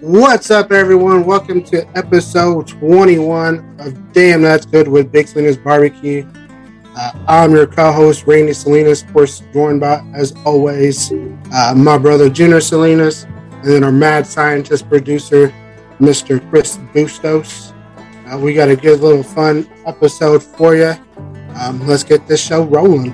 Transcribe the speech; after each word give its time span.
What's 0.00 0.50
up, 0.50 0.72
everyone? 0.72 1.26
Welcome 1.26 1.62
to 1.64 1.86
episode 1.94 2.66
21 2.68 3.76
of 3.80 4.12
Damn 4.14 4.40
That's 4.40 4.64
Good 4.64 4.88
with 4.88 5.12
Big 5.12 5.28
Salinas 5.28 5.58
Barbecue. 5.58 6.26
Uh, 6.96 7.12
I'm 7.28 7.52
your 7.52 7.66
co-host, 7.66 8.26
Randy 8.26 8.54
Salinas, 8.54 9.02
of 9.02 9.12
course, 9.12 9.42
joined 9.52 9.80
by, 9.80 10.02
as 10.14 10.34
always, 10.46 11.12
uh, 11.52 11.74
my 11.76 11.98
brother 11.98 12.30
Junior 12.30 12.62
Salinas, 12.62 13.24
and 13.24 13.64
then 13.64 13.84
our 13.84 13.92
mad 13.92 14.26
scientist 14.26 14.88
producer, 14.88 15.52
Mr. 16.00 16.40
Chris 16.48 16.78
Bustos. 16.94 17.74
Uh, 18.26 18.38
we 18.38 18.54
got 18.54 18.70
a 18.70 18.76
good 18.76 19.00
little 19.00 19.22
fun 19.22 19.68
episode 19.84 20.42
for 20.42 20.74
you. 20.74 20.94
Um, 21.56 21.86
let's 21.86 22.04
get 22.04 22.26
this 22.26 22.42
show 22.42 22.64
rolling. 22.64 23.12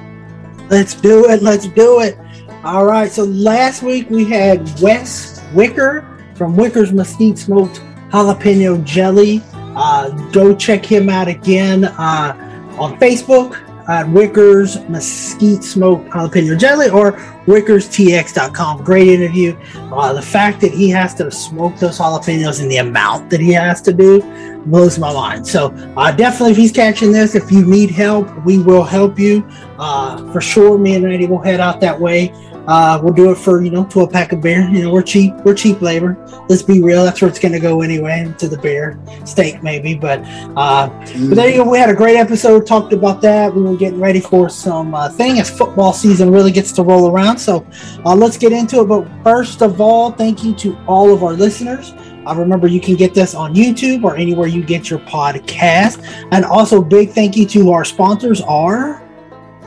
Let's 0.71 0.95
do 0.95 1.29
it. 1.31 1.43
Let's 1.43 1.67
do 1.67 2.01
it. 2.03 2.17
All 2.63 2.87
right. 2.87 3.11
So 3.11 3.25
last 3.25 3.83
week 3.83 4.09
we 4.09 4.25
had 4.25 4.61
Wes 4.81 5.43
Wicker 5.53 6.13
from 6.37 6.57
Wicker's 6.57 6.93
Mesquite 6.93 7.39
Smoked 7.39 7.81
Jalapeno 8.11 8.83
Jelly. 8.85 9.43
Uh, 9.55 10.11
go 10.31 10.55
check 10.55 10.85
him 10.85 11.09
out 11.09 11.29
again 11.29 11.85
uh, 11.85 12.75
on 12.79 12.99
Facebook 12.99 13.63
at 13.89 14.09
Wicker's 14.09 14.81
Mesquite 14.89 15.63
Smoked 15.63 16.11
Jalapeno 16.11 16.59
Jelly 16.59 16.89
or 16.89 17.13
WickersTX.com. 17.47 18.83
Great 18.83 19.09
interview. 19.09 19.57
Uh, 19.77 20.13
the 20.13 20.23
fact 20.23 20.61
that 20.61 20.73
he 20.73 20.91
has 20.91 21.15
to 21.15 21.31
smoke 21.31 21.77
those 21.77 21.99
jalapenos 21.99 22.61
and 22.61 22.71
the 22.71 22.79
amount 22.79 23.31
that 23.31 23.41
he 23.41 23.53
has 23.53 23.81
to 23.83 23.93
do 23.93 24.21
blows 24.67 24.99
my 24.99 25.13
mind. 25.13 25.47
So 25.47 25.69
uh, 25.97 26.11
definitely, 26.13 26.53
if 26.53 26.57
he's 26.57 26.73
catching 26.73 27.13
this, 27.13 27.35
if 27.35 27.53
you 27.53 27.65
need 27.65 27.91
help, 27.91 28.45
we 28.45 28.59
will 28.59 28.83
help 28.83 29.19
you. 29.19 29.47
Uh, 29.79 30.33
for 30.33 30.41
sure, 30.41 30.77
me 30.79 30.97
and 30.97 31.05
Randy 31.05 31.27
will 31.27 31.41
head 31.41 31.61
out 31.61 31.81
that 31.81 31.99
way. 32.01 32.33
Uh, 32.67 33.01
we'll 33.03 33.13
do 33.13 33.31
it 33.31 33.37
for 33.37 33.63
you 33.63 33.71
know 33.71 33.85
to 33.87 34.01
a 34.01 34.09
pack 34.09 34.33
of 34.33 34.41
beer. 34.41 34.69
You 34.69 34.83
know 34.83 34.93
we're 34.93 35.03
cheap. 35.03 35.35
We're 35.45 35.55
cheap 35.55 35.81
labor. 35.81 36.17
Let's 36.49 36.63
be 36.63 36.83
real. 36.83 37.05
That's 37.05 37.21
where 37.21 37.29
it's 37.29 37.39
going 37.39 37.53
to 37.53 37.61
go 37.61 37.83
anyway. 37.83 38.33
To 38.39 38.49
the 38.49 38.59
beer 38.59 38.99
steak 39.25 39.63
maybe. 39.63 39.95
But 39.95 40.21
uh, 40.57 40.89
mm. 40.89 41.29
but 41.29 41.37
there 41.37 41.49
you 41.49 41.65
go. 41.65 41.71
We 41.71 41.79
had 41.79 41.91
a 41.91 41.95
great 41.95 42.17
episode. 42.17 42.67
Talked 42.67 42.93
about 42.93 43.21
that. 43.23 43.55
We 43.55 43.63
were 43.63 43.77
getting 43.77 44.01
ready 44.01 44.21
for 44.21 44.49
some 44.49 44.95
uh, 44.95 45.09
thing 45.09 45.39
as 45.39 45.51
football 45.51 45.93
season 45.93 46.31
really 46.31 46.53
gets 46.53 46.73
to 46.73 46.83
roll 46.83 47.11
around. 47.11 47.39
So 47.39 47.67
uh, 48.05 48.15
let's 48.15 48.37
get 48.37 48.53
into 48.53 48.81
it. 48.81 48.87
But 48.87 49.09
first 49.23 49.63
of 49.63 49.81
all, 49.81 50.13
thank 50.13 50.45
you 50.45 50.55
to 50.57 50.77
all 50.87 51.13
of 51.13 51.23
our 51.23 51.33
listeners. 51.33 51.93
Uh, 52.27 52.35
remember, 52.37 52.67
you 52.67 52.81
can 52.81 52.97
get 52.97 53.15
this 53.15 53.35
on 53.35 53.55
YouTube 53.55 54.03
or 54.03 54.17
anywhere 54.17 54.49
you 54.49 54.63
get 54.63 54.91
your 54.91 54.99
podcast. 55.01 56.03
And 56.33 56.45
also, 56.45 56.83
big 56.83 57.11
thank 57.11 57.37
you 57.37 57.47
to 57.47 57.71
our 57.71 57.85
sponsors 57.85 58.41
are 58.41 59.03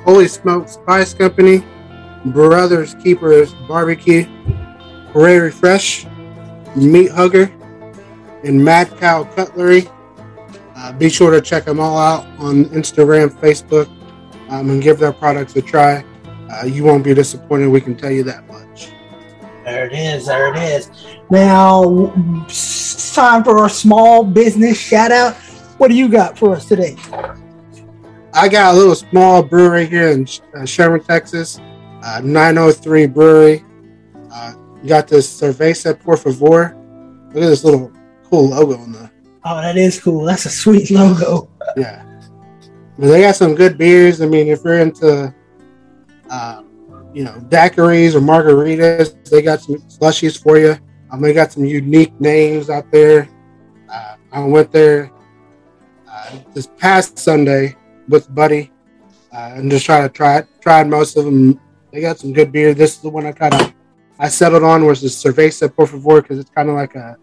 Holy 0.04 0.28
Smoke 0.28 0.68
Spice 0.68 1.14
Company, 1.14 1.64
Brothers 2.26 2.96
Keepers 2.96 3.54
Barbecue, 3.68 4.26
Prairie 5.12 5.52
Fresh, 5.52 6.06
Meat 6.76 7.12
Hugger, 7.12 7.52
and 8.44 8.64
Mad 8.64 8.96
Cow 9.00 9.24
Cutlery. 9.24 9.88
Uh, 10.76 10.94
be 10.94 11.10
sure 11.10 11.32
to 11.32 11.42
check 11.42 11.66
them 11.66 11.80
all 11.80 11.98
out 11.98 12.26
on 12.38 12.66
Instagram, 12.66 13.30
Facebook, 13.40 13.88
um, 14.50 14.70
and 14.70 14.82
give 14.82 15.00
their 15.00 15.12
products 15.12 15.56
a 15.56 15.62
try. 15.62 16.04
Uh, 16.50 16.66
you 16.66 16.84
won't 16.84 17.04
be 17.04 17.14
disappointed, 17.14 17.68
we 17.68 17.82
can 17.82 17.96
tell 17.96 18.12
you 18.12 18.24
that 18.24 18.48
much. 18.48 18.92
There 19.66 19.86
it 19.86 19.94
is. 19.94 20.26
There 20.26 20.54
it 20.54 20.58
is. 20.58 20.90
Now, 21.30 22.12
it's 22.46 23.14
time 23.14 23.44
for 23.44 23.60
our 23.60 23.70
small 23.70 24.24
business 24.24 24.80
shout 24.80 25.12
out. 25.12 25.36
What 25.78 25.90
do 25.90 25.96
you 25.96 26.10
got 26.10 26.38
for 26.38 26.56
us 26.56 26.66
today? 26.66 26.96
I 28.34 28.48
got 28.48 28.74
a 28.74 28.78
little 28.78 28.96
small 28.96 29.44
brewery 29.44 29.86
here 29.86 30.10
in 30.10 30.28
uh, 30.56 30.66
Sherman, 30.66 31.04
Texas 31.04 31.60
uh, 32.04 32.22
903 32.24 33.08
Brewery. 33.08 33.66
Uh, 34.32 34.54
got 34.88 35.08
this 35.08 35.42
Cerveza 35.42 36.00
Por 36.00 36.18
Favor. 36.18 36.76
Look 37.34 37.44
at 37.44 37.48
this 37.48 37.64
little 37.64 37.92
cool 38.26 38.50
logo 38.50 38.78
on 38.78 38.92
the. 38.92 39.10
Oh, 39.46 39.62
that 39.62 39.78
is 39.78 40.02
cool. 40.02 40.24
That's 40.24 40.46
a 40.46 40.50
sweet 40.50 40.92
logo. 40.92 41.50
yeah. 41.78 42.06
But 42.98 43.08
they 43.08 43.22
got 43.22 43.36
some 43.36 43.56
good 43.56 43.78
beers. 43.78 44.22
I 44.22 44.26
mean, 44.26 44.48
if 44.48 44.64
you're 44.64 44.80
into, 44.80 45.34
uh, 46.30 46.64
you 47.14 47.24
know, 47.24 47.36
daiquiris 47.48 48.14
or 48.14 48.20
margaritas, 48.20 49.30
they 49.30 49.42
got 49.42 49.62
some 49.62 49.76
slushies 49.76 50.42
for 50.42 50.58
you. 50.58 50.78
Um, 51.12 51.22
they 51.22 51.34
got 51.34 51.52
some 51.52 51.66
unique 51.66 52.20
names 52.20 52.70
out 52.70 52.92
there. 52.92 53.30
Uh, 53.90 54.16
I 54.32 54.42
went 54.42 54.72
there 54.72 55.12
uh, 56.08 56.38
this 56.54 56.68
past 56.78 57.18
Sunday 57.18 57.76
with 58.10 58.34
Buddy 58.36 58.72
uh, 59.32 59.54
and 59.56 59.72
just 59.72 59.86
try 59.86 60.02
to 60.02 60.10
try 60.10 60.44
tried 60.62 60.88
most 60.88 61.18
of 61.18 61.26
them 61.26 61.60
they 61.92 62.02
got 62.02 62.20
some 62.20 62.34
good 62.34 62.52
beer. 62.52 62.74
This 62.74 62.96
is 62.96 63.02
the 63.02 63.10
one 63.10 63.26
I 63.26 63.32
kind 63.32 63.54
of 63.54 63.74
I 64.20 64.28
settled 64.28 64.64
on 64.64 64.86
was 64.86 65.02
the 65.02 65.08
Cerveza 65.08 65.74
Por 65.74 65.88
Favor 65.88 66.22
because 66.22 66.40
it's 66.40 66.50
kind 66.50 66.70
of 66.70 66.76
like 66.76 66.96
a 66.96 67.18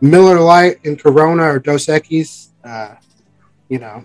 Miller 0.00 0.40
Lite 0.40 0.84
and 0.84 0.98
Corona 0.98 1.44
or 1.44 1.58
Dos 1.58 1.86
Equis. 1.86 2.48
Uh, 2.64 2.94
you 3.68 3.78
know, 3.78 4.04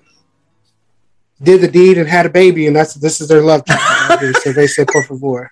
did 1.41 1.61
the 1.61 1.67
deed 1.67 1.97
and 1.97 2.07
had 2.07 2.25
a 2.25 2.29
baby, 2.29 2.67
and 2.67 2.75
that's 2.75 2.95
this 2.95 3.21
is 3.21 3.27
their 3.27 3.41
love 3.41 3.63
Cerveza 3.65 4.87
Por 4.91 5.03
Favor. 5.03 5.51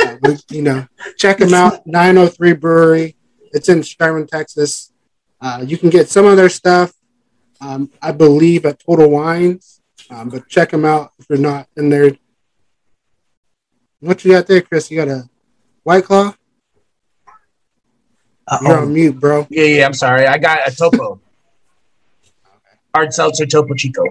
Uh, 0.00 0.36
you 0.50 0.62
know, 0.62 0.86
check 1.16 1.38
them 1.38 1.54
out. 1.54 1.86
903 1.86 2.52
Brewery. 2.54 3.16
It's 3.52 3.68
in 3.68 3.82
Sherman, 3.82 4.26
Texas. 4.26 4.92
Uh, 5.40 5.64
you 5.66 5.78
can 5.78 5.90
get 5.90 6.08
some 6.08 6.26
of 6.26 6.36
their 6.36 6.48
stuff, 6.48 6.92
um, 7.60 7.90
I 8.02 8.12
believe, 8.12 8.66
at 8.66 8.80
Total 8.80 9.08
Wines. 9.08 9.80
Um, 10.10 10.30
but 10.30 10.48
check 10.48 10.70
them 10.70 10.84
out 10.84 11.12
if 11.18 11.26
you're 11.28 11.38
not 11.38 11.68
in 11.76 11.90
there 11.90 12.12
what 14.00 14.24
you 14.24 14.32
got 14.32 14.46
there, 14.46 14.62
Chris? 14.62 14.90
You 14.90 14.98
got 14.98 15.08
a 15.08 15.28
White 15.82 16.04
Claw? 16.04 16.34
Uh-oh. 18.46 18.66
You're 18.66 18.78
on 18.78 18.94
mute, 18.94 19.20
bro. 19.20 19.46
Yeah, 19.50 19.64
yeah. 19.64 19.86
I'm 19.86 19.94
sorry. 19.94 20.26
I 20.26 20.38
got 20.38 20.66
a 20.66 20.74
Topo. 20.74 21.20
Hard 22.94 23.12
seltzer 23.12 23.46
Topo 23.46 23.74
Chico. 23.74 24.04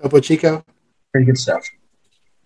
Topo 0.00 0.20
Chico. 0.20 0.64
Pretty 1.12 1.26
good 1.26 1.38
stuff. 1.38 1.66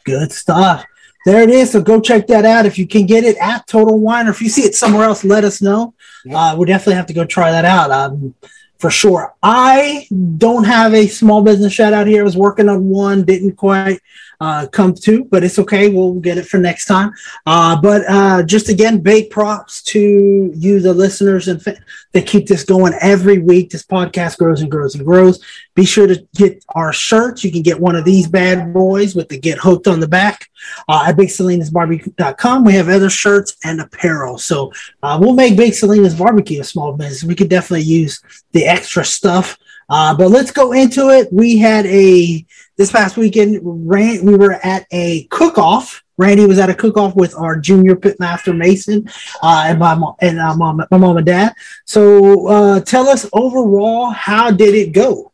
Good 0.05 0.33
stuff. 0.33 0.85
There 1.25 1.43
it 1.43 1.51
is. 1.51 1.73
So 1.73 1.81
go 1.81 2.01
check 2.01 2.27
that 2.29 2.45
out. 2.45 2.67
If 2.67 2.79
you 2.79 2.87
can 2.87 3.07
get 3.07 3.25
it 3.25 3.37
at 3.39 3.67
Total 3.67 3.99
Wine, 3.99 4.27
or 4.27 4.31
if 4.31 4.41
you 4.41 4.49
see 4.49 4.63
it 4.63 4.75
somewhere 4.75 5.05
else, 5.05 5.25
let 5.25 5.45
us 5.45 5.61
know. 5.61 5.95
Yep. 6.25 6.37
Uh, 6.37 6.57
we 6.59 6.67
definitely 6.67 6.95
have 6.95 7.07
to 7.07 7.15
go 7.15 7.25
try 7.25 7.51
that 7.51 7.65
out. 7.65 7.91
Um, 7.91 8.35
for 8.79 8.91
sure. 8.91 9.33
I 9.43 10.09
don't 10.39 10.65
have 10.65 10.93
a 10.93 11.07
small 11.07 11.43
business 11.43 11.73
shout 11.73 11.93
out 11.93 12.09
here. 12.09 12.23
I 12.23 12.25
was 12.25 12.37
working 12.37 12.69
on 12.69 12.89
one, 12.89 13.25
didn't 13.25 13.53
quite 13.53 14.01
uh, 14.43 14.67
come 14.67 14.93
to, 14.93 15.25
but 15.27 15.45
it's 15.45 15.61
okay. 15.61 15.89
We'll 15.89 16.15
get 16.15 16.37
it 16.37 16.47
for 16.47 16.59
next 16.59 16.87
time. 16.87 17.13
Uh, 17.47 17.81
but 17.81 18.03
uh, 18.09 18.43
just 18.43 18.69
again, 18.69 18.99
big 18.99 19.31
props 19.31 19.83
to 19.85 20.53
you, 20.53 20.81
the 20.81 20.93
listeners, 20.93 21.47
and 21.47 21.63
fa- 21.63 21.79
that 22.11 22.27
keep 22.27 22.49
this 22.49 22.65
going 22.65 22.93
every 23.01 23.39
week. 23.39 23.71
This 23.71 23.85
podcast 23.85 24.39
grows 24.39 24.61
and 24.61 24.69
grows 24.69 24.97
and 24.97 25.05
grows. 25.07 25.39
Be 25.77 25.85
sure 25.85 26.09
to 26.09 26.27
get 26.35 26.65
our 26.71 26.93
shirts. 26.93 27.45
You 27.45 27.53
can 27.53 27.63
get 27.63 27.79
one 27.79 27.95
of 27.95 28.05
these 28.05 28.27
bad 28.27 28.75
boys 28.75 29.15
with 29.15 29.29
the 29.29 29.39
Get 29.39 29.59
Hooked 29.59 29.87
on 29.87 30.01
the 30.01 30.09
back 30.09 30.51
uh, 30.89 31.05
at 31.07 31.17
BigSalinas 31.17 32.65
We 32.65 32.73
have 32.73 32.89
other 32.89 33.11
shirts 33.11 33.57
and 33.63 33.81
apparel. 33.81 34.39
So 34.39 34.73
uh, 35.05 35.19
we'll 35.21 35.35
make 35.35 35.57
Big 35.57 35.75
Salinas 35.75 36.17
Barbecue 36.17 36.61
a 36.61 36.65
small 36.65 36.95
business. 36.95 37.23
We 37.23 37.37
could 37.37 37.49
definitely 37.49 37.87
use 37.87 38.21
the 38.51 38.67
extra 38.67 39.05
stuff. 39.05 39.57
Uh, 39.93 40.15
but 40.15 40.31
let's 40.31 40.51
go 40.51 40.73
into 40.73 41.11
it. 41.11 41.31
We 41.31 41.59
had 41.59 41.85
a 41.85 42.47
this 42.79 42.91
past 42.91 43.19
weekend. 43.19 43.63
We 43.63 44.37
were 44.37 44.55
at 44.65 44.87
a 44.91 45.25
cook 45.25 45.59
off. 45.59 46.03
Randy 46.17 46.47
was 46.47 46.59
at 46.59 46.71
a 46.71 46.75
cook 46.75 46.97
off 46.97 47.15
with 47.15 47.37
our 47.37 47.59
junior 47.59 47.95
pitmaster 47.95 48.57
Mason 48.57 49.07
uh, 49.43 49.65
and 49.67 49.79
my 49.79 49.95
mom 49.95 50.15
and 50.23 50.41
uh, 50.41 50.57
mom, 50.57 50.83
my 50.91 50.97
mom 50.97 51.19
and 51.19 51.27
dad. 51.27 51.53
So 51.85 52.49
uh, 52.49 52.81
tell 52.81 53.07
us 53.07 53.29
overall, 53.35 54.09
how 54.09 54.51
did 54.51 54.75
it 54.75 54.93
go? 54.93 55.31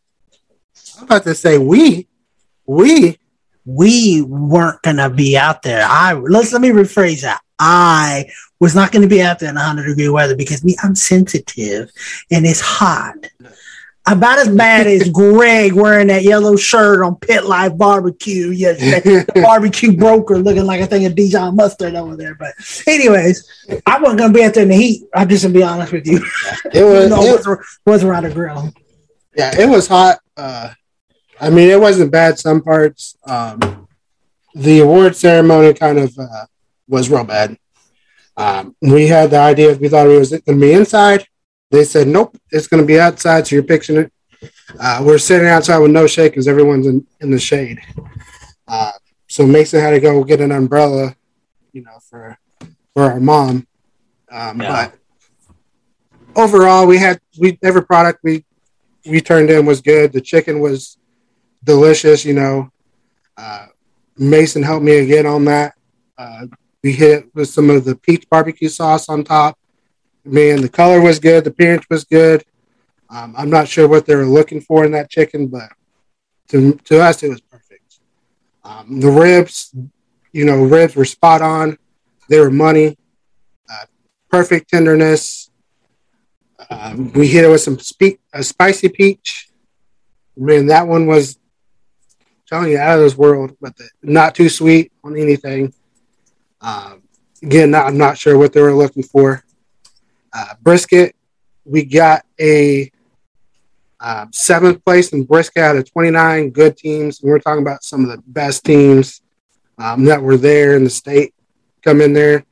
I'm 0.97 1.05
about 1.05 1.23
to 1.23 1.35
say 1.35 1.57
we, 1.57 2.09
we, 2.65 3.17
we 3.63 4.23
weren't 4.23 4.81
gonna 4.81 5.09
be 5.09 5.37
out 5.37 5.61
there. 5.61 5.85
I 5.87 6.13
let's 6.13 6.51
let 6.51 6.61
me 6.61 6.69
rephrase 6.69 7.21
that. 7.21 7.39
I 7.59 8.29
was 8.59 8.75
not 8.75 8.91
going 8.91 9.01
to 9.01 9.07
be 9.07 9.21
out 9.21 9.39
there 9.39 9.49
in 9.49 9.55
100 9.55 9.85
degree 9.85 10.09
weather 10.09 10.35
because 10.35 10.63
me, 10.63 10.75
I'm 10.83 10.95
sensitive 10.95 11.91
and 12.31 12.45
it's 12.45 12.61
hot 12.61 13.15
about 14.07 14.39
as 14.39 14.49
bad 14.49 14.87
as 14.87 15.09
Greg 15.13 15.73
wearing 15.73 16.07
that 16.07 16.23
yellow 16.23 16.55
shirt 16.55 17.03
on 17.03 17.15
Pit 17.15 17.45
Life 17.45 17.77
Barbecue. 17.77 18.49
Yeah, 18.49 18.73
the 18.73 19.25
barbecue 19.35 19.95
broker 19.95 20.37
looking 20.37 20.65
like 20.65 20.81
a 20.81 20.87
thing 20.87 21.05
of 21.05 21.15
Dijon 21.15 21.55
mustard 21.55 21.95
over 21.95 22.15
there. 22.15 22.35
But, 22.35 22.53
anyways, 22.87 23.47
I 23.85 23.99
wasn't 23.99 24.19
gonna 24.19 24.33
be 24.33 24.43
out 24.43 24.53
there 24.53 24.63
in 24.63 24.69
the 24.69 24.75
heat. 24.75 25.03
I'm 25.13 25.29
just 25.29 25.43
gonna 25.43 25.53
be 25.53 25.63
honest 25.63 25.91
with 25.91 26.07
you. 26.07 26.17
It 26.73 26.83
was 26.83 27.09
no, 27.09 27.23
it, 27.23 27.45
was, 27.45 27.79
was 27.85 28.03
around 28.03 28.23
the 28.23 28.31
grill. 28.31 28.73
Yeah, 29.35 29.59
it 29.59 29.69
was 29.69 29.87
hot. 29.87 30.19
Uh, 30.35 30.71
I 31.39 31.49
mean, 31.49 31.69
it 31.69 31.79
wasn't 31.79 32.11
bad 32.11 32.37
some 32.39 32.61
parts. 32.61 33.17
Um, 33.25 33.87
the 34.53 34.79
award 34.79 35.15
ceremony 35.15 35.73
kind 35.73 35.99
of 35.99 36.17
uh, 36.17 36.45
was 36.87 37.09
real 37.09 37.23
bad. 37.23 37.57
Um, 38.35 38.75
we 38.81 39.07
had 39.07 39.31
the 39.31 39.39
idea 39.39 39.75
we 39.75 39.89
thought 39.89 40.07
it 40.07 40.17
was 40.17 40.31
going 40.31 40.41
to 40.43 40.55
be 40.59 40.73
inside 40.73 41.25
they 41.71 41.83
said, 41.83 42.07
nope, 42.07 42.35
it's 42.51 42.67
going 42.67 42.81
to 42.81 42.87
be 42.87 42.99
outside, 42.99 43.47
so 43.47 43.55
you're 43.55 43.63
fixing 43.63 43.97
it. 43.97 44.11
Uh, 44.79 45.03
we're 45.05 45.17
sitting 45.17 45.47
outside 45.47 45.79
with 45.79 45.91
no 45.91 46.07
shade 46.07 46.29
because 46.29 46.47
everyone's 46.47 46.87
in, 46.87 47.05
in 47.19 47.31
the 47.31 47.39
shade. 47.39 47.79
Uh, 48.67 48.91
so 49.27 49.45
Mason 49.45 49.79
had 49.79 49.91
to 49.91 49.99
go 49.99 50.23
get 50.23 50.41
an 50.41 50.51
umbrella, 50.51 51.15
you 51.71 51.83
know, 51.83 51.99
for 52.09 52.37
for 52.93 53.03
our 53.03 53.19
mom. 53.19 53.67
Um, 54.31 54.61
yeah. 54.61 54.91
But 54.91 54.99
overall, 56.35 56.87
we 56.87 56.97
had 56.97 57.19
we 57.39 57.59
every 57.61 57.83
product 57.83 58.19
we 58.23 58.45
we 59.05 59.21
turned 59.21 59.49
in 59.49 59.65
was 59.65 59.81
good. 59.81 60.13
The 60.13 60.21
chicken 60.21 60.59
was 60.59 60.97
delicious. 61.63 62.25
You 62.25 62.33
know, 62.33 62.71
uh, 63.37 63.67
Mason 64.17 64.63
helped 64.63 64.85
me 64.85 64.97
again 64.97 65.25
on 65.25 65.45
that. 65.45 65.73
Uh, 66.17 66.47
we 66.83 66.93
hit 66.93 67.19
it 67.19 67.35
with 67.35 67.49
some 67.49 67.69
of 67.69 67.85
the 67.85 67.95
peach 67.95 68.27
barbecue 68.29 68.69
sauce 68.69 69.09
on 69.09 69.23
top. 69.23 69.58
Man, 70.29 70.61
the 70.61 70.69
color 70.69 71.01
was 71.01 71.17
good. 71.17 71.43
The 71.43 71.49
appearance 71.49 71.85
was 71.89 72.03
good. 72.03 72.43
Um, 73.09 73.33
I'm 73.35 73.49
not 73.49 73.67
sure 73.67 73.87
what 73.87 74.05
they 74.05 74.15
were 74.15 74.25
looking 74.25 74.61
for 74.61 74.85
in 74.85 74.91
that 74.91 75.09
chicken, 75.09 75.47
but 75.47 75.69
to, 76.49 76.73
to 76.85 77.01
us, 77.01 77.23
it 77.23 77.29
was 77.29 77.41
perfect. 77.41 77.99
Um, 78.63 78.99
the 78.99 79.09
ribs, 79.09 79.73
you 80.31 80.45
know, 80.45 80.63
ribs 80.63 80.95
were 80.95 81.05
spot 81.05 81.41
on. 81.41 81.79
They 82.29 82.39
were 82.39 82.51
money. 82.51 82.95
Uh, 83.67 83.85
perfect 84.29 84.69
tenderness. 84.69 85.49
Um, 86.69 87.11
we 87.13 87.27
hit 87.27 87.43
it 87.43 87.49
with 87.49 87.61
some 87.61 87.79
spe- 87.79 88.21
a 88.31 88.43
spicy 88.43 88.89
peach. 88.89 89.49
Man, 90.37 90.67
that 90.67 90.87
one 90.87 91.07
was 91.07 91.39
telling 92.45 92.71
you 92.71 92.77
out 92.77 92.99
of 92.99 93.03
this 93.03 93.17
world, 93.17 93.57
but 93.59 93.75
the, 93.77 93.89
not 94.03 94.35
too 94.35 94.49
sweet 94.49 94.91
on 95.03 95.17
anything. 95.17 95.73
Um, 96.61 97.01
again, 97.41 97.71
not, 97.71 97.87
I'm 97.87 97.97
not 97.97 98.19
sure 98.19 98.37
what 98.37 98.53
they 98.53 98.61
were 98.61 98.75
looking 98.75 99.01
for. 99.01 99.43
Uh, 100.33 100.53
brisket, 100.61 101.15
we 101.65 101.83
got 101.83 102.23
a 102.39 102.91
uh, 103.99 104.25
seventh 104.31 104.83
place 104.85 105.11
in 105.11 105.23
brisket 105.23 105.63
out 105.63 105.75
of 105.75 105.91
29 105.91 106.51
good 106.51 106.77
teams. 106.77 107.21
And 107.21 107.29
we're 107.29 107.39
talking 107.39 107.61
about 107.61 107.83
some 107.83 108.03
of 108.03 108.09
the 108.09 108.23
best 108.27 108.63
teams 108.63 109.21
um, 109.77 110.05
that 110.05 110.21
were 110.21 110.37
there 110.37 110.75
in 110.75 110.83
the 110.83 110.89
state 110.89 111.33
come 111.81 112.01
in 112.01 112.13
there. 112.13 112.45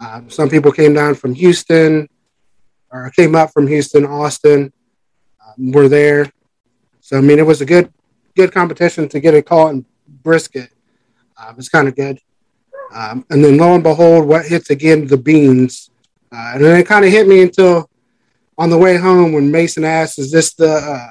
Um, 0.00 0.28
some 0.28 0.48
people 0.48 0.72
came 0.72 0.94
down 0.94 1.14
from 1.14 1.34
Houston 1.34 2.08
or 2.90 3.10
came 3.10 3.34
up 3.34 3.52
from 3.52 3.66
Houston, 3.66 4.04
Austin. 4.04 4.72
Um, 5.46 5.72
were 5.72 5.88
there. 5.88 6.30
So 7.00 7.18
I 7.18 7.20
mean, 7.20 7.38
it 7.38 7.46
was 7.46 7.60
a 7.60 7.66
good 7.66 7.92
good 8.36 8.52
competition 8.52 9.08
to 9.08 9.20
get 9.20 9.34
a 9.34 9.42
call 9.42 9.68
in 9.68 9.84
brisket. 10.22 10.70
Um, 11.36 11.54
it's 11.58 11.68
kind 11.68 11.88
of 11.88 11.96
good. 11.96 12.18
Um, 12.94 13.24
and 13.30 13.44
then 13.44 13.56
lo 13.56 13.74
and 13.74 13.82
behold, 13.82 14.26
what 14.26 14.46
hits 14.46 14.70
again? 14.70 15.06
The 15.06 15.16
beans. 15.16 15.90
Uh, 16.34 16.52
and 16.54 16.64
then 16.64 16.80
it 16.80 16.86
kind 16.86 17.04
of 17.04 17.10
hit 17.12 17.28
me 17.28 17.42
until 17.42 17.88
on 18.58 18.70
the 18.70 18.78
way 18.78 18.96
home 18.96 19.32
when 19.32 19.50
Mason 19.50 19.84
asked, 19.84 20.18
"Is 20.18 20.32
this 20.32 20.54
the 20.54 20.72
uh, 20.72 21.10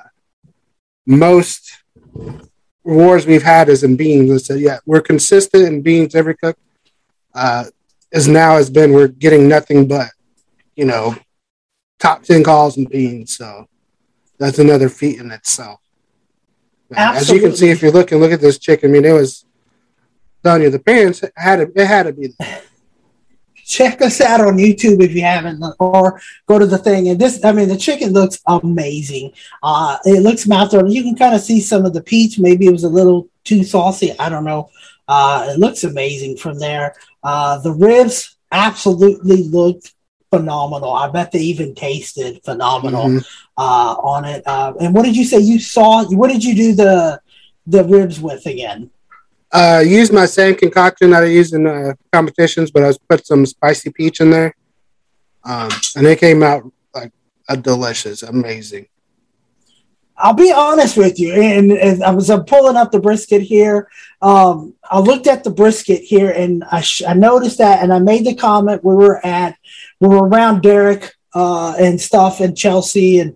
most 1.06 1.84
rewards 2.84 3.26
we've 3.26 3.44
had 3.44 3.70
is 3.70 3.84
in 3.84 3.96
beans?" 3.96 4.32
I 4.32 4.38
said, 4.38 4.60
"Yeah, 4.60 4.80
we're 4.86 5.02
consistent 5.02 5.64
in 5.64 5.82
beans. 5.82 6.16
Every 6.16 6.36
cook 6.36 6.58
uh, 7.34 7.66
as 8.12 8.28
now 8.28 8.58
has 8.58 8.70
been 8.70 8.92
we're 8.92 9.08
getting 9.08 9.48
nothing 9.48 9.88
but 9.88 10.10
you 10.76 10.86
know 10.86 11.16
top 12.00 12.24
ten 12.24 12.44
calls 12.44 12.78
in 12.78 12.86
beans. 12.86 13.38
So 13.38 13.68
that's 14.38 14.60
another 14.60 14.90
feat 14.90 15.20
in 15.20 15.32
itself. 15.32 15.80
Absolutely. 16.92 17.22
As 17.22 17.30
you 17.30 17.50
can 17.50 17.58
see, 17.58 17.70
if 17.70 17.82
you 17.82 17.92
look 17.92 18.12
and 18.12 18.20
look 18.20 18.32
at 18.32 18.42
this 18.42 18.60
chicken, 18.60 18.90
I 18.90 18.94
mean, 18.94 19.06
it 19.06 19.14
was 19.14 19.46
you. 20.46 20.70
The 20.70 20.80
parents 20.80 21.24
had 21.36 21.56
to, 21.58 21.72
it 21.82 21.88
had 21.88 22.04
to 22.04 22.14
be. 22.14 22.34
Check 23.66 24.02
us 24.02 24.22
out 24.22 24.42
on 24.42 24.58
YouTube 24.58 25.02
if 25.02 25.14
you 25.14 25.22
haven't, 25.22 25.64
or 25.80 26.22
go 26.48 26.60
to 26.60 26.66
the 26.66 26.78
thing. 26.78 27.10
And 27.10 27.20
this, 27.20 27.44
I 27.44 27.52
mean, 27.52 27.70
the 27.70 27.78
chicken 27.78 28.14
looks 28.14 28.40
amazing. 28.48 29.34
Uh, 29.62 29.98
it 30.06 30.22
looks 30.22 30.48
mouth 30.48 30.74
You 30.74 31.04
can 31.04 31.16
kind 31.16 31.34
of 31.34 31.42
see 31.42 31.60
some 31.60 31.86
of 31.86 31.94
the 31.94 32.04
peach. 32.04 32.40
Maybe 32.40 32.68
it 32.68 32.72
was 32.72 32.84
a 32.84 32.90
little 32.90 33.30
too 33.44 33.64
saucy. 33.64 34.18
I 34.20 34.30
don't 34.30 34.46
know. 34.46 34.70
Uh, 35.08 35.48
it 35.50 35.60
looks 35.60 35.84
amazing 35.84 36.38
from 36.38 36.60
there. 36.60 36.96
Uh, 37.24 37.60
the 37.60 37.72
ribs 37.72 38.38
absolutely 38.52 39.44
looked 39.44 39.94
phenomenal. 40.30 40.94
I 40.94 41.10
bet 41.10 41.32
they 41.32 41.40
even 41.40 41.76
tasted 41.76 42.42
phenomenal 42.44 43.06
mm-hmm. 43.06 43.18
uh, 43.58 43.94
on 43.96 44.26
it. 44.26 44.44
Uh, 44.46 44.74
and 44.80 44.94
what 44.94 45.06
did 45.06 45.16
you 45.16 45.26
say 45.26 45.40
you 45.40 45.60
saw? 45.60 46.04
What 46.06 46.32
did 46.32 46.44
you 46.44 46.56
do 46.56 46.74
the 46.74 47.22
the 47.68 47.84
ribs 47.84 48.20
with 48.20 48.46
again? 48.46 48.90
Uh, 49.54 49.84
used 49.86 50.12
my 50.12 50.26
same 50.26 50.56
concoction 50.56 51.12
that 51.12 51.22
I 51.22 51.28
use 51.28 51.54
in 51.54 51.68
uh, 51.68 51.94
competitions, 52.12 52.72
but 52.72 52.84
I 52.84 52.92
put 53.08 53.28
some 53.28 53.46
spicy 53.46 53.92
peach 53.92 54.20
in 54.20 54.32
there, 54.32 54.56
um, 55.44 55.70
and 55.96 56.08
it 56.08 56.18
came 56.20 56.42
out 56.42 56.72
like 56.96 57.12
delicious, 57.62 58.24
amazing. 58.24 58.88
I'll 60.18 60.34
be 60.34 60.52
honest 60.52 60.98
with 60.98 61.20
you, 61.20 61.34
and, 61.34 61.72
and 61.72 62.04
I 62.04 62.12
was 62.12 62.32
uh, 62.32 62.42
pulling 62.42 62.78
up 62.78 62.92
the 62.92 63.00
brisket 63.00 63.44
here. 63.44 63.90
Um, 64.24 64.74
I 64.90 65.00
looked 65.00 65.28
at 65.28 65.44
the 65.44 65.52
brisket 65.52 66.02
here, 66.02 66.32
and 66.32 66.64
I, 66.72 66.82
sh- 66.82 67.04
I 67.08 67.14
noticed 67.14 67.60
that, 67.60 67.84
and 67.84 67.94
I 67.94 68.00
made 68.00 68.26
the 68.26 68.34
comment 68.36 68.84
we 68.84 68.96
were 68.96 69.24
at, 69.24 69.56
we 70.00 70.08
were 70.08 70.28
around 70.28 70.62
Derek 70.62 71.14
uh, 71.36 71.76
and 71.80 72.02
stuff, 72.02 72.40
and 72.40 72.58
Chelsea, 72.58 73.20
and 73.20 73.36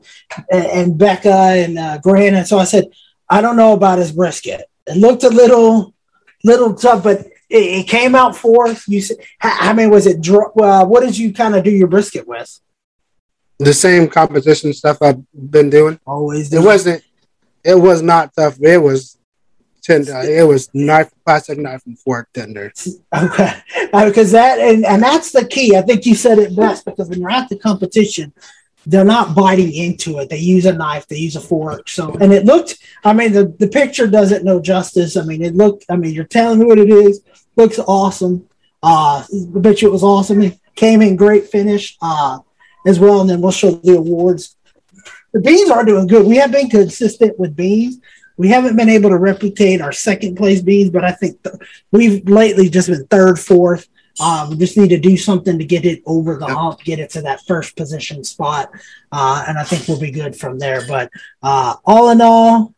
and 0.52 0.98
Becca 0.98 1.30
and 1.30 1.78
uh, 1.78 1.98
Grant, 2.00 2.36
and 2.36 2.48
so 2.48 2.58
I 2.58 2.64
said, 2.64 2.86
I 3.30 3.42
don't 3.42 3.58
know 3.58 3.74
about 3.74 4.00
his 4.00 4.12
brisket. 4.12 4.62
It 4.88 4.98
looked 4.98 5.24
a 5.24 5.30
little 5.30 5.94
little 6.44 6.74
tough, 6.74 7.04
but 7.04 7.28
it, 7.50 7.64
it 7.80 7.88
came 7.88 8.16
out 8.16 8.36
fourth. 8.36 8.88
You 8.88 9.02
said, 9.02 9.18
how, 9.40 9.74
many 9.74 9.90
was 9.90 10.08
it? 10.08 10.28
Uh, 10.30 10.86
what 10.86 11.02
did 11.02 11.18
you 11.18 11.34
kind 11.34 11.56
of 11.56 11.64
do 11.64 11.72
your 11.72 11.88
brisket 11.88 12.28
with? 12.28 12.60
The 13.60 13.74
same 13.74 14.08
competition 14.08 14.74
stuff 14.74 15.02
I've 15.02 15.22
been 15.34 15.70
doing. 15.70 16.00
Always. 16.06 16.54
It 16.54 16.62
wasn't. 16.62 17.04
It 17.64 17.76
was 17.76 18.02
not 18.02 18.34
tough. 18.36 18.58
It 18.62 18.78
was 18.78 19.18
tender. 19.88 20.20
It 20.22 20.46
was 20.46 20.70
knife, 20.74 21.12
plastic 21.26 21.58
knife 21.58 21.82
and 21.86 21.98
fork 21.98 22.30
tender. 22.34 22.72
Okay, 23.16 23.62
because 23.92 24.34
uh, 24.34 24.38
that 24.38 24.60
and, 24.60 24.86
and 24.86 25.02
that's 25.02 25.32
the 25.32 25.46
key. 25.46 25.76
I 25.76 25.82
think 25.82 26.06
you 26.06 26.14
said 26.14 26.38
it 26.38 26.56
best 26.56 26.86
because 26.86 27.10
when 27.10 27.20
you're 27.20 27.32
at 27.32 27.50
the 27.50 27.58
competition, 27.58 28.34
they're 28.90 29.04
not 29.04 29.36
biting 29.36 29.74
into 29.74 30.20
it. 30.20 30.30
They 30.30 30.38
use 30.38 30.66
a 30.66 30.72
knife, 30.72 31.08
they 31.08 31.18
use 31.18 31.36
a 31.36 31.42
fork. 31.42 31.90
So, 31.90 32.14
and 32.22 32.32
it 32.32 32.46
looked, 32.46 32.78
I 33.04 33.12
mean, 33.12 33.34
the, 33.34 33.54
the 33.60 33.68
picture 33.68 34.08
does 34.08 34.32
it 34.32 34.46
no 34.46 34.62
justice. 34.62 35.18
I 35.18 35.24
mean, 35.24 35.44
it 35.44 35.56
looked, 35.56 35.84
I 35.90 35.98
mean, 35.98 36.14
you're 36.14 36.24
telling 36.24 36.60
me 36.60 36.66
what 36.66 36.80
it 36.80 36.90
is. 36.90 37.22
Looks 37.58 37.80
awesome. 37.80 38.48
Uh, 38.82 39.26
I 39.30 39.60
bet 39.60 39.82
you 39.82 39.90
it 39.90 39.92
was 39.92 40.04
awesome. 40.04 40.42
It 40.42 40.58
came 40.76 41.02
in 41.02 41.18
great 41.18 41.48
finish 41.50 41.98
uh, 42.02 42.40
as 42.86 42.98
well. 42.98 43.20
And 43.20 43.30
then 43.30 43.42
we'll 43.42 43.52
show 43.52 43.72
the 43.72 43.98
awards. 43.98 44.56
The 45.34 45.42
beans 45.42 45.70
are 45.70 45.84
doing 45.84 46.08
good. 46.08 46.26
We 46.26 46.38
have 46.38 46.54
been 46.54 46.70
consistent 46.70 47.38
with 47.38 47.58
beans. 47.58 48.00
We 48.38 48.48
haven't 48.48 48.78
been 48.78 48.88
able 48.88 49.10
to 49.10 49.18
replicate 49.18 49.82
our 49.82 49.92
second 49.92 50.38
place 50.38 50.62
beans, 50.62 50.92
but 50.92 51.04
I 51.04 51.12
think 51.12 51.44
th- 51.44 51.56
we've 51.92 52.30
lately 52.30 52.70
just 52.70 52.88
been 52.88 53.06
third, 53.08 53.38
fourth. 53.38 53.90
Uh, 54.20 54.48
we 54.50 54.58
just 54.58 54.78
need 54.78 54.90
to 54.90 55.00
do 55.00 55.18
something 55.18 55.58
to 55.58 55.66
get 55.66 55.86
it 55.86 56.02
over 56.06 56.36
the 56.36 56.48
yep. 56.48 56.56
hump, 56.56 56.80
get 56.84 57.00
it 57.00 57.10
to 57.12 57.22
that 57.22 57.42
first 57.46 57.76
position 57.76 58.24
spot, 58.24 58.70
uh, 59.12 59.46
and 59.48 59.58
I 59.58 59.64
think 59.64 59.88
we'll 59.88 60.00
be 60.00 60.12
good 60.12 60.36
from 60.36 60.60
there. 60.60 60.86
But 60.88 61.12
uh, 61.44 61.76
all 61.86 62.10
in 62.10 62.22
all, 62.22 62.74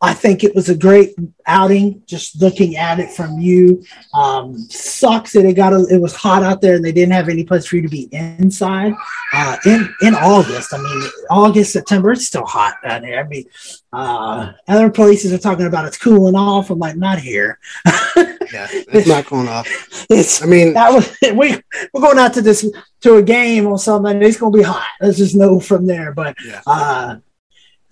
I 0.00 0.14
think 0.14 0.44
it 0.44 0.54
was 0.54 0.68
a 0.68 0.76
great 0.76 1.16
outing. 1.46 2.02
Just 2.06 2.40
looking 2.40 2.76
at 2.76 3.00
it 3.00 3.10
from 3.10 3.40
you, 3.40 3.84
um, 4.14 4.56
sucks 4.56 5.32
that 5.32 5.44
it 5.44 5.54
got 5.54 5.72
a, 5.72 5.86
it 5.90 6.00
was 6.00 6.14
hot 6.14 6.44
out 6.44 6.60
there 6.60 6.76
and 6.76 6.84
they 6.84 6.92
didn't 6.92 7.14
have 7.14 7.28
any 7.28 7.42
place 7.42 7.66
for 7.66 7.76
you 7.76 7.82
to 7.82 7.88
be 7.88 8.08
inside. 8.12 8.94
Uh, 9.32 9.56
in 9.66 9.92
in 10.02 10.14
August, 10.14 10.72
I 10.72 10.78
mean 10.78 11.10
August 11.30 11.72
September, 11.72 12.12
it's 12.12 12.26
still 12.26 12.46
hot 12.46 12.76
down 12.86 13.02
here. 13.02 13.18
I 13.18 13.24
mean, 13.24 13.44
uh, 13.92 14.52
other 14.68 14.90
places 14.90 15.32
are 15.32 15.38
talking 15.38 15.66
about 15.66 15.86
it's 15.86 15.98
cooling 15.98 16.36
off. 16.36 16.70
I'm 16.70 16.78
like, 16.78 16.96
not 16.96 17.18
here. 17.18 17.58
yeah, 18.52 18.66
it's 18.72 19.08
not 19.08 19.26
going 19.26 19.48
off. 19.48 19.66
It's. 20.10 20.42
I 20.42 20.46
mean, 20.46 20.74
that 20.74 20.92
was 20.92 21.16
we 21.34 21.60
we're 21.92 22.00
going 22.00 22.18
out 22.18 22.34
to 22.34 22.42
this 22.42 22.68
to 23.02 23.16
a 23.16 23.22
game 23.22 23.66
or 23.66 23.78
something. 23.78 24.22
It's 24.22 24.38
going 24.38 24.52
to 24.52 24.58
be 24.58 24.64
hot. 24.64 24.86
Let's 25.00 25.18
just 25.18 25.36
know 25.36 25.60
from 25.60 25.86
there. 25.86 26.12
But 26.12 26.36
yeah. 26.44 26.60
uh, 26.66 27.16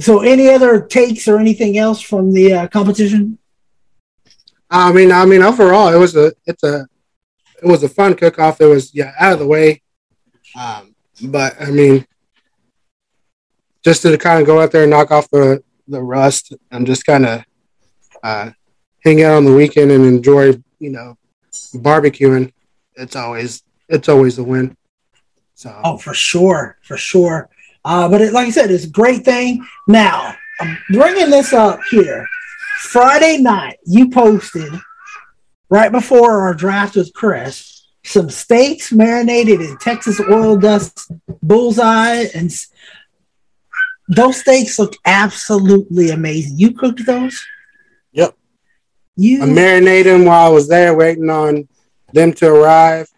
so, 0.01 0.21
any 0.21 0.49
other 0.49 0.81
takes 0.81 1.29
or 1.29 1.39
anything 1.39 1.79
else 1.79 2.01
from 2.01 2.33
the 2.33 2.53
uh, 2.53 2.69
competition? 2.69 3.39
I 4.71 4.93
mean, 4.93 5.13
I 5.13 5.25
mean, 5.27 5.43
overall, 5.43 5.93
it 5.93 5.99
was 5.99 6.17
a 6.17 6.33
it's 6.45 6.63
a 6.63 6.87
it 7.63 7.67
was 7.67 7.83
a 7.83 7.89
fun 7.89 8.15
cook 8.15 8.39
off. 8.39 8.61
It 8.61 8.67
was 8.67 8.95
yeah 8.95 9.13
out 9.19 9.35
of 9.35 9.39
the 9.39 9.47
way, 9.47 9.83
um, 10.59 10.95
but 11.23 11.61
I 11.61 11.71
mean, 11.71 12.07
just 13.85 14.03
to 14.03 14.19
kind 14.19 14.41
of 14.41 14.47
go 14.47 14.61
out 14.61 14.73
there 14.73 14.83
and 14.83 14.91
knock 14.91 15.11
off 15.11 15.31
the 15.31 15.63
the 15.89 16.03
rust 16.03 16.53
and 16.71 16.87
just 16.87 17.07
kind 17.07 17.25
of 17.25 17.45
uh, 18.23 18.51
hang 19.07 19.23
out 19.23 19.37
on 19.37 19.45
the 19.45 19.55
weekend 19.55 19.93
and 19.93 20.05
enjoy 20.05 20.53
you 20.81 20.91
know 20.91 21.17
barbecuing. 21.77 22.53
It's 22.95 23.15
always 23.15 23.63
it's 23.89 24.09
always 24.09 24.39
a 24.39 24.45
win. 24.45 24.77
So 25.55 25.81
oh, 25.85 25.97
for 25.97 26.13
sure, 26.13 26.77
for 26.83 26.97
sure. 26.97 27.49
Uh, 27.85 28.09
but 28.09 28.21
it, 28.21 28.33
like 28.33 28.49
I 28.49 28.51
said, 28.51 28.71
it's 28.71 28.85
a 28.85 28.91
great 28.91 29.25
thing. 29.25 29.65
Now, 29.87 30.35
I'm 30.61 30.77
bringing 30.91 31.31
this 31.31 31.53
up 31.53 31.81
here. 31.91 32.27
Friday 32.81 33.39
night, 33.39 33.79
you 33.87 34.11
posted 34.11 34.73
right 35.71 35.93
before 35.93 36.41
our 36.41 36.53
draft 36.53 36.97
with 36.97 37.13
Chris 37.15 37.87
some 38.05 38.29
steaks 38.29 38.93
marinated 38.93 39.61
in 39.61 39.77
Texas 39.79 40.21
oil 40.21 40.57
dust 40.57 41.11
bullseye, 41.43 42.27
and 42.35 42.53
those 44.09 44.41
steaks 44.41 44.79
look 44.79 44.95
absolutely 45.05 46.11
amazing. 46.11 46.59
You 46.59 46.73
cooked 46.73 47.07
those? 47.07 47.41
You 49.17 49.43
I 49.43 49.47
marinated 49.47 50.13
them 50.13 50.25
while 50.27 50.47
I 50.47 50.51
was 50.51 50.69
there 50.69 50.95
waiting 50.95 51.31
on 51.31 51.69
them 52.13 52.33
to 52.35 52.49
arrive. 52.49 53.09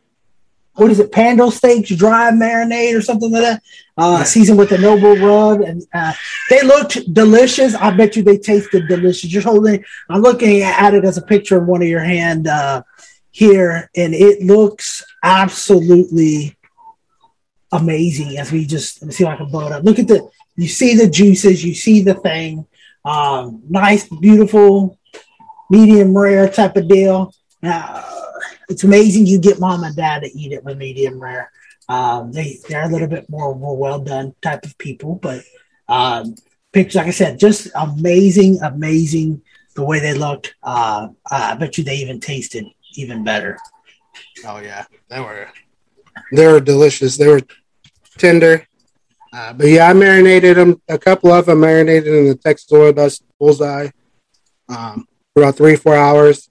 what 0.74 0.90
is 0.90 1.00
it, 1.00 1.10
Pando 1.10 1.50
Steaks 1.50 1.90
dry 1.90 2.30
marinade 2.30 2.96
or 2.96 3.02
something 3.02 3.32
like 3.32 3.42
that. 3.42 3.62
Uh, 3.96 4.22
seasoned 4.22 4.58
with 4.58 4.70
a 4.70 4.78
noble 4.78 5.16
rub, 5.16 5.60
and 5.60 5.82
uh, 5.92 6.12
they 6.50 6.62
looked 6.62 7.12
delicious. 7.12 7.74
I 7.74 7.90
bet 7.96 8.14
you 8.14 8.22
they 8.22 8.38
tasted 8.38 8.86
delicious. 8.86 9.32
You're 9.32 9.42
holding. 9.42 9.84
I'm 10.08 10.22
looking 10.22 10.62
at 10.62 10.94
it 10.94 11.04
as 11.04 11.18
a 11.18 11.22
picture 11.22 11.58
in 11.58 11.66
one 11.66 11.82
of 11.82 11.88
your 11.88 12.04
hand 12.04 12.46
uh, 12.46 12.84
here, 13.32 13.90
and 13.96 14.14
it 14.14 14.42
looks 14.42 15.04
absolutely 15.24 16.56
amazing. 17.72 18.38
As 18.38 18.52
we 18.52 18.66
just 18.66 19.02
let 19.02 19.08
me 19.08 19.12
see 19.14 19.24
if 19.24 19.30
I 19.30 19.36
can 19.36 19.50
blow 19.50 19.66
it 19.66 19.72
up. 19.72 19.82
Look 19.82 19.98
at 19.98 20.06
the. 20.06 20.28
You 20.54 20.68
see 20.68 20.94
the 20.94 21.08
juices. 21.08 21.64
You 21.64 21.74
see 21.74 22.02
the 22.02 22.14
thing. 22.14 22.66
Um, 23.04 23.62
nice, 23.68 24.08
beautiful, 24.08 24.97
medium 25.70 26.16
rare 26.16 26.48
type 26.48 26.76
of 26.76 26.88
deal. 26.88 27.32
Uh, 27.62 28.02
it's 28.68 28.84
amazing 28.84 29.26
you 29.26 29.38
get 29.40 29.60
mom 29.60 29.84
and 29.84 29.96
dad 29.96 30.22
to 30.22 30.38
eat 30.38 30.52
it 30.52 30.64
with 30.64 30.78
medium 30.78 31.20
rare. 31.20 31.50
Um, 31.88 32.32
they 32.32 32.58
they're 32.68 32.84
a 32.84 32.88
little 32.88 33.08
bit 33.08 33.28
more, 33.30 33.54
more 33.54 33.76
well 33.76 33.98
done 33.98 34.34
type 34.42 34.64
of 34.64 34.76
people, 34.78 35.14
but 35.16 35.42
um, 35.88 36.34
pictures 36.72 36.96
like 36.96 37.06
I 37.06 37.10
said, 37.10 37.38
just 37.38 37.68
amazing, 37.74 38.60
amazing 38.62 39.42
the 39.74 39.84
way 39.84 39.98
they 39.98 40.12
looked. 40.12 40.54
Uh, 40.62 41.08
I 41.30 41.54
bet 41.54 41.78
you 41.78 41.84
they 41.84 41.96
even 41.96 42.20
tasted 42.20 42.66
even 42.94 43.24
better. 43.24 43.58
Oh 44.44 44.58
yeah, 44.60 44.84
they 45.08 45.20
were 45.20 45.48
they 46.32 46.46
were 46.46 46.60
delicious. 46.60 47.16
They 47.16 47.28
were 47.28 47.40
tender. 48.18 48.66
Uh, 49.32 49.52
but 49.52 49.68
yeah, 49.68 49.88
I 49.88 49.92
marinated 49.92 50.56
them. 50.56 50.80
A 50.88 50.98
couple 50.98 51.32
of 51.32 51.46
them 51.46 51.60
marinated 51.60 52.12
in 52.12 52.28
the 52.28 52.34
Texas 52.34 52.72
oil 52.72 52.92
dust 52.92 53.22
bullseye 53.38 53.88
um, 54.68 55.06
for 55.38 55.44
about 55.44 55.56
three 55.56 55.76
four 55.76 55.94
hours, 55.94 56.50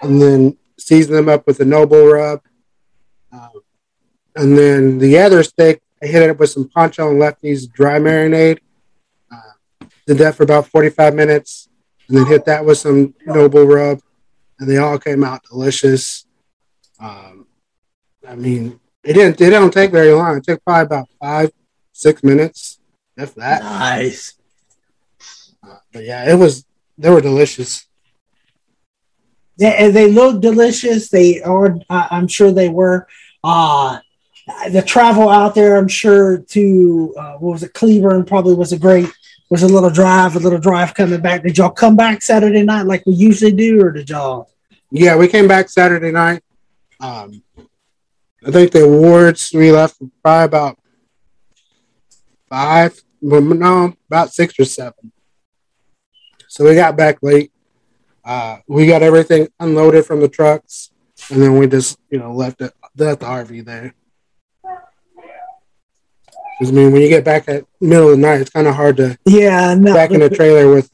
and 0.00 0.22
then 0.22 0.56
season 0.78 1.14
them 1.14 1.28
up 1.28 1.46
with 1.46 1.58
a 1.60 1.64
noble 1.64 2.06
rub. 2.06 2.40
Um, 3.32 3.62
and 4.36 4.56
then 4.56 4.98
the 4.98 5.18
other 5.18 5.42
steak, 5.42 5.80
I 6.02 6.06
hit 6.06 6.22
it 6.22 6.30
up 6.30 6.38
with 6.38 6.50
some 6.50 6.68
Pancho 6.68 7.10
and 7.10 7.18
Lefty's 7.18 7.66
dry 7.66 7.98
marinade. 7.98 8.60
Uh, 9.30 9.86
did 10.06 10.18
that 10.18 10.36
for 10.36 10.44
about 10.44 10.68
forty 10.68 10.88
five 10.88 11.14
minutes, 11.14 11.68
and 12.08 12.16
then 12.16 12.26
hit 12.26 12.44
that 12.44 12.64
with 12.64 12.78
some 12.78 13.14
noble 13.26 13.64
rub, 13.66 14.00
and 14.60 14.70
they 14.70 14.78
all 14.78 14.98
came 14.98 15.24
out 15.24 15.42
delicious. 15.42 16.26
Um, 17.00 17.46
I 18.28 18.36
mean, 18.36 18.78
it 19.02 19.14
didn't. 19.14 19.40
It 19.40 19.50
don't 19.50 19.72
take 19.72 19.90
very 19.90 20.12
long. 20.12 20.36
It 20.36 20.44
took 20.44 20.64
probably 20.64 20.82
about 20.82 21.08
five, 21.20 21.50
six 21.92 22.22
minutes, 22.22 22.78
if 23.16 23.34
that. 23.34 23.62
Nice. 23.62 24.34
Uh, 25.60 25.78
but 25.92 26.04
yeah, 26.04 26.32
it 26.32 26.36
was. 26.36 26.64
They 26.96 27.10
were 27.10 27.20
delicious. 27.20 27.88
They, 29.58 29.90
they 29.90 30.10
look 30.10 30.40
delicious. 30.40 31.08
They 31.08 31.42
are. 31.42 31.76
I'm 31.88 32.28
sure 32.28 32.52
they 32.52 32.68
were. 32.68 33.06
Uh, 33.44 34.00
the 34.70 34.82
travel 34.82 35.28
out 35.28 35.54
there, 35.54 35.76
I'm 35.76 35.88
sure 35.88 36.38
to 36.38 37.14
uh, 37.18 37.32
what 37.34 37.52
was 37.52 37.62
it, 37.62 37.74
Cleveland, 37.74 38.26
probably 38.26 38.54
was 38.54 38.72
a 38.72 38.78
great. 38.78 39.08
Was 39.50 39.62
a 39.62 39.68
little 39.68 39.90
drive, 39.90 40.34
a 40.34 40.38
little 40.38 40.58
drive 40.58 40.94
coming 40.94 41.20
back. 41.20 41.42
Did 41.42 41.58
y'all 41.58 41.68
come 41.68 41.94
back 41.94 42.22
Saturday 42.22 42.62
night 42.62 42.86
like 42.86 43.04
we 43.04 43.12
usually 43.12 43.52
do, 43.52 43.82
or 43.82 43.92
did 43.92 44.08
y'all? 44.08 44.48
Yeah, 44.90 45.14
we 45.16 45.28
came 45.28 45.46
back 45.46 45.68
Saturday 45.68 46.10
night. 46.10 46.42
Um, 46.98 47.42
I 48.46 48.50
think 48.50 48.72
the 48.72 48.84
awards 48.84 49.52
we 49.54 49.70
left 49.70 49.98
probably 50.22 50.44
about 50.46 50.78
five, 52.48 52.98
no, 53.20 53.94
about 54.06 54.32
six 54.32 54.58
or 54.58 54.64
seven. 54.64 55.12
So 56.48 56.64
we 56.64 56.74
got 56.74 56.96
back 56.96 57.18
late. 57.22 57.51
Uh, 58.24 58.58
we 58.68 58.86
got 58.86 59.02
everything 59.02 59.48
unloaded 59.58 60.06
from 60.06 60.20
the 60.20 60.28
trucks, 60.28 60.90
and 61.30 61.42
then 61.42 61.58
we 61.58 61.66
just, 61.66 61.98
you 62.10 62.18
know, 62.18 62.32
left 62.32 62.60
it 62.60 62.72
left 62.96 63.20
the 63.20 63.26
RV 63.26 63.64
there. 63.64 63.94
I 64.64 66.70
mean, 66.70 66.92
when 66.92 67.02
you 67.02 67.08
get 67.08 67.24
back 67.24 67.48
at 67.48 67.64
middle 67.80 68.06
of 68.10 68.12
the 68.12 68.16
night, 68.18 68.40
it's 68.40 68.50
kind 68.50 68.68
of 68.68 68.76
hard 68.76 68.96
to 68.98 69.18
Yeah, 69.24 69.74
no. 69.74 69.92
back 69.94 70.12
in 70.12 70.20
the 70.20 70.30
trailer 70.30 70.72
with, 70.72 70.90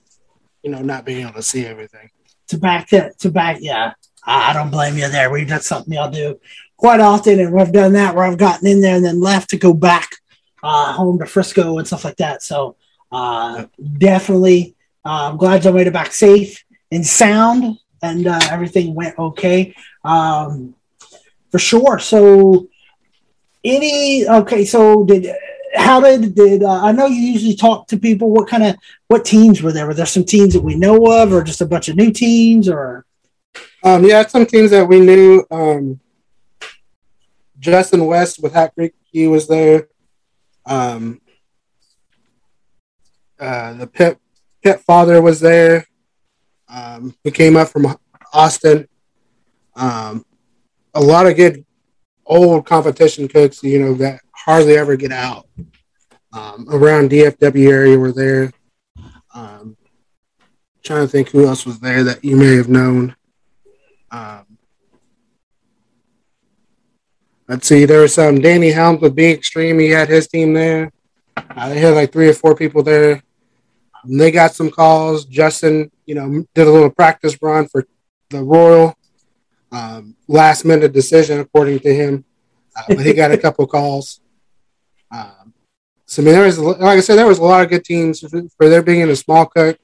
you 0.62 0.70
know, 0.70 0.80
not 0.80 1.04
being 1.04 1.23
able 1.23 1.35
to 1.35 1.42
see 1.42 1.66
everything. 1.66 2.08
to 2.49 2.56
back 2.56 2.88
to, 2.88 3.12
to 3.18 3.30
back 3.30 3.58
yeah 3.61 3.92
I, 4.25 4.50
I 4.50 4.52
don't 4.54 4.70
blame 4.70 4.97
you 4.97 5.06
there 5.11 5.30
We've 5.30 5.47
done 5.47 5.61
something 5.61 5.92
y'all 5.92 6.11
do 6.11 6.40
quite 6.78 7.00
often 7.00 7.38
and 7.40 7.52
we've 7.52 7.70
done 7.73 7.92
that 7.92 8.14
where 8.14 8.25
i've 8.25 8.38
gotten 8.38 8.66
in 8.66 8.80
there 8.80 8.97
and 8.97 9.04
then 9.04 9.20
left 9.20 9.50
to 9.50 9.58
go 9.58 9.75
back 9.75 10.08
uh, 10.62 10.94
home 10.94 11.18
to 11.18 11.26
frisco 11.26 11.76
and 11.76 11.87
stuff 11.87 12.04
like 12.06 12.16
that 12.16 12.42
so 12.42 12.76
uh, 13.12 13.66
definitely 13.99 14.75
uh, 15.04 15.28
i'm 15.30 15.37
glad 15.37 15.62
y'all 15.62 15.75
made 15.75 15.87
it 15.87 15.92
back 15.92 16.11
safe 16.12 16.64
and 16.90 17.07
sound 17.07 17.78
and 18.02 18.26
uh, 18.26 18.40
everything 18.50 18.95
went 18.95 19.18
okay 19.18 19.75
um, 20.04 20.75
for 21.50 21.59
sure 21.59 21.99
so 21.99 22.68
any 23.64 24.26
okay 24.28 24.64
so 24.64 25.04
did 25.04 25.35
how 25.75 26.00
did 26.00 26.35
did 26.35 26.62
uh, 26.62 26.83
I 26.83 26.92
know 26.92 27.07
you 27.07 27.21
usually 27.21 27.54
talk 27.54 27.87
to 27.88 27.99
people? 27.99 28.30
What 28.30 28.49
kind 28.49 28.64
of 28.64 28.76
what 29.09 29.25
teams 29.25 29.62
were 29.62 29.73
there? 29.73 29.87
Were 29.87 29.95
there 29.95 30.07
some 30.07 30.25
teams 30.25 30.54
that 30.54 30.62
we 30.62 30.75
know 30.75 31.07
of, 31.07 31.33
or 31.33 31.42
just 31.42 31.61
a 31.61 31.66
bunch 31.66 31.88
of 31.88 31.97
new 31.97 32.11
teams, 32.11 32.68
or 32.68 33.04
Um, 33.83 34.04
yeah, 34.04 34.26
some 34.26 34.47
teams 34.47 34.71
that 34.71 34.87
we 34.87 35.00
knew. 35.00 35.45
Um, 35.50 36.00
Justin 37.59 38.07
West 38.07 38.40
with 38.42 38.52
Hat 38.52 38.75
Creek, 38.75 38.95
he 39.11 39.26
was 39.26 39.49
there. 39.49 39.88
Um, 40.64 41.21
uh, 43.38 43.75
the 43.75 43.87
Pit 43.87 44.18
Pit 44.62 44.80
father 44.80 45.21
was 45.21 45.40
there. 45.40 45.87
Um, 46.68 47.14
who 47.25 47.30
came 47.30 47.56
up 47.56 47.68
from 47.68 47.96
Austin. 48.32 48.88
Um, 49.75 50.25
a 50.94 51.00
lot 51.00 51.26
of 51.26 51.37
good 51.37 51.64
old 52.26 52.66
competition 52.66 53.28
cooks, 53.28 53.62
you 53.62 53.78
know, 53.78 53.94
that 53.94 54.20
hardly 54.32 54.76
ever 54.76 54.96
get 54.96 55.12
out. 55.12 55.46
Um, 56.32 56.66
around 56.70 57.10
DFW 57.10 57.70
area 57.70 57.98
were 57.98 58.12
there. 58.12 58.52
Um, 59.34 59.76
trying 60.82 61.06
to 61.06 61.08
think 61.08 61.30
who 61.30 61.46
else 61.46 61.64
was 61.64 61.80
there 61.80 62.04
that 62.04 62.25
you 62.25 62.37
may 62.37 62.56
have 62.56 62.68
known. 62.68 63.16
Um, 64.10 64.58
let's 67.48 67.66
see, 67.66 67.84
there 67.84 68.00
was 68.00 68.14
some 68.14 68.40
Danny 68.40 68.70
Helms 68.70 69.00
with 69.00 69.14
Being 69.14 69.37
Extreme. 69.37 69.78
He 69.78 69.90
had 69.90 70.08
his 70.08 70.28
team 70.28 70.52
there. 70.52 70.92
Uh, 71.37 71.68
they 71.68 71.78
had 71.78 71.94
like 71.94 72.12
three 72.12 72.28
or 72.28 72.34
four 72.34 72.54
people 72.54 72.82
there. 72.82 73.22
And 74.04 74.20
they 74.20 74.30
got 74.30 74.54
some 74.54 74.70
calls. 74.70 75.25
Justin, 75.25 75.90
you 76.09 76.15
know, 76.15 76.43
did 76.55 76.67
a 76.67 76.71
little 76.71 76.91
practice 76.91 77.37
run 77.43 77.69
for 77.69 77.87
the 78.31 78.43
Royal. 78.43 78.97
Um, 79.71 80.17
last 80.27 80.65
minute 80.65 80.95
decision, 80.95 81.38
according 81.41 81.81
to 81.81 81.95
him. 81.95 82.25
Uh, 82.75 82.83
but 82.88 83.05
he 83.05 83.12
got 83.12 83.31
a 83.31 83.37
couple 83.37 83.67
calls. 83.77 84.21
Um, 85.11 85.53
so 86.07 86.23
I 86.23 86.25
mean, 86.25 86.35
there 86.35 86.47
was 86.47 86.59
like 86.59 86.81
I 86.81 87.00
said, 87.00 87.17
there 87.17 87.27
was 87.27 87.38
a 87.38 87.45
lot 87.45 87.62
of 87.62 87.69
good 87.69 87.85
teams 87.85 88.21
for, 88.21 88.69
there 88.71 88.83
being 88.83 89.03
in 89.03 89.11
a 89.11 89.17
small 89.17 89.45
cut 89.45 89.79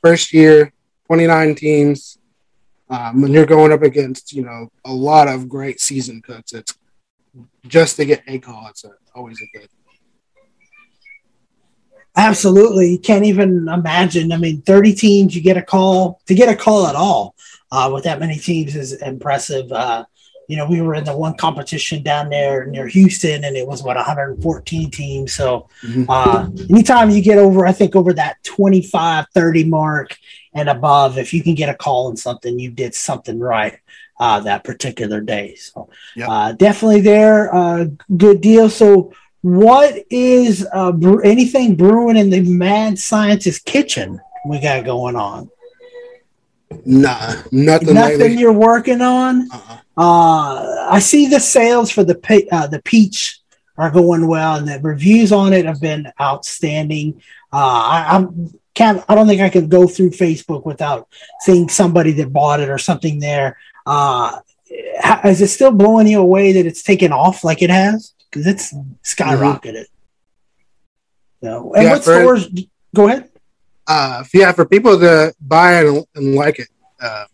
first 0.00 0.32
year, 0.32 0.72
twenty 1.06 1.26
nine 1.26 1.56
teams. 1.56 2.18
Um, 2.88 3.20
when 3.20 3.32
you're 3.32 3.46
going 3.46 3.72
up 3.72 3.82
against 3.82 4.32
you 4.32 4.44
know 4.44 4.68
a 4.84 4.92
lot 4.92 5.26
of 5.26 5.48
great 5.48 5.80
season 5.80 6.22
cooks, 6.22 6.52
it's 6.52 6.78
just 7.66 7.96
to 7.96 8.04
get 8.04 8.22
a 8.28 8.38
call. 8.38 8.68
It's 8.68 8.84
a, 8.84 8.92
always 9.12 9.40
a 9.42 9.58
good. 9.58 9.68
Absolutely, 12.16 12.92
you 12.92 12.98
can't 12.98 13.24
even 13.24 13.68
imagine. 13.68 14.32
I 14.32 14.36
mean, 14.36 14.62
thirty 14.62 14.94
teams, 14.94 15.34
you 15.34 15.42
get 15.42 15.56
a 15.56 15.62
call 15.62 16.20
to 16.26 16.34
get 16.34 16.48
a 16.48 16.56
call 16.56 16.86
at 16.86 16.94
all 16.96 17.34
uh, 17.72 17.90
with 17.92 18.04
that 18.04 18.20
many 18.20 18.36
teams 18.36 18.74
is 18.76 18.92
impressive. 19.02 19.70
Uh, 19.72 20.04
you 20.48 20.56
know, 20.56 20.66
we 20.66 20.80
were 20.80 20.94
in 20.94 21.04
the 21.04 21.16
one 21.16 21.36
competition 21.36 22.02
down 22.02 22.28
there 22.30 22.66
near 22.66 22.86
Houston, 22.86 23.44
and 23.44 23.56
it 23.56 23.66
was 23.66 23.82
what 23.82 23.96
114 23.96 24.90
teams. 24.90 25.32
So 25.34 25.68
Mhm. 25.84 26.06
uh, 26.08 26.46
anytime 26.70 27.10
you 27.10 27.20
get 27.20 27.38
over, 27.38 27.66
I 27.66 27.72
think 27.72 27.96
over 27.96 28.12
that 28.14 28.42
25, 28.44 29.26
30 29.34 29.64
mark 29.64 30.16
and 30.54 30.68
above, 30.68 31.18
if 31.18 31.34
you 31.34 31.42
can 31.42 31.54
get 31.54 31.68
a 31.68 31.74
call 31.74 32.06
on 32.06 32.16
something, 32.16 32.58
you 32.58 32.70
did 32.70 32.94
something 32.94 33.38
right 33.40 33.78
uh, 34.20 34.40
that 34.40 34.64
particular 34.64 35.20
day. 35.20 35.56
So 35.56 35.88
Yep. 36.14 36.28
uh, 36.28 36.52
definitely 36.52 37.00
there. 37.00 37.54
Uh, 37.54 37.86
good 38.16 38.40
deal. 38.40 38.70
So 38.70 39.12
what 39.46 39.94
is 40.10 40.66
uh, 40.72 40.90
bre- 40.90 41.22
anything 41.22 41.76
brewing 41.76 42.16
in 42.16 42.30
the 42.30 42.40
mad 42.40 42.98
scientist 42.98 43.64
kitchen 43.64 44.20
we 44.44 44.58
got 44.60 44.84
going 44.84 45.14
on? 45.14 45.48
Nah, 46.84 47.34
nothing, 47.52 47.94
Nothing 47.94 48.18
lately. 48.18 48.38
you're 48.38 48.52
working 48.52 49.00
on? 49.00 49.48
Uh-uh. 49.52 49.78
Uh, 49.96 50.88
I 50.90 50.98
see 50.98 51.28
the 51.28 51.38
sales 51.38 51.92
for 51.92 52.02
the 52.02 52.16
pe- 52.16 52.48
uh, 52.50 52.66
the 52.66 52.82
peach 52.82 53.38
are 53.78 53.88
going 53.88 54.26
well, 54.26 54.56
and 54.56 54.66
the 54.66 54.80
reviews 54.80 55.30
on 55.30 55.52
it 55.52 55.64
have 55.64 55.80
been 55.80 56.10
outstanding. 56.20 57.22
Uh, 57.52 57.56
I, 57.56 58.06
I'm 58.16 58.52
can't. 58.74 59.04
I 59.08 59.14
don't 59.14 59.28
think 59.28 59.42
I 59.42 59.48
can 59.48 59.68
go 59.68 59.86
through 59.86 60.10
Facebook 60.10 60.66
without 60.66 61.06
seeing 61.42 61.68
somebody 61.68 62.10
that 62.14 62.32
bought 62.32 62.58
it 62.58 62.68
or 62.68 62.78
something 62.78 63.20
there. 63.20 63.58
Uh, 63.86 64.40
is 65.24 65.40
it 65.40 65.48
still 65.48 65.70
blowing 65.70 66.08
you 66.08 66.20
away 66.20 66.50
that 66.50 66.66
it's 66.66 66.82
taken 66.82 67.12
off 67.12 67.44
like 67.44 67.62
it 67.62 67.70
has? 67.70 68.12
Because 68.36 68.46
it's 68.52 68.74
skyrocketed. 69.02 69.86
So, 71.42 71.72
and 71.74 71.84
Yeah, 71.84 71.90
what 71.92 72.04
for- 72.04 72.20
stores? 72.20 72.48
Go 72.94 73.08
ahead. 73.08 73.30
Uh, 73.86 74.24
yeah, 74.34 74.52
for 74.52 74.64
people 74.64 74.98
to 74.98 75.32
buy 75.40 75.74
and, 75.84 76.04
and 76.14 76.34
like 76.34 76.58
it, 76.58 76.68
uh, 77.00 77.26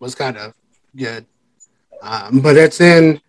was 0.00 0.14
kind 0.14 0.36
of 0.36 0.54
good. 0.96 1.26
Um, 2.02 2.40
but 2.40 2.56
it's 2.56 2.80
in 2.80 3.20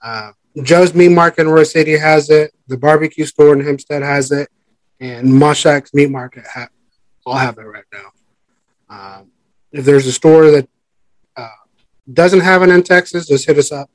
Uh, 0.00 0.30
Joe's 0.62 0.94
Meat 0.94 1.08
Market 1.10 1.42
in 1.42 1.48
Royse 1.48 1.72
City 1.72 1.96
has 1.98 2.30
it. 2.30 2.52
The 2.68 2.76
barbecue 2.76 3.24
store 3.26 3.52
in 3.52 3.60
Hempstead 3.60 4.02
has 4.02 4.30
it, 4.30 4.48
and 5.00 5.26
Moshak's 5.28 5.92
Meat 5.92 6.08
Market 6.10 6.44
ha- 6.46 6.68
all 7.26 7.34
have 7.34 7.58
it 7.58 7.62
right 7.62 7.84
now. 7.92 8.08
Um, 8.88 9.30
if 9.72 9.84
there's 9.84 10.06
a 10.06 10.12
store 10.12 10.50
that 10.52 10.68
uh, 11.36 11.48
doesn't 12.12 12.40
have 12.40 12.62
it 12.62 12.68
in 12.70 12.82
Texas, 12.84 13.26
just 13.26 13.44
hit 13.46 13.58
us 13.58 13.72
up 13.72 13.90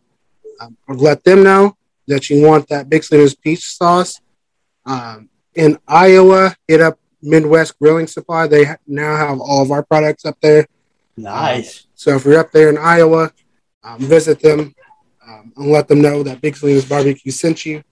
um, 0.60 0.76
or 0.88 0.96
let 0.96 1.24
them 1.24 1.42
know 1.44 1.78
that 2.08 2.30
you 2.30 2.46
want 2.46 2.68
that 2.70 2.90
Big 2.90 3.04
Salinas 3.04 3.36
peach 3.36 3.66
sauce. 3.66 4.20
Um, 4.86 5.30
in 5.56 5.78
Iowa, 5.88 6.56
hit 6.68 6.82
up 6.82 7.00
Midwest 7.22 7.80
Grilling 7.80 8.08
Supply. 8.08 8.48
They 8.48 8.66
ha- 8.66 8.78
now 8.88 9.16
have 9.16 9.40
all 9.40 9.62
of 9.62 9.72
our 9.72 9.84
products 9.84 10.26
up 10.26 10.38
there. 10.42 10.68
Nice. 11.16 11.88
So 11.96 12.16
if 12.16 12.26
you're 12.26 12.40
up 12.40 12.52
there 12.52 12.70
in 12.70 12.78
Iowa, 12.78 13.32
um, 13.84 14.00
visit 14.00 14.40
them 14.40 14.74
um, 15.26 15.54
and 15.56 15.72
let 15.72 15.88
them 15.88 16.02
know 16.02 16.24
that 16.24 16.42
Big 16.42 16.56
Salinas 16.56 16.86
Barbecue 16.86 17.32
sent 17.32 17.66
you. 17.66 17.84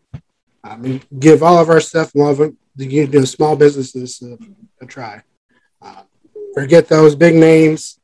Um, 0.64 0.86
and 0.86 1.20
give 1.20 1.42
all 1.42 1.58
of 1.58 1.70
our 1.70 1.80
stuff, 1.80 2.14
love 2.14 2.40
it, 2.40 2.54
to 2.78 2.86
give 2.86 3.12
the 3.12 3.26
small 3.26 3.56
businesses 3.56 4.22
a, 4.22 4.38
a 4.84 4.86
try. 4.86 5.24
Uh, 5.82 6.04
forget 6.54 6.88
those 6.88 7.16
big 7.16 7.34
names. 7.34 8.00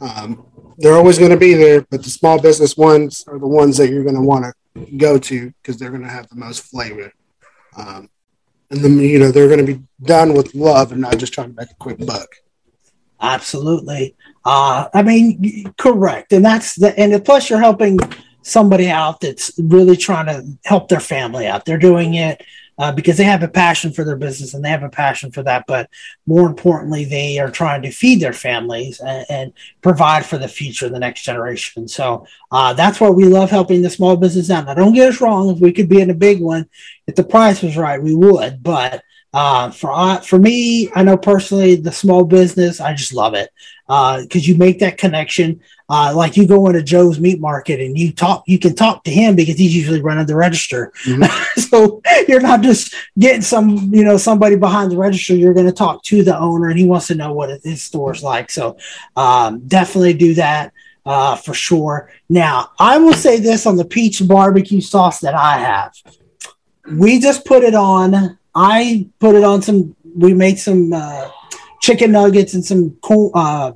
Um, 0.00 0.46
they're 0.78 0.94
always 0.94 1.18
going 1.18 1.30
to 1.30 1.38
be 1.38 1.54
there, 1.54 1.86
but 1.90 2.02
the 2.02 2.10
small 2.10 2.40
business 2.40 2.76
ones 2.76 3.24
are 3.28 3.38
the 3.38 3.46
ones 3.46 3.76
that 3.78 3.88
you're 3.88 4.02
going 4.02 4.16
to 4.16 4.20
want 4.20 4.44
to 4.44 4.52
go 4.96 5.18
to 5.18 5.52
because 5.62 5.78
they're 5.78 5.90
going 5.90 6.02
to 6.02 6.08
have 6.08 6.28
the 6.28 6.36
most 6.36 6.60
flavor. 6.64 7.12
Um, 7.76 8.08
and 8.70 8.80
then, 8.80 8.98
you 8.98 9.18
know, 9.18 9.30
they're 9.30 9.48
going 9.48 9.64
to 9.64 9.74
be 9.74 9.82
done 10.02 10.34
with 10.34 10.54
love 10.54 10.92
and 10.92 11.00
not 11.00 11.18
just 11.18 11.32
trying 11.32 11.50
to 11.50 11.60
make 11.60 11.70
a 11.70 11.74
quick 11.74 12.04
buck. 12.06 12.28
Absolutely. 13.20 14.16
Uh, 14.44 14.88
I 14.92 15.02
mean, 15.02 15.72
correct. 15.78 16.32
And 16.32 16.44
that's 16.44 16.74
the, 16.74 16.98
and 16.98 17.24
plus 17.24 17.50
you're 17.50 17.60
helping 17.60 17.98
somebody 18.42 18.90
out 18.90 19.20
that's 19.20 19.52
really 19.58 19.96
trying 19.96 20.26
to 20.26 20.58
help 20.64 20.88
their 20.88 21.00
family 21.00 21.46
out. 21.46 21.64
They're 21.64 21.78
doing 21.78 22.14
it 22.14 22.42
uh, 22.78 22.92
because 22.92 23.16
they 23.16 23.24
have 23.24 23.42
a 23.42 23.48
passion 23.48 23.92
for 23.92 24.04
their 24.04 24.16
business 24.16 24.54
and 24.54 24.64
they 24.64 24.68
have 24.68 24.82
a 24.82 24.88
passion 24.88 25.30
for 25.30 25.42
that. 25.42 25.64
But 25.66 25.90
more 26.26 26.46
importantly, 26.46 27.04
they 27.04 27.38
are 27.38 27.50
trying 27.50 27.82
to 27.82 27.90
feed 27.90 28.20
their 28.20 28.32
families 28.32 29.00
and, 29.00 29.26
and 29.28 29.52
provide 29.82 30.24
for 30.24 30.38
the 30.38 30.48
future, 30.48 30.88
the 30.88 30.98
next 30.98 31.22
generation. 31.22 31.88
So 31.88 32.26
uh, 32.50 32.72
that's 32.74 33.00
why 33.00 33.10
we 33.10 33.24
love 33.24 33.50
helping 33.50 33.82
the 33.82 33.90
small 33.90 34.16
business 34.16 34.50
out. 34.50 34.66
Now, 34.66 34.74
don't 34.74 34.94
get 34.94 35.08
us 35.08 35.20
wrong. 35.20 35.50
If 35.50 35.60
we 35.60 35.72
could 35.72 35.88
be 35.88 36.00
in 36.00 36.10
a 36.10 36.14
big 36.14 36.40
one, 36.40 36.68
if 37.06 37.14
the 37.14 37.24
price 37.24 37.62
was 37.62 37.76
right, 37.76 38.02
we 38.02 38.14
would. 38.14 38.62
But 38.62 39.02
uh, 39.34 39.70
for 39.70 39.92
uh, 39.92 40.20
for 40.20 40.38
me, 40.38 40.90
I 40.94 41.02
know 41.02 41.16
personally 41.16 41.76
the 41.76 41.92
small 41.92 42.24
business, 42.24 42.80
I 42.80 42.94
just 42.94 43.14
love 43.14 43.34
it 43.34 43.50
because 43.86 44.36
uh, 44.36 44.48
you 44.48 44.56
make 44.56 44.80
that 44.80 44.98
connection. 44.98 45.60
Uh, 45.92 46.12
like 46.16 46.38
you 46.38 46.46
go 46.46 46.66
into 46.66 46.82
Joe's 46.82 47.20
Meat 47.20 47.38
Market 47.38 47.78
and 47.78 47.98
you 47.98 48.12
talk, 48.12 48.44
you 48.46 48.58
can 48.58 48.74
talk 48.74 49.04
to 49.04 49.10
him 49.10 49.36
because 49.36 49.58
he's 49.58 49.76
usually 49.76 50.00
running 50.00 50.24
the 50.24 50.34
register. 50.34 50.90
Mm-hmm. 51.04 51.60
so 51.60 52.00
you're 52.26 52.40
not 52.40 52.62
just 52.62 52.94
getting 53.18 53.42
some, 53.42 53.92
you 53.92 54.02
know, 54.02 54.16
somebody 54.16 54.56
behind 54.56 54.90
the 54.90 54.96
register. 54.96 55.34
You're 55.34 55.54
going 55.54 55.66
to 55.66 55.72
talk 55.72 56.02
to 56.04 56.22
the 56.22 56.38
owner 56.38 56.70
and 56.70 56.78
he 56.78 56.86
wants 56.86 57.08
to 57.08 57.14
know 57.14 57.34
what 57.34 57.60
his 57.62 57.82
store's 57.82 58.22
like. 58.22 58.50
So 58.50 58.78
um, 59.16 59.60
definitely 59.68 60.14
do 60.14 60.32
that 60.34 60.72
uh, 61.04 61.36
for 61.36 61.52
sure. 61.52 62.10
Now 62.30 62.70
I 62.78 62.96
will 62.96 63.12
say 63.12 63.38
this 63.38 63.66
on 63.66 63.76
the 63.76 63.84
peach 63.84 64.26
barbecue 64.26 64.80
sauce 64.80 65.20
that 65.20 65.34
I 65.34 65.58
have. 65.58 65.94
We 66.90 67.20
just 67.20 67.44
put 67.44 67.64
it 67.64 67.74
on 67.74 68.38
I 68.54 69.08
put 69.18 69.34
it 69.34 69.44
on 69.44 69.62
some. 69.62 69.96
We 70.14 70.34
made 70.34 70.58
some 70.58 70.92
uh, 70.92 71.30
chicken 71.80 72.12
nuggets 72.12 72.54
and 72.54 72.64
some 72.64 72.96
cool, 73.02 73.30
uh, 73.34 73.72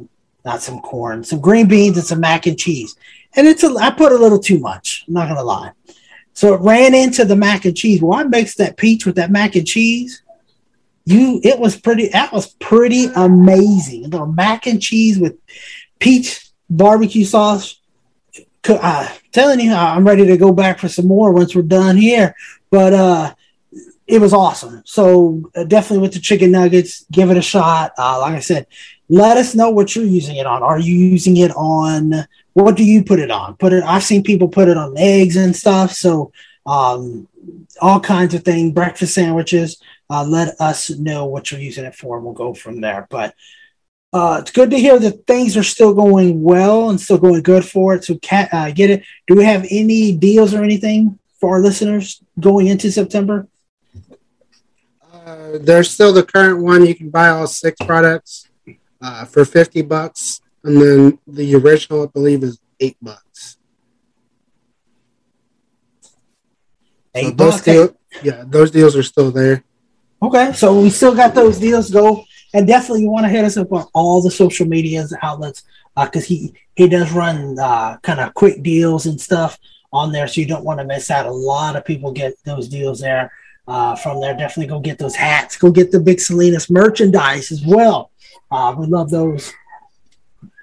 not 0.46 0.62
some 0.62 0.80
corn, 0.80 1.24
some 1.24 1.40
green 1.40 1.68
beans 1.68 1.98
and 1.98 2.06
some 2.06 2.20
mac 2.20 2.46
and 2.46 2.58
cheese. 2.58 2.96
And 3.34 3.46
it's 3.46 3.64
a, 3.64 3.74
I 3.78 3.90
put 3.90 4.12
a 4.12 4.16
little 4.16 4.38
too 4.38 4.58
much. 4.58 5.04
I'm 5.06 5.14
not 5.14 5.28
gonna 5.28 5.42
lie. 5.42 5.72
So 6.32 6.54
it 6.54 6.60
ran 6.60 6.94
into 6.94 7.24
the 7.24 7.36
mac 7.36 7.64
and 7.66 7.76
cheese. 7.76 8.00
Well, 8.00 8.18
I 8.18 8.22
mixed 8.22 8.58
that 8.58 8.76
peach 8.76 9.04
with 9.04 9.16
that 9.16 9.30
mac 9.30 9.56
and 9.56 9.66
cheese. 9.66 10.22
You, 11.04 11.40
it 11.44 11.58
was 11.58 11.78
pretty. 11.78 12.08
That 12.08 12.32
was 12.32 12.54
pretty 12.54 13.06
amazing. 13.14 14.10
The 14.10 14.24
mac 14.26 14.66
and 14.66 14.80
cheese 14.80 15.18
with 15.18 15.36
peach 15.98 16.48
barbecue 16.70 17.24
sauce. 17.24 17.80
Uh, 18.68 19.08
telling 19.30 19.60
you, 19.60 19.72
I'm 19.72 20.06
ready 20.06 20.26
to 20.26 20.36
go 20.36 20.52
back 20.52 20.80
for 20.80 20.88
some 20.88 21.06
more 21.06 21.32
once 21.32 21.54
we're 21.54 21.62
done 21.62 21.96
here. 21.96 22.34
But 22.70 22.92
uh, 22.92 23.34
it 24.06 24.20
was 24.20 24.32
awesome. 24.32 24.82
So 24.84 25.50
uh, 25.54 25.64
definitely 25.64 26.02
with 26.02 26.14
the 26.14 26.20
chicken 26.20 26.50
nuggets, 26.50 27.04
give 27.10 27.30
it 27.30 27.36
a 27.36 27.42
shot. 27.42 27.92
Uh, 27.96 28.20
like 28.20 28.34
I 28.34 28.40
said, 28.40 28.66
let 29.08 29.36
us 29.36 29.54
know 29.54 29.70
what 29.70 29.94
you're 29.94 30.04
using 30.04 30.36
it 30.36 30.46
on. 30.46 30.62
Are 30.62 30.78
you 30.78 30.94
using 30.94 31.36
it 31.36 31.52
on? 31.52 32.26
What 32.54 32.76
do 32.76 32.84
you 32.84 33.04
put 33.04 33.20
it 33.20 33.30
on? 33.30 33.56
Put 33.56 33.72
it. 33.72 33.84
I've 33.84 34.02
seen 34.02 34.22
people 34.22 34.48
put 34.48 34.68
it 34.68 34.76
on 34.76 34.94
eggs 34.96 35.36
and 35.36 35.54
stuff. 35.54 35.92
So 35.92 36.32
um, 36.64 37.28
all 37.80 38.00
kinds 38.00 38.34
of 38.34 38.44
things, 38.44 38.72
breakfast 38.72 39.14
sandwiches. 39.14 39.80
Uh, 40.10 40.24
let 40.24 40.60
us 40.60 40.90
know 40.90 41.26
what 41.26 41.50
you're 41.50 41.60
using 41.60 41.84
it 41.84 41.94
for, 41.94 42.16
and 42.16 42.24
we'll 42.24 42.34
go 42.34 42.54
from 42.54 42.80
there. 42.80 43.06
But 43.10 43.34
uh, 44.12 44.38
it's 44.40 44.50
good 44.50 44.70
to 44.70 44.78
hear 44.78 44.98
that 44.98 45.26
things 45.26 45.56
are 45.56 45.62
still 45.62 45.94
going 45.94 46.42
well 46.42 46.90
and 46.90 47.00
still 47.00 47.18
going 47.18 47.42
good 47.42 47.64
for 47.64 47.94
it. 47.94 48.04
So, 48.04 48.18
uh, 48.32 48.70
get 48.70 48.90
it. 48.90 49.04
Do 49.26 49.34
we 49.34 49.44
have 49.44 49.66
any 49.70 50.16
deals 50.16 50.54
or 50.54 50.64
anything 50.64 51.18
for 51.40 51.56
our 51.56 51.60
listeners 51.60 52.22
going 52.38 52.68
into 52.68 52.90
September? 52.90 53.46
Uh, 55.12 55.58
there's 55.60 55.90
still 55.90 56.12
the 56.12 56.22
current 56.22 56.62
one. 56.62 56.86
You 56.86 56.94
can 56.94 57.10
buy 57.10 57.28
all 57.28 57.48
six 57.48 57.76
products 57.84 58.48
uh, 59.00 59.24
for 59.24 59.44
fifty 59.44 59.82
bucks, 59.82 60.40
and 60.64 60.80
then 60.80 61.18
the 61.26 61.54
original, 61.54 62.04
I 62.04 62.06
believe, 62.06 62.42
is 62.42 62.58
eight 62.80 62.96
bucks. 63.00 63.58
Eight 67.14 67.28
so 67.28 67.34
bucks. 67.34 67.62
Deal, 67.62 67.96
yeah, 68.22 68.44
those 68.46 68.70
deals 68.70 68.96
are 68.96 69.02
still 69.02 69.30
there. 69.30 69.64
Okay, 70.22 70.52
so 70.52 70.80
we 70.80 70.90
still 70.90 71.14
got 71.14 71.34
those 71.34 71.58
deals. 71.58 71.90
Go 71.90 72.24
and 72.54 72.66
definitely 72.66 73.02
you 73.02 73.10
want 73.10 73.24
to 73.24 73.30
hit 73.30 73.44
us 73.44 73.56
up 73.56 73.70
on 73.72 73.86
all 73.92 74.22
the 74.22 74.30
social 74.30 74.66
medias 74.66 75.14
outlets 75.22 75.62
because 75.94 76.24
uh, 76.24 76.26
he 76.26 76.54
he 76.74 76.88
does 76.88 77.12
run 77.12 77.58
uh, 77.58 77.98
kind 77.98 78.20
of 78.20 78.34
quick 78.34 78.62
deals 78.62 79.06
and 79.06 79.20
stuff 79.20 79.58
on 79.92 80.12
there, 80.12 80.26
so 80.26 80.40
you 80.40 80.46
don't 80.46 80.64
want 80.64 80.80
to 80.80 80.86
miss 80.86 81.10
out. 81.10 81.26
A 81.26 81.30
lot 81.30 81.76
of 81.76 81.84
people 81.84 82.12
get 82.12 82.34
those 82.44 82.68
deals 82.68 83.00
there 83.00 83.32
uh, 83.68 83.94
from 83.96 84.20
there. 84.20 84.34
Definitely 84.34 84.68
go 84.68 84.80
get 84.80 84.98
those 84.98 85.14
hats. 85.14 85.56
Go 85.56 85.70
get 85.70 85.90
the 85.90 86.00
Big 86.00 86.20
Salinas 86.20 86.70
merchandise 86.70 87.50
as 87.50 87.64
well. 87.64 88.10
Uh, 88.50 88.74
we 88.78 88.86
love 88.86 89.10
those. 89.10 89.52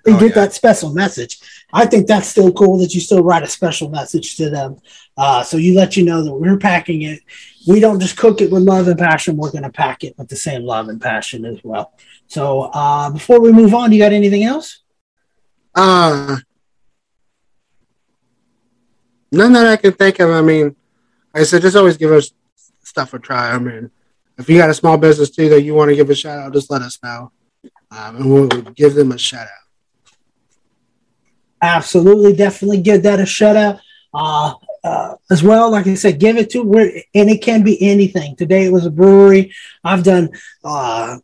And 0.05 0.15
oh, 0.15 0.19
get 0.19 0.29
yeah. 0.29 0.35
that 0.35 0.53
special 0.53 0.93
message. 0.93 1.39
I 1.71 1.85
think 1.85 2.07
that's 2.07 2.27
still 2.27 2.51
cool 2.51 2.77
that 2.79 2.93
you 2.93 2.99
still 2.99 3.23
write 3.23 3.43
a 3.43 3.47
special 3.47 3.89
message 3.89 4.35
to 4.37 4.49
them. 4.49 4.81
Uh, 5.15 5.43
so 5.43 5.55
you 5.55 5.75
let 5.75 5.95
you 5.95 6.03
know 6.03 6.23
that 6.23 6.33
we're 6.33 6.57
packing 6.57 7.03
it. 7.03 7.21
We 7.67 7.79
don't 7.79 8.01
just 8.01 8.17
cook 8.17 8.41
it 8.41 8.51
with 8.51 8.63
love 8.63 8.89
and 8.89 8.99
passion. 8.99 9.37
We're 9.37 9.51
going 9.51 9.63
to 9.63 9.69
pack 9.69 10.03
it 10.03 10.17
with 10.17 10.27
the 10.27 10.35
same 10.35 10.63
love 10.63 10.89
and 10.89 11.01
passion 11.01 11.45
as 11.45 11.63
well. 11.63 11.93
So 12.27 12.63
uh, 12.73 13.11
before 13.11 13.39
we 13.39 13.53
move 13.53 13.73
on, 13.73 13.91
you 13.91 13.99
got 13.99 14.11
anything 14.11 14.43
else? 14.43 14.81
Uh, 15.73 16.37
none 19.31 19.53
that 19.53 19.67
I 19.67 19.77
can 19.77 19.93
think 19.93 20.19
of. 20.19 20.29
I 20.29 20.41
mean, 20.41 20.75
I 21.33 21.43
said 21.43 21.61
just 21.61 21.75
always 21.75 21.97
give 21.97 22.11
us 22.11 22.31
stuff 22.83 23.13
a 23.13 23.19
try. 23.19 23.51
I 23.51 23.57
mean, 23.57 23.89
if 24.37 24.49
you 24.49 24.57
got 24.57 24.69
a 24.69 24.73
small 24.73 24.97
business 24.97 25.29
too 25.29 25.49
that 25.49 25.61
you 25.61 25.73
want 25.73 25.89
to 25.89 25.95
give 25.95 26.09
a 26.09 26.15
shout 26.15 26.39
out, 26.39 26.53
just 26.53 26.69
let 26.69 26.81
us 26.81 26.99
know, 27.03 27.31
um, 27.95 28.15
and 28.15 28.31
we'll 28.31 28.47
give 28.47 28.95
them 28.95 29.11
a 29.11 29.17
shout 29.17 29.47
out. 29.47 30.13
Absolutely, 31.61 32.35
definitely 32.35 32.81
give 32.81 33.03
that 33.03 33.19
a 33.19 33.25
shout 33.25 33.55
out. 33.55 33.79
Uh, 34.13 34.53
uh, 34.83 35.15
as 35.31 35.41
well, 35.41 35.71
like 35.71 35.87
I 35.87 35.93
said, 35.93 36.19
give 36.19 36.35
it 36.35 36.49
to 36.51 36.61
where, 36.61 36.91
and 37.15 37.29
it 37.29 37.41
can 37.41 37.63
be 37.63 37.81
anything. 37.81 38.35
Today 38.35 38.65
it 38.65 38.73
was 38.73 38.85
a 38.85 38.91
brewery. 38.91 39.53
I've 39.83 40.03
done 40.03 40.29
uh, 40.63 41.19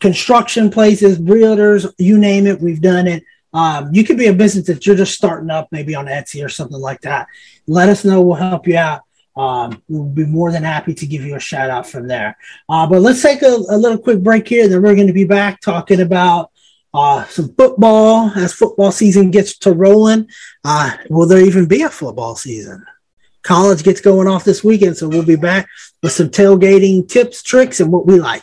construction 0.00 0.68
places, 0.68 1.18
realtors, 1.20 1.92
you 1.98 2.18
name 2.18 2.46
it. 2.48 2.60
We've 2.60 2.80
done 2.80 3.06
it. 3.06 3.22
Um, 3.54 3.94
you 3.94 4.04
could 4.04 4.18
be 4.18 4.26
a 4.26 4.32
business 4.32 4.66
that 4.66 4.84
you're 4.84 4.96
just 4.96 5.14
starting 5.14 5.48
up, 5.48 5.68
maybe 5.70 5.94
on 5.94 6.06
Etsy 6.06 6.44
or 6.44 6.48
something 6.48 6.80
like 6.80 7.00
that. 7.02 7.28
Let 7.66 7.88
us 7.88 8.04
know. 8.04 8.20
We'll 8.20 8.34
help 8.34 8.66
you 8.66 8.76
out 8.76 9.02
um, 9.38 9.80
we'll 9.88 10.04
be 10.04 10.26
more 10.26 10.50
than 10.50 10.64
happy 10.64 10.92
to 10.94 11.06
give 11.06 11.22
you 11.22 11.36
a 11.36 11.40
shout 11.40 11.70
out 11.70 11.88
from 11.88 12.08
there. 12.08 12.36
Uh, 12.68 12.88
but 12.88 13.00
let's 13.00 13.22
take 13.22 13.40
a, 13.42 13.46
a, 13.46 13.78
little 13.78 13.96
quick 13.96 14.20
break 14.20 14.48
here. 14.48 14.66
Then 14.66 14.82
we're 14.82 14.96
going 14.96 15.06
to 15.06 15.12
be 15.12 15.24
back 15.24 15.60
talking 15.60 16.00
about 16.00 16.50
uh, 16.92 17.24
some 17.26 17.54
football 17.54 18.32
as 18.34 18.52
football 18.52 18.90
season 18.90 19.30
gets 19.30 19.56
to 19.58 19.72
rolling. 19.72 20.28
Uh, 20.64 20.96
will 21.08 21.28
there 21.28 21.40
even 21.40 21.66
be 21.66 21.82
a 21.82 21.88
football 21.88 22.34
season? 22.34 22.84
College 23.42 23.84
gets 23.84 24.00
going 24.00 24.26
off 24.26 24.42
this 24.42 24.64
weekend, 24.64 24.96
so 24.96 25.08
we'll 25.08 25.24
be 25.24 25.36
back 25.36 25.68
with 26.02 26.12
some 26.12 26.30
tailgating 26.30 27.08
tips, 27.08 27.42
tricks, 27.42 27.78
and 27.78 27.92
what 27.92 28.06
we 28.06 28.18
like. 28.18 28.42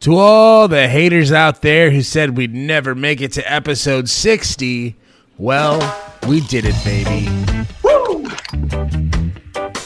To 0.00 0.16
all 0.16 0.66
the 0.66 0.88
haters 0.88 1.30
out 1.30 1.60
there 1.60 1.90
who 1.90 2.02
said 2.02 2.36
we'd 2.36 2.54
never 2.54 2.94
make 2.94 3.20
it 3.20 3.32
to 3.32 3.52
episode 3.52 4.08
60, 4.08 4.96
well, 5.36 6.16
we 6.26 6.40
did 6.40 6.64
it, 6.64 6.84
baby. 6.84 7.47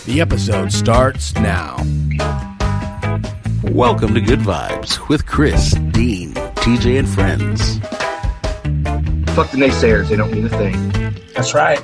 The 0.04 0.20
episode 0.20 0.72
starts 0.72 1.32
now. 1.36 1.76
Welcome 3.62 4.14
to 4.14 4.20
Good 4.20 4.40
Vibes 4.40 5.08
with 5.08 5.26
Chris, 5.26 5.74
Dean, 5.92 6.34
TJ, 6.34 6.98
and 6.98 7.08
friends. 7.08 7.78
Fuck 9.36 9.52
the 9.52 9.58
naysayers, 9.58 10.08
they 10.08 10.16
don't 10.16 10.32
mean 10.32 10.46
a 10.46 10.48
thing. 10.48 10.90
That's 11.34 11.54
right. 11.54 11.80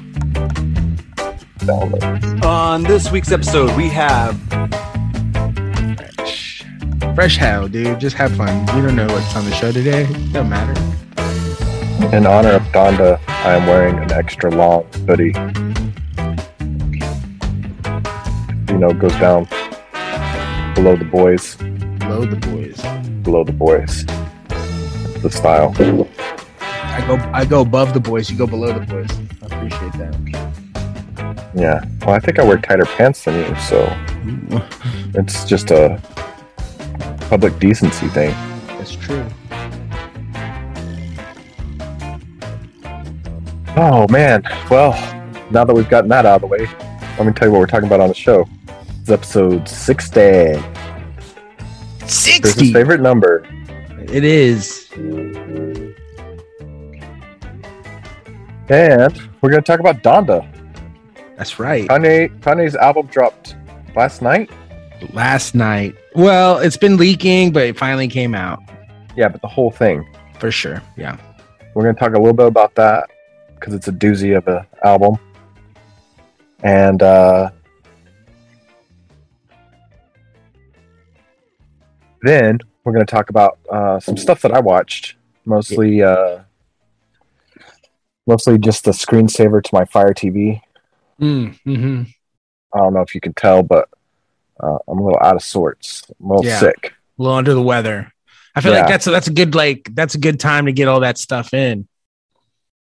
On 2.45 2.83
this 2.83 3.13
week's 3.13 3.31
episode, 3.31 3.77
we 3.77 3.89
have 3.89 4.37
Fresh. 5.97 6.65
Fresh 7.15 7.37
hell, 7.37 7.69
dude. 7.69 8.01
Just 8.01 8.17
have 8.17 8.35
fun. 8.37 8.67
We 8.75 8.83
don't 8.85 8.97
know 8.97 9.07
what's 9.07 9.37
on 9.37 9.45
the 9.45 9.53
show 9.53 9.71
today. 9.71 10.09
Don't 10.33 10.49
matter. 10.49 10.73
In 12.17 12.27
honor 12.27 12.51
of 12.51 12.63
Donda, 12.73 13.21
I 13.29 13.55
am 13.55 13.69
wearing 13.69 13.99
an 13.99 14.11
extra 14.11 14.51
long 14.51 14.87
hoodie. 15.07 15.35
You 18.79 18.87
know, 18.87 18.93
goes 18.93 19.11
down 19.17 19.43
below 20.77 20.95
the 20.95 21.05
boys, 21.11 21.57
Below 21.57 22.25
the 22.27 22.37
boys. 22.37 22.81
below 23.25 23.43
the 23.43 23.53
boys. 23.53 24.07
The 25.21 25.29
style. 25.33 25.75
I 26.71 27.05
go 27.09 27.17
I 27.35 27.45
go 27.45 27.63
above 27.63 27.93
the 27.93 27.99
boys, 27.99 28.31
you 28.31 28.39
go 28.39 28.47
below 28.47 28.73
the 28.79 28.87
boys. 28.87 29.11
I 29.43 29.47
appreciate 29.47 29.93
that. 29.95 31.51
Yeah. 31.57 31.85
Well, 32.07 32.15
I 32.15 32.21
think 32.21 32.39
I 32.39 32.45
wear 32.45 32.57
tighter 32.59 32.85
pants 32.85 33.25
than 33.25 33.35
you, 33.41 33.57
so 33.63 33.83
it's 35.21 35.45
just 35.45 35.73
a 35.73 36.01
public 37.31 37.59
decency 37.59 38.07
thing. 38.07 38.31
That's 38.79 38.95
true. 38.95 39.27
Oh 43.77 44.07
man. 44.09 44.45
Well, 44.71 44.93
now 45.51 45.65
that 45.65 45.75
we've 45.75 45.89
gotten 45.91 46.09
that 46.11 46.27
out 46.27 46.37
of 46.37 46.41
the 46.43 46.47
way, 46.47 46.69
let 47.19 47.27
me 47.27 47.33
tell 47.33 47.49
you 47.49 47.53
what 47.53 47.59
we're 47.59 47.67
talking 47.67 47.89
about 47.89 47.99
on 47.99 48.07
the 48.07 48.15
show. 48.15 48.49
It's 49.09 49.15
episode 49.15 49.67
60. 49.67 50.21
Chris's 51.99 52.53
60. 52.53 52.75
favorite 52.75 53.01
number. 53.01 53.43
It 54.01 54.23
is. 54.23 54.87
And 54.93 55.97
we're 59.41 59.51
going 59.51 59.63
to 59.63 59.67
talk 59.67 59.81
about 59.81 60.03
Donda. 60.03 60.47
That's 61.39 61.59
right. 61.59 61.89
Kanye 61.89 62.39
Kanye's 62.41 62.77
album 62.77 63.07
dropped 63.07 63.57
last 63.97 64.21
night. 64.21 64.51
Last 65.15 65.55
night. 65.55 65.95
Well, 66.15 66.59
it's 66.59 66.77
been 66.77 66.99
leaking, 66.99 67.53
but 67.53 67.63
it 67.63 67.79
finally 67.79 68.09
came 68.09 68.35
out. 68.35 68.61
Yeah, 69.17 69.29
but 69.29 69.41
the 69.41 69.49
whole 69.49 69.71
thing. 69.71 70.07
For 70.39 70.51
sure. 70.51 70.83
Yeah. 70.99 71.17
We're 71.73 71.85
going 71.85 71.95
to 71.95 71.99
talk 71.99 72.13
a 72.13 72.19
little 72.19 72.35
bit 72.35 72.47
about 72.47 72.75
that 72.75 73.09
because 73.55 73.73
it's 73.73 73.89
a 73.89 73.93
doozy 73.93 74.37
of 74.37 74.47
an 74.49 74.67
album. 74.85 75.17
And 76.63 77.03
uh, 77.03 77.53
then 82.23 82.59
we're 82.85 82.93
going 82.93 83.05
to 83.05 83.11
talk 83.11 83.31
about 83.31 83.59
uh, 83.71 84.01
some 84.01 84.17
stuff 84.17 84.43
that 84.43 84.53
I 84.53 84.61
watched, 84.61 85.17
mostly 85.45 86.03
uh, 86.03 86.41
mostly 88.27 88.59
just 88.59 88.85
the 88.85 88.91
screensaver 88.93 89.63
to 89.63 89.71
my 89.73 89.85
Fire 89.85 90.13
TV. 90.15 90.61
Mm, 91.21 91.59
hmm 91.65 92.03
I 92.75 92.79
don't 92.79 92.93
know 92.95 93.01
if 93.01 93.15
you 93.15 93.21
can 93.21 93.33
tell, 93.35 93.63
but 93.63 93.89
uh, 94.63 94.79
I'm 94.89 94.99
a 94.99 95.05
little 95.05 95.21
out 95.23 95.37
of 95.37 95.43
sorts. 95.43 96.05
I'm 96.21 96.27
a 96.27 96.29
little 96.37 96.45
Yeah. 96.45 96.61
sick. 96.61 96.93
A 97.19 97.23
little 97.23 97.37
under 97.37 97.55
the 97.55 97.63
weather. 97.63 98.13
I 98.55 98.61
feel 98.61 98.73
Yeah. 98.73 98.81
like 98.81 98.89
that's 98.89 99.07
a, 99.07 99.11
that's 99.11 99.29
a 99.29 99.33
good 99.33 99.55
like 99.55 99.89
that's 99.95 100.15
a 100.15 100.19
good 100.19 100.39
time 100.39 100.67
to 100.67 100.73
get 100.73 100.89
all 100.89 101.01
that 101.01 101.17
stuff 101.19 101.55
in. 101.55 101.89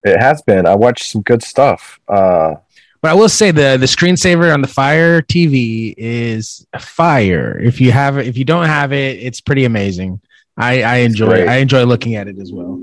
It 0.03 0.19
has 0.19 0.41
been. 0.41 0.65
I 0.67 0.75
watched 0.75 1.05
some 1.09 1.21
good 1.21 1.41
stuff. 1.41 1.99
Uh, 2.07 2.55
But 3.03 3.11
I 3.11 3.15
will 3.15 3.27
say 3.29 3.51
the 3.51 3.75
the 3.77 3.85
screensaver 3.85 4.53
on 4.53 4.61
the 4.61 4.67
Fire 4.67 5.21
TV 5.21 5.93
is 5.97 6.65
fire. 6.79 7.59
If 7.59 7.81
you 7.81 7.91
have 7.91 8.17
it, 8.17 8.27
if 8.27 8.37
you 8.37 8.45
don't 8.45 8.65
have 8.65 8.93
it, 8.93 9.19
it's 9.21 9.41
pretty 9.41 9.65
amazing. 9.65 10.21
I 10.57 10.83
I 10.83 10.95
enjoy. 10.99 11.45
I 11.45 11.57
enjoy 11.57 11.83
looking 11.83 12.15
at 12.15 12.27
it 12.29 12.39
as 12.39 12.53
well. 12.53 12.81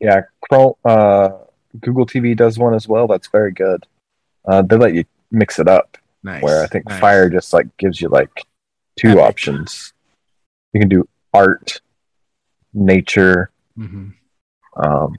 yeah, 0.00 0.20
Chrome, 0.42 0.74
uh, 0.84 1.30
Google 1.80 2.06
TV 2.06 2.36
does 2.36 2.56
one 2.56 2.72
as 2.72 2.86
well. 2.86 3.08
That's 3.08 3.26
very 3.28 3.50
good. 3.50 3.84
Uh, 4.46 4.62
they 4.62 4.76
let 4.76 4.94
you 4.94 5.04
mix 5.32 5.58
it 5.58 5.66
up, 5.66 5.98
Nice. 6.22 6.42
where 6.42 6.62
I 6.62 6.68
think 6.68 6.88
nice. 6.88 7.00
Fire 7.00 7.28
just 7.28 7.52
like 7.52 7.66
gives 7.78 8.00
you 8.00 8.08
like 8.10 8.46
two 8.96 9.08
Epic. 9.10 9.22
options. 9.24 9.92
You 10.72 10.78
can 10.80 10.88
do 10.88 11.08
art, 11.34 11.80
nature. 12.74 13.50
Mhm. 13.76 14.12
Um, 14.76 15.16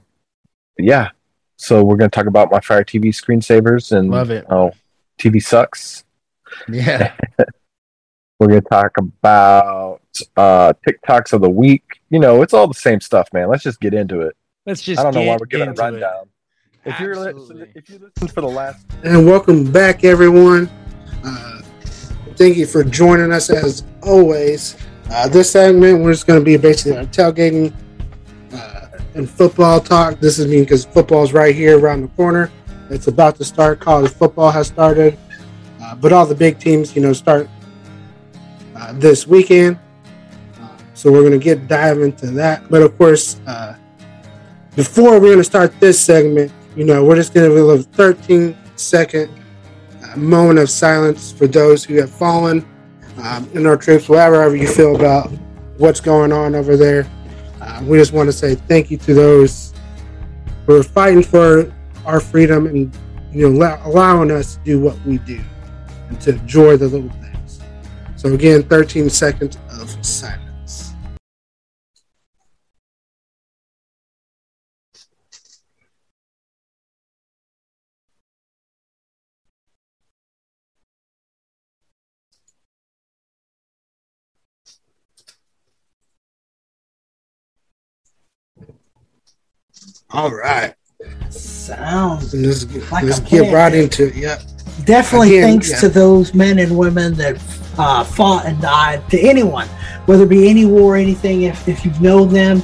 yeah. 0.78 1.10
So 1.56 1.82
we're 1.82 1.96
going 1.96 2.10
to 2.10 2.14
talk 2.14 2.26
about 2.26 2.50
my 2.50 2.60
Fire 2.60 2.84
TV 2.84 3.06
screensavers 3.06 3.96
and 3.96 4.10
Love 4.10 4.30
it. 4.30 4.44
Oh, 4.50 4.72
TV 5.18 5.42
sucks. 5.42 6.04
Yeah. 6.68 7.12
We're 8.40 8.48
going 8.48 8.62
to 8.62 8.68
talk 8.68 8.96
about 8.98 10.00
uh, 10.36 10.72
TikToks 10.86 11.32
of 11.32 11.40
the 11.40 11.48
week. 11.48 11.84
You 12.10 12.18
know, 12.18 12.42
it's 12.42 12.52
all 12.52 12.66
the 12.66 12.74
same 12.74 13.00
stuff, 13.00 13.28
man. 13.32 13.48
Let's 13.48 13.62
just 13.62 13.80
get 13.80 13.94
into 13.94 14.22
it. 14.22 14.36
Let's 14.66 14.82
just. 14.82 14.98
I 15.00 15.04
don't 15.04 15.14
know 15.14 15.22
why 15.22 15.36
we're 15.38 15.46
giving 15.46 15.68
a 15.68 15.70
into 15.70 15.82
it. 15.82 15.84
rundown. 15.84 16.28
If 16.84 17.00
you're 17.00 17.16
li- 17.16 17.66
if 17.74 17.88
you 17.88 17.98
listen 17.98 18.28
for 18.28 18.40
the 18.40 18.48
last 18.48 18.86
And 19.04 19.24
welcome 19.24 19.70
back, 19.70 20.04
everyone. 20.04 20.68
Uh, 21.24 21.62
thank 22.36 22.56
you 22.56 22.66
for 22.66 22.82
joining 22.84 23.32
us 23.32 23.48
as 23.50 23.84
always. 24.02 24.76
Uh, 25.10 25.28
this 25.28 25.50
segment, 25.52 26.02
we're 26.02 26.12
just 26.12 26.26
going 26.26 26.38
to 26.40 26.44
be 26.44 26.56
basically 26.56 26.96
our 26.98 27.04
tailgating 27.04 27.72
and 29.14 29.28
football 29.30 29.80
talk. 29.80 30.18
This 30.20 30.38
is 30.38 30.46
me 30.46 30.60
because 30.60 30.84
football's 30.84 31.32
right 31.32 31.54
here 31.54 31.78
around 31.78 32.02
the 32.02 32.08
corner. 32.08 32.50
It's 32.90 33.06
about 33.06 33.36
to 33.36 33.44
start. 33.44 33.80
College 33.80 34.12
football 34.12 34.50
has 34.50 34.66
started, 34.66 35.16
uh, 35.80 35.94
but 35.94 36.12
all 36.12 36.26
the 36.26 36.34
big 36.34 36.58
teams, 36.58 36.94
you 36.94 37.02
know, 37.02 37.12
start 37.12 37.48
uh, 38.76 38.92
this 38.94 39.26
weekend. 39.26 39.78
Uh, 40.60 40.76
so 40.94 41.10
we're 41.10 41.20
going 41.20 41.32
to 41.32 41.38
get 41.38 41.66
dive 41.68 42.00
into 42.00 42.26
that. 42.32 42.68
But 42.68 42.82
of 42.82 42.96
course, 42.98 43.40
uh, 43.46 43.76
before 44.76 45.20
we're 45.20 45.36
to 45.36 45.44
start 45.44 45.78
this 45.80 45.98
segment, 45.98 46.52
you 46.76 46.84
know, 46.84 47.04
we're 47.04 47.16
just 47.16 47.32
going 47.32 47.48
to 47.48 47.56
do 47.56 47.70
a 47.70 47.78
13 47.78 48.56
second 48.76 49.30
uh, 50.02 50.16
moment 50.16 50.58
of 50.58 50.68
silence 50.68 51.32
for 51.32 51.46
those 51.46 51.84
who 51.84 51.94
have 51.94 52.10
fallen 52.10 52.66
um, 53.22 53.48
in 53.54 53.66
our 53.66 53.76
troops, 53.76 54.08
whatever 54.08 54.56
you 54.56 54.66
feel 54.66 54.96
about 54.96 55.30
what's 55.78 56.00
going 56.00 56.32
on 56.32 56.54
over 56.54 56.76
there. 56.76 57.08
Uh, 57.64 57.82
we 57.84 57.96
just 57.98 58.12
want 58.12 58.28
to 58.28 58.32
say 58.32 58.54
thank 58.54 58.90
you 58.90 58.96
to 58.98 59.14
those 59.14 59.72
who 60.66 60.78
are 60.78 60.82
fighting 60.82 61.22
for 61.22 61.72
our 62.04 62.20
freedom 62.20 62.66
and 62.66 62.96
you 63.32 63.48
know 63.48 63.56
allow- 63.56 63.80
allowing 63.86 64.30
us 64.30 64.56
to 64.56 64.60
do 64.64 64.80
what 64.80 65.00
we 65.06 65.18
do 65.18 65.40
and 66.08 66.20
to 66.20 66.30
enjoy 66.32 66.76
the 66.76 66.86
little 66.86 67.08
things. 67.20 67.60
So 68.16 68.32
again, 68.32 68.62
13 68.64 69.08
seconds 69.10 69.56
of 69.80 69.88
silence. 70.04 70.43
All 90.14 90.32
right, 90.32 90.74
Sounds 91.30 92.32
let's, 92.34 92.64
Like 92.92 93.04
let's 93.04 93.18
get 93.20 93.42
plan. 93.48 93.52
right 93.52 93.74
into 93.74 94.06
it. 94.08 94.14
Yeah. 94.14 94.40
definitely 94.84 95.38
Again, 95.38 95.50
thanks 95.50 95.70
yeah. 95.70 95.80
to 95.80 95.88
those 95.88 96.34
men 96.34 96.58
and 96.58 96.76
women 96.76 97.14
that 97.14 97.36
uh, 97.78 98.04
fought 98.04 98.46
and 98.46 98.60
died 98.60 99.08
to 99.10 99.18
anyone 99.20 99.66
whether 100.06 100.24
it 100.24 100.28
be 100.28 100.48
any 100.48 100.64
war 100.66 100.94
or 100.94 100.96
anything 100.96 101.42
if, 101.42 101.66
if 101.66 101.84
you 101.84 101.90
know 102.00 102.24
them 102.24 102.58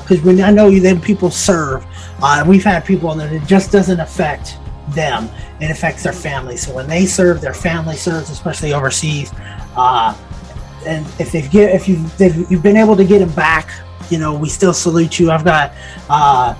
because 0.00 0.20
when 0.22 0.40
i 0.42 0.50
know 0.50 0.68
you 0.68 0.80
them 0.80 1.00
people 1.00 1.30
serve 1.30 1.84
uh, 2.22 2.44
we've 2.46 2.62
had 2.62 2.84
people 2.84 3.08
on 3.08 3.18
there 3.18 3.28
that 3.28 3.42
it 3.42 3.46
just 3.48 3.72
doesn't 3.72 3.98
affect 3.98 4.58
them 4.90 5.28
it 5.60 5.70
affects 5.70 6.04
their 6.04 6.12
family 6.12 6.56
so 6.56 6.72
when 6.72 6.86
they 6.86 7.04
serve 7.06 7.40
their 7.40 7.54
family 7.54 7.96
serves 7.96 8.30
especially 8.30 8.72
overseas 8.72 9.32
uh, 9.76 10.16
and 10.86 11.04
if 11.18 11.32
they've 11.32 11.50
get 11.50 11.74
if 11.74 11.88
you've 11.88 12.16
they've, 12.18 12.48
you've 12.50 12.62
been 12.62 12.76
able 12.76 12.94
to 12.94 13.04
get 13.04 13.18
them 13.18 13.32
back 13.32 13.70
you 14.10 14.18
know 14.18 14.32
we 14.38 14.48
still 14.48 14.72
salute 14.74 15.18
you 15.18 15.30
i've 15.32 15.44
got 15.44 15.72
uh, 16.08 16.54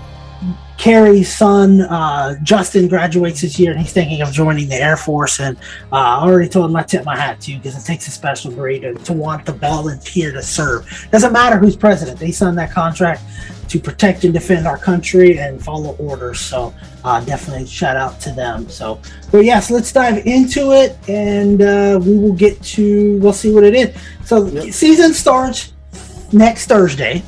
Carrie's 0.78 1.34
son, 1.34 1.80
uh, 1.80 2.36
Justin, 2.42 2.86
graduates 2.86 3.40
this 3.40 3.58
year, 3.58 3.72
and 3.72 3.80
he's 3.80 3.92
thinking 3.92 4.20
of 4.20 4.30
joining 4.30 4.68
the 4.68 4.74
Air 4.74 4.96
Force. 4.96 5.40
And 5.40 5.56
uh, 5.90 5.96
I 5.96 6.20
already 6.20 6.48
told 6.48 6.70
him 6.70 6.76
I 6.76 6.82
tip 6.82 7.04
my 7.04 7.16
hat 7.16 7.40
to 7.42 7.52
you 7.52 7.58
because 7.58 7.82
it 7.82 7.86
takes 7.86 8.06
a 8.08 8.10
special 8.10 8.50
breed 8.50 8.80
to, 8.80 8.94
to 8.94 9.12
want 9.12 9.46
to 9.46 9.52
volunteer 9.52 10.32
to 10.32 10.42
serve. 10.42 11.08
Doesn't 11.10 11.32
matter 11.32 11.58
who's 11.58 11.76
president; 11.76 12.18
they 12.18 12.30
signed 12.30 12.58
that 12.58 12.72
contract 12.72 13.22
to 13.68 13.80
protect 13.80 14.24
and 14.24 14.32
defend 14.32 14.66
our 14.66 14.78
country 14.78 15.38
and 15.38 15.62
follow 15.62 15.96
orders. 15.96 16.40
So 16.40 16.74
uh, 17.04 17.24
definitely 17.24 17.66
shout 17.66 17.96
out 17.96 18.20
to 18.20 18.30
them. 18.30 18.68
So, 18.68 19.00
but 19.32 19.44
yes, 19.44 19.70
let's 19.70 19.92
dive 19.92 20.26
into 20.26 20.72
it, 20.72 20.96
and 21.08 21.62
uh, 21.62 22.00
we 22.02 22.18
will 22.18 22.34
get 22.34 22.62
to 22.62 23.18
we'll 23.18 23.32
see 23.32 23.52
what 23.52 23.64
it 23.64 23.74
is. 23.74 23.96
So 24.24 24.48
season 24.70 25.14
starts 25.14 25.72
next 26.32 26.66
Thursday, 26.66 27.22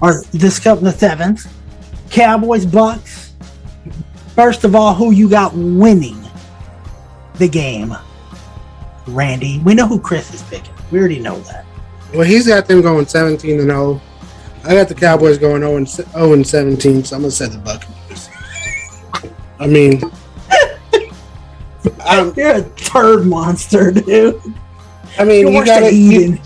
or 0.00 0.24
this 0.32 0.58
coming 0.58 0.84
the 0.84 0.92
seventh. 0.92 1.53
Cowboys, 2.14 2.64
Bucks. 2.64 3.32
First 4.36 4.62
of 4.62 4.76
all, 4.76 4.94
who 4.94 5.10
you 5.10 5.28
got 5.28 5.52
winning 5.54 6.22
the 7.34 7.48
game? 7.48 7.92
Randy. 9.08 9.58
We 9.64 9.74
know 9.74 9.88
who 9.88 9.98
Chris 9.98 10.32
is 10.32 10.42
picking. 10.44 10.72
We 10.92 11.00
already 11.00 11.18
know 11.18 11.40
that. 11.40 11.66
Well, 12.14 12.22
he's 12.22 12.46
got 12.46 12.66
them 12.66 12.82
going 12.82 13.06
17 13.06 13.58
and 13.58 13.68
0. 13.68 14.00
I 14.62 14.74
got 14.74 14.88
the 14.88 14.94
Cowboys 14.94 15.38
going 15.38 15.62
0 15.62 15.76
and, 15.76 15.88
0 15.88 16.32
and 16.32 16.46
17, 16.46 17.04
so 17.04 17.16
I'm 17.16 17.22
gonna 17.22 17.32
say 17.32 17.48
the 17.48 17.58
Buccaneers. 17.58 18.30
I 19.58 19.66
mean, 19.66 20.00
Um, 22.06 22.32
You're 22.36 22.56
a 22.56 22.62
turd 22.70 23.26
monster, 23.26 23.90
dude. 23.90 24.40
I 25.18 25.24
mean, 25.24 25.48
You're 25.48 25.64
you 25.64 25.64
got 25.64 25.80
to. 25.80 26.38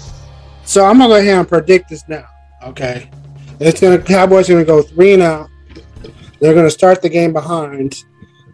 So 0.64 0.84
I'm 0.86 0.98
gonna 0.98 1.10
go 1.10 1.20
ahead 1.20 1.38
and 1.38 1.48
predict 1.48 1.90
this 1.90 2.08
now. 2.08 2.26
Okay, 2.62 3.10
it's 3.60 3.80
gonna 3.80 3.98
Cowboys 3.98 4.48
gonna 4.48 4.64
go 4.64 4.82
three 4.82 5.12
and 5.14 5.22
out. 5.22 5.48
They're 6.40 6.54
gonna 6.54 6.70
start 6.70 7.02
the 7.02 7.08
game 7.08 7.32
behind. 7.32 8.04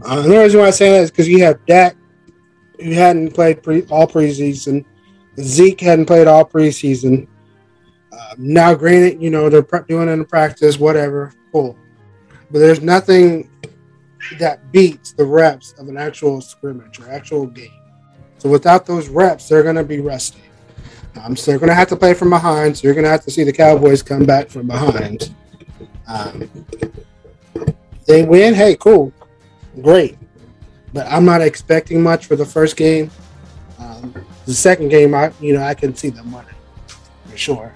Uh, 0.05 0.23
the 0.23 0.39
reason 0.39 0.61
why 0.61 0.67
I 0.67 0.71
say 0.71 0.91
that 0.91 1.03
is 1.03 1.11
because 1.11 1.29
you 1.29 1.43
have 1.45 1.65
Dak, 1.67 1.97
who 2.81 2.93
hadn't 2.93 3.33
played 3.33 3.63
pre, 3.63 3.83
all 3.91 4.07
preseason. 4.07 4.85
Zeke 5.39 5.81
hadn't 5.81 6.07
played 6.07 6.27
all 6.27 6.45
preseason. 6.45 7.27
Uh, 8.13 8.35
now, 8.39 8.75
granted, 8.75 9.21
you 9.21 9.31
know 9.31 9.49
they're 9.49 9.63
pre- 9.63 9.81
doing 9.89 10.09
it 10.09 10.13
in 10.13 10.25
practice, 10.25 10.79
whatever, 10.79 11.33
cool. 11.53 11.77
But 12.51 12.61
there's 12.61 12.81
nothing 12.81 13.51
that 14.39 14.73
beats 14.73 15.13
the 15.13 15.25
reps 15.25 15.73
of 15.79 15.89
an 15.89 15.97
actual 15.97 16.41
scrimmage 16.41 17.01
or 17.01 17.11
actual 17.11 17.47
game. 17.47 17.73
So 18.39 18.49
without 18.49 18.87
those 18.87 19.09
reps, 19.09 19.49
they're 19.49 19.63
gonna 19.63 19.85
be 19.85 20.01
rusty. 20.01 20.41
Um, 21.23 21.37
so 21.37 21.51
they're 21.51 21.61
going 21.61 21.69
to 21.69 21.75
have 21.75 21.89
to 21.89 21.97
play 21.97 22.15
from 22.15 22.31
behind. 22.31 22.77
So 22.77 22.85
you're 22.85 22.95
going 22.95 23.05
to 23.05 23.11
have 23.11 23.25
to 23.25 23.31
see 23.31 23.45
the 23.45 23.53
Cowboys 23.53 24.03
come 24.03 24.25
back 24.25 24.49
from 24.49 24.67
behind. 24.67 25.35
Um, 26.07 26.51
they 28.07 28.23
win. 28.25 28.55
Hey, 28.55 28.77
cool, 28.77 29.13
great. 29.83 30.19
But 30.93 31.07
I'm 31.09 31.25
not 31.25 31.41
expecting 31.41 32.03
much 32.03 32.27
for 32.27 32.37
the 32.37 32.45
first 32.45 32.77
game. 32.77 33.11
Um, 33.79 34.15
the 34.47 34.55
second 34.55 34.89
game, 34.89 35.15
I 35.15 35.33
you 35.41 35.55
know 35.55 35.63
I 35.63 35.75
can 35.75 35.95
see 35.95 36.11
them 36.11 36.33
winning 36.33 36.55
for 37.27 37.37
sure. 37.37 37.75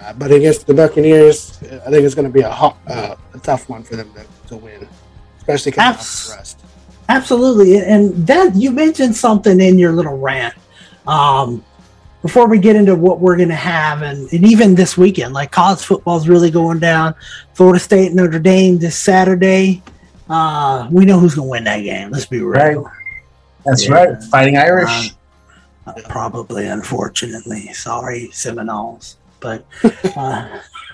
Uh, 0.00 0.12
but 0.14 0.32
against 0.32 0.66
the 0.66 0.72
Buccaneers, 0.72 1.58
I 1.62 1.90
think 1.90 2.04
it's 2.04 2.14
going 2.14 2.26
to 2.26 2.32
be 2.32 2.40
a 2.40 2.50
hot, 2.50 2.78
uh, 2.86 3.16
a 3.34 3.38
tough 3.38 3.68
one 3.68 3.82
for 3.82 3.96
them 3.96 4.10
to, 4.14 4.48
to 4.48 4.56
win, 4.56 4.88
especially 5.38 5.72
off 5.72 5.78
Abs- 5.78 6.28
the 6.28 6.36
rest. 6.36 6.64
Absolutely, 7.08 7.78
and 7.78 8.26
that 8.26 8.54
you 8.54 8.70
mentioned 8.70 9.16
something 9.16 9.60
in 9.60 9.78
your 9.78 9.92
little 9.92 10.16
rant. 10.16 10.54
Um, 11.06 11.64
before 12.22 12.48
we 12.48 12.58
get 12.58 12.76
into 12.76 12.94
what 12.94 13.20
we're 13.20 13.36
going 13.36 13.48
to 13.48 13.54
have, 13.54 14.02
and, 14.02 14.30
and 14.32 14.44
even 14.46 14.74
this 14.74 14.96
weekend, 14.96 15.32
like 15.34 15.50
college 15.50 15.80
football 15.80 16.16
is 16.18 16.28
really 16.28 16.50
going 16.50 16.78
down. 16.78 17.14
Florida 17.54 17.78
State, 17.78 18.12
Notre 18.12 18.38
Dame 18.38 18.78
this 18.78 18.96
Saturday. 18.96 19.82
Uh, 20.28 20.86
we 20.90 21.04
know 21.04 21.18
who's 21.18 21.34
going 21.34 21.46
to 21.46 21.50
win 21.50 21.64
that 21.64 21.80
game. 21.80 22.10
Let's 22.10 22.26
be 22.26 22.40
real. 22.40 22.90
That's 23.64 23.86
Yeah. 23.86 23.92
right. 23.94 24.22
Fighting 24.24 24.56
Irish. 24.56 25.12
Uh, 25.86 25.92
probably, 26.08 26.66
unfortunately. 26.66 27.72
Sorry, 27.72 28.28
Seminoles, 28.32 29.16
but 29.40 29.64
uh, 30.16 30.48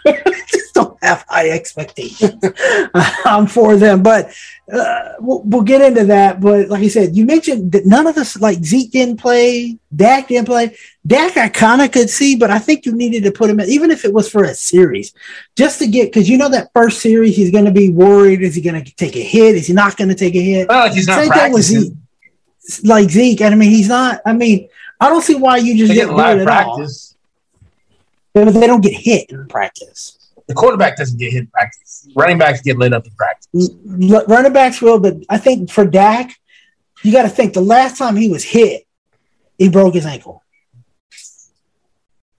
just 0.48 0.74
don't 0.74 0.95
have 1.06 1.24
high 1.28 1.50
expectations 1.50 2.42
um, 3.26 3.46
for 3.46 3.76
them. 3.76 4.02
But 4.02 4.34
uh, 4.72 5.12
we'll, 5.20 5.42
we'll 5.42 5.62
get 5.62 5.80
into 5.80 6.04
that. 6.06 6.40
But 6.40 6.68
like 6.68 6.82
I 6.82 6.88
said, 6.88 7.16
you 7.16 7.24
mentioned 7.24 7.72
that 7.72 7.86
none 7.86 8.06
of 8.06 8.14
this, 8.14 8.36
like 8.40 8.62
Zeke 8.64 8.90
didn't 8.90 9.18
play, 9.18 9.78
Dak 9.94 10.28
didn't 10.28 10.46
play. 10.46 10.76
Dak, 11.06 11.36
I 11.36 11.48
kind 11.48 11.82
of 11.82 11.92
could 11.92 12.10
see, 12.10 12.36
but 12.36 12.50
I 12.50 12.58
think 12.58 12.84
you 12.84 12.92
needed 12.92 13.24
to 13.24 13.32
put 13.32 13.48
him 13.48 13.60
in, 13.60 13.68
even 13.68 13.90
if 13.90 14.04
it 14.04 14.12
was 14.12 14.28
for 14.28 14.44
a 14.44 14.54
series, 14.54 15.14
just 15.56 15.78
to 15.78 15.86
get 15.86 16.12
because 16.12 16.28
you 16.28 16.36
know 16.36 16.48
that 16.48 16.70
first 16.74 17.00
series 17.00 17.36
he's 17.36 17.50
going 17.52 17.64
to 17.64 17.70
be 17.70 17.90
worried. 17.90 18.42
Is 18.42 18.54
he 18.54 18.60
going 18.60 18.82
to 18.82 18.94
take 18.96 19.16
a 19.16 19.22
hit? 19.22 19.54
Is 19.54 19.66
he 19.68 19.72
not 19.72 19.96
going 19.96 20.08
to 20.08 20.14
take 20.14 20.34
a 20.34 20.42
hit? 20.42 20.68
Well, 20.68 20.92
he's 20.92 21.06
not 21.06 21.20
Same 21.20 21.30
thing 21.32 21.52
with 21.52 21.66
practicing. 21.66 21.80
Zeke. 21.80 22.84
Like 22.84 23.10
Zeke, 23.10 23.40
and 23.42 23.54
I 23.54 23.56
mean, 23.56 23.70
he's 23.70 23.88
not. 23.88 24.20
I 24.26 24.32
mean, 24.32 24.68
I 25.00 25.08
don't 25.08 25.22
see 25.22 25.36
why 25.36 25.58
you 25.58 25.76
just 25.76 25.90
They 25.90 25.94
get 25.94 26.08
a 26.08 26.12
do 26.12 26.18
it 26.18 26.20
at 26.20 26.38
all. 26.48 26.76
practice. 26.76 27.14
But 28.32 28.50
they 28.50 28.66
don't 28.66 28.82
get 28.82 28.94
hit 28.94 29.30
in 29.30 29.46
practice. 29.46 30.15
The 30.48 30.54
quarterback 30.54 30.96
doesn't 30.96 31.18
get 31.18 31.32
hit 31.32 31.40
in 31.40 31.46
practice. 31.48 32.08
Running 32.14 32.38
backs 32.38 32.60
get 32.62 32.78
lit 32.78 32.92
up 32.92 33.06
in 33.06 33.12
practice. 33.12 33.48
L- 33.54 34.26
running 34.26 34.52
backs 34.52 34.80
will, 34.80 35.00
but 35.00 35.16
I 35.28 35.38
think 35.38 35.70
for 35.70 35.84
Dak, 35.84 36.36
you 37.02 37.12
got 37.12 37.22
to 37.22 37.28
think 37.28 37.52
the 37.52 37.60
last 37.60 37.98
time 37.98 38.16
he 38.16 38.30
was 38.30 38.44
hit, 38.44 38.86
he 39.58 39.68
broke 39.68 39.94
his 39.94 40.06
ankle. 40.06 40.42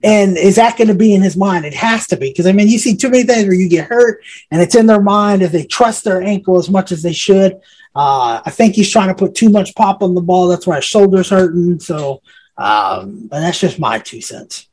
And 0.02 0.38
is 0.38 0.56
that 0.56 0.78
going 0.78 0.88
to 0.88 0.94
be 0.94 1.12
in 1.12 1.22
his 1.22 1.36
mind? 1.36 1.64
It 1.64 1.74
has 1.74 2.06
to 2.08 2.16
be 2.16 2.30
because 2.30 2.46
I 2.46 2.52
mean, 2.52 2.68
you 2.68 2.78
see 2.78 2.96
too 2.96 3.10
many 3.10 3.24
things 3.24 3.44
where 3.44 3.54
you 3.54 3.68
get 3.68 3.88
hurt, 3.88 4.22
and 4.50 4.62
it's 4.62 4.76
in 4.76 4.86
their 4.86 5.02
mind 5.02 5.42
if 5.42 5.50
they 5.50 5.64
trust 5.64 6.04
their 6.04 6.22
ankle 6.22 6.56
as 6.56 6.70
much 6.70 6.92
as 6.92 7.02
they 7.02 7.12
should. 7.12 7.54
Uh, 7.96 8.40
I 8.44 8.50
think 8.50 8.76
he's 8.76 8.90
trying 8.90 9.08
to 9.08 9.14
put 9.14 9.34
too 9.34 9.48
much 9.48 9.74
pop 9.74 10.02
on 10.02 10.14
the 10.14 10.20
ball. 10.20 10.46
That's 10.46 10.68
why 10.68 10.76
his 10.76 10.84
shoulder's 10.84 11.30
hurting. 11.30 11.80
So, 11.80 12.22
um, 12.56 13.26
but 13.26 13.40
that's 13.40 13.58
just 13.58 13.80
my 13.80 13.98
two 13.98 14.20
cents. 14.20 14.67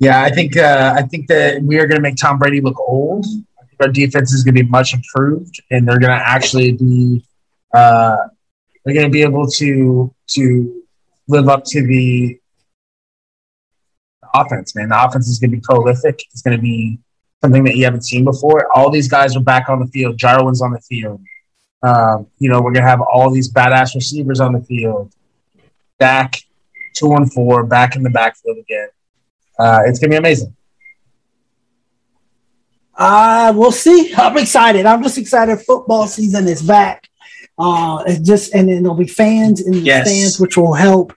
Yeah, 0.00 0.22
I 0.22 0.30
think 0.30 0.56
uh, 0.56 0.94
I 0.96 1.02
think 1.02 1.28
that 1.28 1.62
we 1.62 1.78
are 1.78 1.86
going 1.86 1.96
to 1.96 2.02
make 2.02 2.16
Tom 2.16 2.38
Brady 2.38 2.60
look 2.60 2.78
old. 2.80 3.24
I 3.60 3.64
think 3.66 3.80
our 3.80 3.88
defense 3.88 4.32
is 4.32 4.42
going 4.44 4.54
to 4.56 4.64
be 4.64 4.68
much 4.68 4.92
improved, 4.92 5.62
and 5.70 5.86
they're 5.86 6.00
going 6.00 6.16
to 6.16 6.24
actually 6.24 6.72
be 6.72 7.24
uh, 7.72 8.16
they're 8.84 8.94
going 8.94 9.06
to 9.06 9.12
be 9.12 9.22
able 9.22 9.46
to 9.46 10.14
to 10.28 10.82
live 11.28 11.48
up 11.48 11.64
to 11.64 11.86
the 11.86 12.38
offense. 14.34 14.74
Man, 14.74 14.88
the 14.88 15.04
offense 15.04 15.28
is 15.28 15.38
going 15.38 15.50
to 15.50 15.56
be 15.56 15.60
prolific. 15.60 16.20
It's 16.32 16.42
going 16.42 16.56
to 16.56 16.62
be 16.62 16.98
something 17.42 17.64
that 17.64 17.76
you 17.76 17.84
haven't 17.84 18.02
seen 18.02 18.24
before. 18.24 18.68
All 18.74 18.90
these 18.90 19.08
guys 19.08 19.36
are 19.36 19.42
back 19.42 19.68
on 19.68 19.78
the 19.78 19.86
field. 19.86 20.18
Jarwin's 20.18 20.60
on 20.60 20.72
the 20.72 20.80
field. 20.80 21.20
Um, 21.82 22.26
you 22.38 22.48
know, 22.50 22.60
we're 22.60 22.72
going 22.72 22.84
to 22.84 22.88
have 22.88 23.00
all 23.00 23.30
these 23.30 23.52
badass 23.52 23.94
receivers 23.94 24.40
on 24.40 24.52
the 24.52 24.60
field. 24.60 25.12
Dak, 26.00 26.40
two 26.94 27.12
and 27.12 27.32
four, 27.32 27.64
back 27.64 27.94
in 27.96 28.02
the 28.02 28.10
backfield 28.10 28.58
again. 28.58 28.88
Uh, 29.58 29.80
it's 29.86 29.98
gonna 29.98 30.10
be 30.10 30.16
amazing. 30.16 30.54
Uh, 32.96 33.52
we'll 33.56 33.72
see. 33.72 34.12
I'm 34.16 34.36
excited. 34.38 34.86
I'm 34.86 35.02
just 35.02 35.18
excited. 35.18 35.60
Football 35.60 36.06
season 36.06 36.46
is 36.46 36.62
back. 36.62 37.08
Uh, 37.58 38.02
it's 38.06 38.20
just 38.20 38.54
and 38.54 38.68
then 38.68 38.82
there'll 38.82 38.96
be 38.96 39.06
fans 39.06 39.60
in 39.60 39.72
the 39.72 39.78
Yes. 39.80 40.08
stands, 40.08 40.40
which 40.40 40.56
will 40.56 40.74
help 40.74 41.12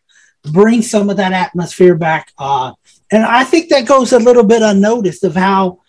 bring 0.51 0.81
some 0.81 1.09
of 1.09 1.17
that 1.17 1.33
atmosphere 1.33 1.95
back. 1.95 2.31
Uh, 2.37 2.73
and 3.11 3.23
I 3.25 3.43
think 3.43 3.69
that 3.69 3.85
goes 3.85 4.13
a 4.13 4.19
little 4.19 4.43
bit 4.43 4.61
unnoticed 4.61 5.23
of 5.23 5.35
how 5.35 5.79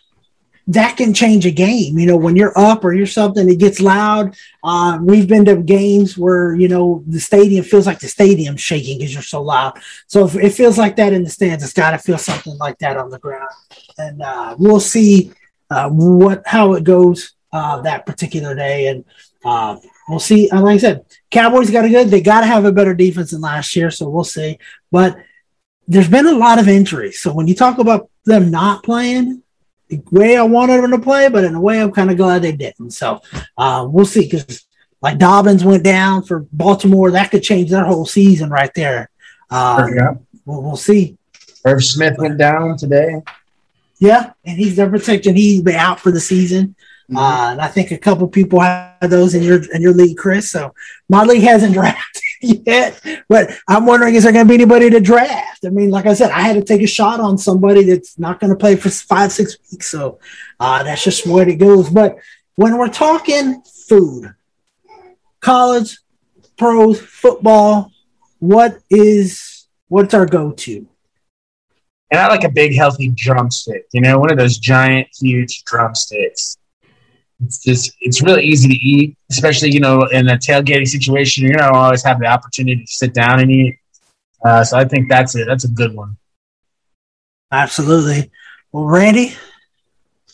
that 0.69 0.99
can 0.99 1.15
change 1.15 1.47
a 1.47 1.51
game. 1.51 1.99
You 1.99 2.07
know, 2.07 2.17
when 2.17 2.37
you're 2.37 2.57
up 2.57 2.85
or 2.85 2.93
you're 2.93 3.07
something, 3.07 3.49
it 3.49 3.59
gets 3.59 3.81
loud. 3.81 4.37
Uh, 4.63 4.99
we've 5.03 5.27
been 5.27 5.47
to 5.47 5.57
games 5.57 6.17
where 6.17 6.55
you 6.55 6.69
know 6.69 7.03
the 7.07 7.19
stadium 7.21 7.65
feels 7.65 7.87
like 7.87 8.01
the 8.01 8.09
stadium's 8.09 8.61
shaking 8.61 8.99
because 8.99 9.13
you're 9.13 9.23
so 9.23 9.43
loud. 9.43 9.79
So 10.07 10.27
if 10.27 10.37
it 10.37 10.51
feels 10.51 10.77
like 10.77 10.97
that 10.97 11.15
in 11.15 11.25
the 11.25 11.31
stands, 11.31 11.65
it's 11.65 11.73
got 11.73 11.93
to 11.93 11.99
feel 11.99 12.19
something 12.19 12.57
like 12.59 12.79
that 12.79 12.99
on 12.99 13.11
the 13.11 13.19
ground. 13.19 13.51
And 13.97 14.23
uh, 14.23 14.57
we'll 14.59 14.81
see 14.81 15.33
uh, 15.71 15.89
what 15.89 16.43
how 16.47 16.75
it 16.75 16.85
goes 16.85 17.33
uh, 17.53 17.81
that 17.83 18.05
particular 18.05 18.55
day, 18.55 18.89
and 18.89 19.05
uh, 19.47 19.79
we'll 20.07 20.21
see. 20.21 20.51
Uh, 20.51 20.61
like 20.61 20.75
I 20.75 20.79
said, 20.79 21.07
Cowboys 21.31 21.71
got 21.71 21.87
a 21.87 21.89
good. 21.89 22.09
They 22.09 22.21
got 22.21 22.43
to 22.43 22.47
have 22.47 22.67
a 22.67 22.73
better 22.73 22.95
defense 22.95 23.31
than 23.31 23.41
last 23.41 23.75
year, 23.75 23.91
so 23.91 24.07
we'll 24.07 24.23
see. 24.23 24.59
But 24.93 25.17
there's 25.87 26.11
been 26.11 26.27
a 26.27 26.33
lot 26.33 26.59
of 26.59 26.69
injuries, 26.69 27.23
so 27.23 27.33
when 27.33 27.49
you 27.49 27.55
talk 27.55 27.79
about 27.79 28.11
them 28.27 28.51
not 28.51 28.83
playing, 28.83 29.43
way 30.11 30.37
I 30.37 30.43
wanted 30.43 30.83
them 30.83 30.91
to 30.93 30.99
play, 30.99 31.29
but 31.29 31.45
in 31.45 31.55
a 31.55 31.61
way 31.61 31.81
I'm 31.81 31.93
kind 31.93 32.11
of 32.11 32.17
glad 32.17 32.43
they 32.43 32.53
didn't. 32.53 32.91
So 32.91 33.21
uh, 33.57 33.87
we'll 33.89 34.07
see 34.07 34.29
because 34.29 34.67
like 35.01 35.19
Dobbins 35.19 35.65
went 35.65 35.85
down 35.85 36.25
for 36.25 36.47
Baltimore, 36.53 37.11
that 37.13 37.31
could 37.31 37.43
change 37.43 37.71
their 37.71 37.85
whole 37.85 38.07
season 38.07 38.51
right 38.51 38.73
there. 38.75 39.11
Uh, 39.51 39.87
yeah. 39.95 40.15
we'll, 40.45 40.63
we'll 40.63 40.77
see. 40.77 41.17
Irv 41.65 41.85
Smith 41.85 42.19
went 42.19 42.39
down 42.39 42.77
today. 42.77 43.23
Yeah, 43.99 44.33
and 44.45 44.59
he's 44.59 44.77
their 44.77 44.89
protection. 44.89 45.37
He's 45.37 45.63
been 45.63 45.75
out 45.75 46.01
for 46.01 46.13
the 46.13 46.21
season. 46.21 46.77
Uh, 47.15 47.49
and 47.53 47.61
I 47.61 47.69
think 47.69 47.91
a 47.91 47.99
couple 47.99 48.29
people 48.29 48.61
had 48.61 48.99
those 49.01 49.35
in 49.35 49.43
your 49.43 49.63
in 49.73 49.81
your 49.81 49.95
league, 49.95 50.19
Chris. 50.19 50.51
So 50.51 50.75
my 51.09 51.25
league 51.25 51.43
hasn't 51.43 51.73
drafted 51.75 52.23
yet, 52.67 53.01
but 53.29 53.51
I'm 53.67 53.87
wondering 53.87 54.15
is 54.15 54.25
there 54.25 54.33
going 54.33 54.47
to 54.47 54.49
be 54.49 54.55
anybody 54.55 54.91
to 54.91 55.01
draft? 55.01 55.65
I 55.65 55.71
mean, 55.71 55.91
like 55.91 56.07
I 56.07 56.15
said, 56.15 56.31
I 56.31 56.41
had 56.41 56.55
to 56.55 56.63
take 56.63 56.83
a 56.83 56.87
shot 56.87 57.21
on 57.21 57.39
somebody 57.39 57.85
that's 57.85 58.19
not 58.19 58.41
going 58.41 58.51
to 58.51 58.57
play 58.57 58.77
for 58.77 58.91
five 58.91 59.33
six 59.33 59.57
weeks, 59.71 59.91
so 59.91 60.19
uh, 60.61 60.83
that's 60.83 61.05
just 61.05 61.27
way 61.27 61.43
it 61.43 61.57
goes. 61.57 61.91
But 61.91 62.19
when 62.55 62.77
we're 62.79 62.89
talking 62.89 63.63
food, 63.89 64.35
college, 65.41 65.99
pros, 66.57 67.01
football, 67.01 67.93
what 68.39 68.79
is 68.91 69.67
what's 69.89 70.15
our 70.15 70.27
go 70.27 70.53
to? 70.53 70.87
And 72.11 72.21
I 72.21 72.29
like 72.29 72.45
a 72.45 72.49
big, 72.49 72.75
healthy 72.75 73.09
drumstick. 73.09 73.87
You 73.93 74.01
know, 74.01 74.19
one 74.19 74.33
of 74.33 74.39
those 74.39 74.59
giant, 74.59 75.09
huge 75.19 75.65
drumsticks. 75.65 76.57
It's 77.45 77.63
just, 77.63 77.93
it's 78.01 78.21
really 78.21 78.43
easy 78.45 78.69
to 78.69 78.75
eat, 78.75 79.17
especially 79.31 79.71
you 79.71 79.81
know 79.81 80.03
in 80.07 80.29
a 80.29 80.37
tailgating 80.37 80.87
situation. 80.89 81.45
You 81.45 81.53
don't 81.55 81.75
always 81.75 82.03
have 82.05 82.19
the 82.19 82.27
opportunity 82.27 82.85
to 82.85 82.93
sit 82.93 83.15
down 83.15 83.41
and 83.41 83.51
eat. 83.51 83.79
Uh, 84.45 84.65
so 84.65 84.77
I 84.77 84.85
think 84.85 85.09
that's 85.09 85.35
it. 85.37 85.47
That's 85.47 85.65
a 85.65 85.69
good 85.69 85.95
one. 85.95 86.17
Absolutely. 87.53 88.31
Well, 88.73 88.85
Randy, 88.85 89.35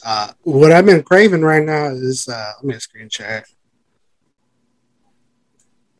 Uh, 0.04 0.32
what 0.42 0.70
I've 0.72 0.84
been 0.84 1.02
craving 1.02 1.40
right 1.42 1.64
now 1.64 1.86
is 1.86 2.28
uh, 2.28 2.52
let 2.62 2.74
me 2.74 2.78
screen 2.80 3.08
share 3.08 3.44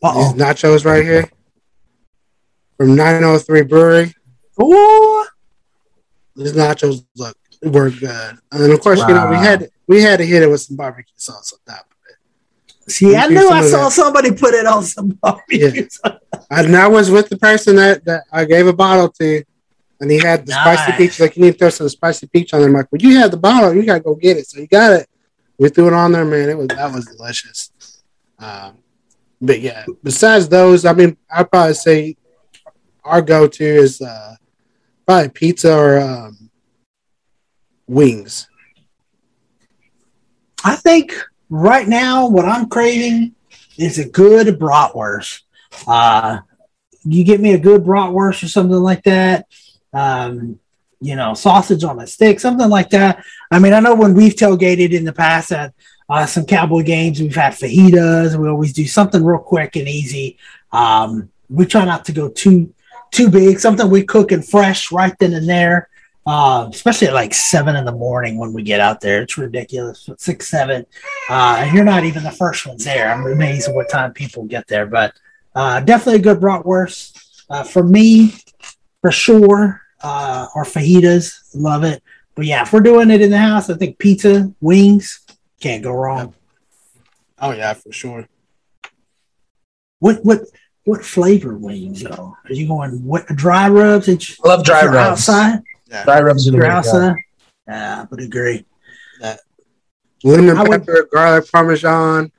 uh 0.03 0.13
these 0.15 0.35
nachos 0.35 0.85
right 0.85 1.03
here 1.03 1.31
from 2.77 2.95
903 2.95 3.63
Brewery. 3.63 4.15
oh. 4.59 5.27
These 6.37 6.53
nachos 6.53 7.05
look 7.17 7.37
were 7.63 7.89
good, 7.91 8.37
and 8.53 8.63
then 8.63 8.71
of 8.73 8.81
course 8.81 9.01
you 9.01 9.15
know 9.15 9.31
we 9.31 9.37
had 9.37 9.71
we 9.87 10.03
had 10.03 10.19
to 10.19 10.27
hit 10.27 10.43
it 10.43 10.49
with 10.49 10.61
some 10.61 10.77
barbecue 10.77 11.13
sauce 11.17 11.53
on 11.53 11.75
top 11.75 11.87
of 11.87 11.97
it. 12.11 12.91
See, 12.91 13.17
I 13.17 13.27
knew 13.29 13.49
I 13.49 13.63
saw 13.63 13.85
that. 13.85 13.93
somebody 13.93 14.33
put 14.33 14.55
it 14.55 14.67
on 14.67 14.83
some 14.83 15.09
barbecue. 15.09 15.89
sauce 15.89 16.21
And 16.51 16.77
I 16.77 16.89
was 16.89 17.11
with 17.11 17.29
the 17.29 17.39
person 17.39 17.77
that, 17.77 18.05
that 18.05 18.25
I 18.33 18.45
gave 18.45 18.67
a 18.67 18.73
bottle 18.73 19.09
to, 19.21 19.45
and 20.01 20.11
he 20.11 20.19
had 20.19 20.47
the 20.47 20.53
spicy 20.53 20.93
peach. 20.93 21.21
Like, 21.21 21.37
you 21.37 21.45
need 21.45 21.53
to 21.53 21.59
throw 21.59 21.71
some 21.71 21.89
spicy 21.89 22.27
peach 22.27 22.53
on 22.53 22.61
there. 22.61 22.69
I'm 22.69 22.75
like, 22.75 22.91
well, 22.91 23.01
you 23.01 23.17
have 23.19 23.31
the 23.31 23.37
bottle. 23.37 23.75
You 23.75 23.85
got 23.85 23.95
to 23.95 24.01
go 24.01 24.15
get 24.15 24.37
it. 24.37 24.47
So 24.47 24.61
you 24.61 24.67
got 24.67 24.93
it. 24.93 25.09
We 25.59 25.69
threw 25.69 25.87
it 25.87 25.93
on 25.93 26.13
there, 26.13 26.25
man. 26.25 26.49
It 26.49 26.59
was 26.59 26.69
That 26.69 26.93
was 26.93 27.07
delicious. 27.07 27.71
Um, 28.39 28.79
but 29.41 29.61
yeah, 29.61 29.85
besides 30.03 30.49
those, 30.49 30.85
I 30.85 30.93
mean, 30.93 31.17
I'd 31.31 31.51
probably 31.51 31.75
say 31.75 32.17
our 33.05 33.23
go 33.23 33.47
to 33.47 33.65
is 33.65 34.01
uh, 34.01 34.35
probably 35.07 35.29
pizza 35.29 35.77
or 35.77 36.01
um, 36.01 36.51
wings. 37.87 38.49
I 40.65 40.77
think 40.77 41.15
right 41.51 41.87
now 41.87 42.27
what 42.27 42.47
I'm 42.47 42.69
craving 42.69 43.35
is 43.77 43.99
a 43.99 44.09
good 44.09 44.47
bratwurst. 44.59 45.43
Uh, 45.87 46.41
you 47.05 47.23
get 47.23 47.41
me 47.41 47.53
a 47.53 47.59
good 47.59 47.85
bratwurst 47.85 48.43
or 48.43 48.49
something 48.49 48.79
like 48.79 49.05
that. 49.05 49.47
Um, 49.93 50.59
you 51.01 51.17
know, 51.17 51.35
sausage 51.35 51.85
on 51.85 52.01
a 52.01 52.07
stick, 52.07 52.41
something 52.41 52.71
like 52.71 52.89
that. 52.91 53.23
I 53.51 53.59
mean, 53.59 53.75
I 53.75 53.81
know 53.81 53.95
when 53.95 54.15
we've 54.15 54.35
tailgated 54.35 54.93
in 54.93 55.05
the 55.05 55.13
past 55.13 55.53
at 55.53 55.75
uh, 56.09 56.25
some 56.25 56.47
cowboy 56.47 56.83
games, 56.83 57.21
we've 57.21 57.35
had 57.35 57.53
fajitas. 57.53 58.35
We 58.37 58.49
always 58.49 58.73
do 58.73 58.87
something 58.87 59.23
real 59.23 59.39
quick 59.39 59.77
and 59.77 59.87
easy. 59.87 60.39
Um, 60.73 61.31
we 61.51 61.67
try 61.67 61.85
not 61.85 62.07
to 62.07 62.13
go 62.13 62.31
too 62.31 62.73
too 63.11 63.29
big. 63.29 63.61
Something 63.61 63.91
we 63.91 64.03
cook 64.03 64.33
and 64.33 64.47
fresh 64.47 64.91
right 64.91 65.15
then 65.19 65.35
and 65.35 65.49
there. 65.49 65.89
Uh, 66.27 66.69
especially 66.73 67.07
at 67.07 67.13
like 67.13 67.35
seven 67.35 67.77
in 67.77 67.85
the 67.85 67.93
morning 67.93 68.39
when 68.39 68.53
we 68.53 68.63
get 68.63 68.81
out 68.81 69.01
there. 69.01 69.23
It's 69.23 69.37
ridiculous. 69.37 70.09
Six, 70.17 70.49
seven. 70.49 70.87
Uh, 71.29 71.57
and 71.59 71.75
you're 71.75 71.85
not 71.85 72.05
even 72.05 72.23
the 72.23 72.31
first 72.31 72.67
ones 72.67 72.85
there. 72.85 73.13
I'm 73.13 73.27
amazed 73.27 73.69
at 73.69 73.75
what 73.75 73.91
time 73.91 74.13
people 74.13 74.45
get 74.45 74.67
there, 74.67 74.87
but 74.87 75.13
uh, 75.55 75.81
definitely 75.81 76.21
a 76.21 76.23
good 76.23 76.41
bratwurst. 76.41 77.21
Uh, 77.51 77.63
for 77.63 77.83
me, 77.83 78.33
for 79.03 79.13
sure, 79.13 79.83
uh, 80.03 80.47
or 80.55 80.65
fajitas. 80.65 81.35
Love 81.55 81.85
it. 81.85 82.03
But 82.35 82.47
yeah, 82.47 82.63
if 82.63 82.73
we're 82.73 82.81
doing 82.81 83.11
it 83.11 83.21
in 83.21 83.31
the 83.31 83.39
house, 83.39 83.69
I 83.69 83.75
think 83.75 83.99
pizza, 83.99 84.51
wings, 84.61 85.21
can't 85.61 85.83
go 85.83 85.93
wrong. 85.93 86.35
Oh, 87.39 87.53
yeah, 87.53 87.75
for 87.75 87.93
sure. 87.93 88.27
What, 89.99 90.25
what, 90.25 90.41
what 90.85 91.05
flavor 91.05 91.57
wings 91.57 92.03
though? 92.03 92.37
Are 92.45 92.53
you 92.53 92.67
going 92.67 93.05
what 93.05 93.27
dry 93.29 93.69
rubs? 93.69 94.09
It's 94.09 94.39
I 94.45 94.49
love 94.49 94.65
dry 94.65 94.85
rubs. 94.85 95.29
outside. 95.29 95.63
Dry 95.89 96.21
rubs 96.21 96.49
are 96.49 96.51
the 96.53 96.57
You're 96.57 96.65
way 96.65 96.69
to 96.69 96.73
go. 96.73 96.79
outside. 96.79 97.15
Yeah, 97.69 98.01
I 98.03 98.05
would 98.11 98.21
agree. 98.21 98.65
Lemon 100.23 100.57
I 100.57 100.63
would- 100.63 100.81
pepper, 100.87 101.09
garlic 101.13 101.51
parmesan. 101.51 102.33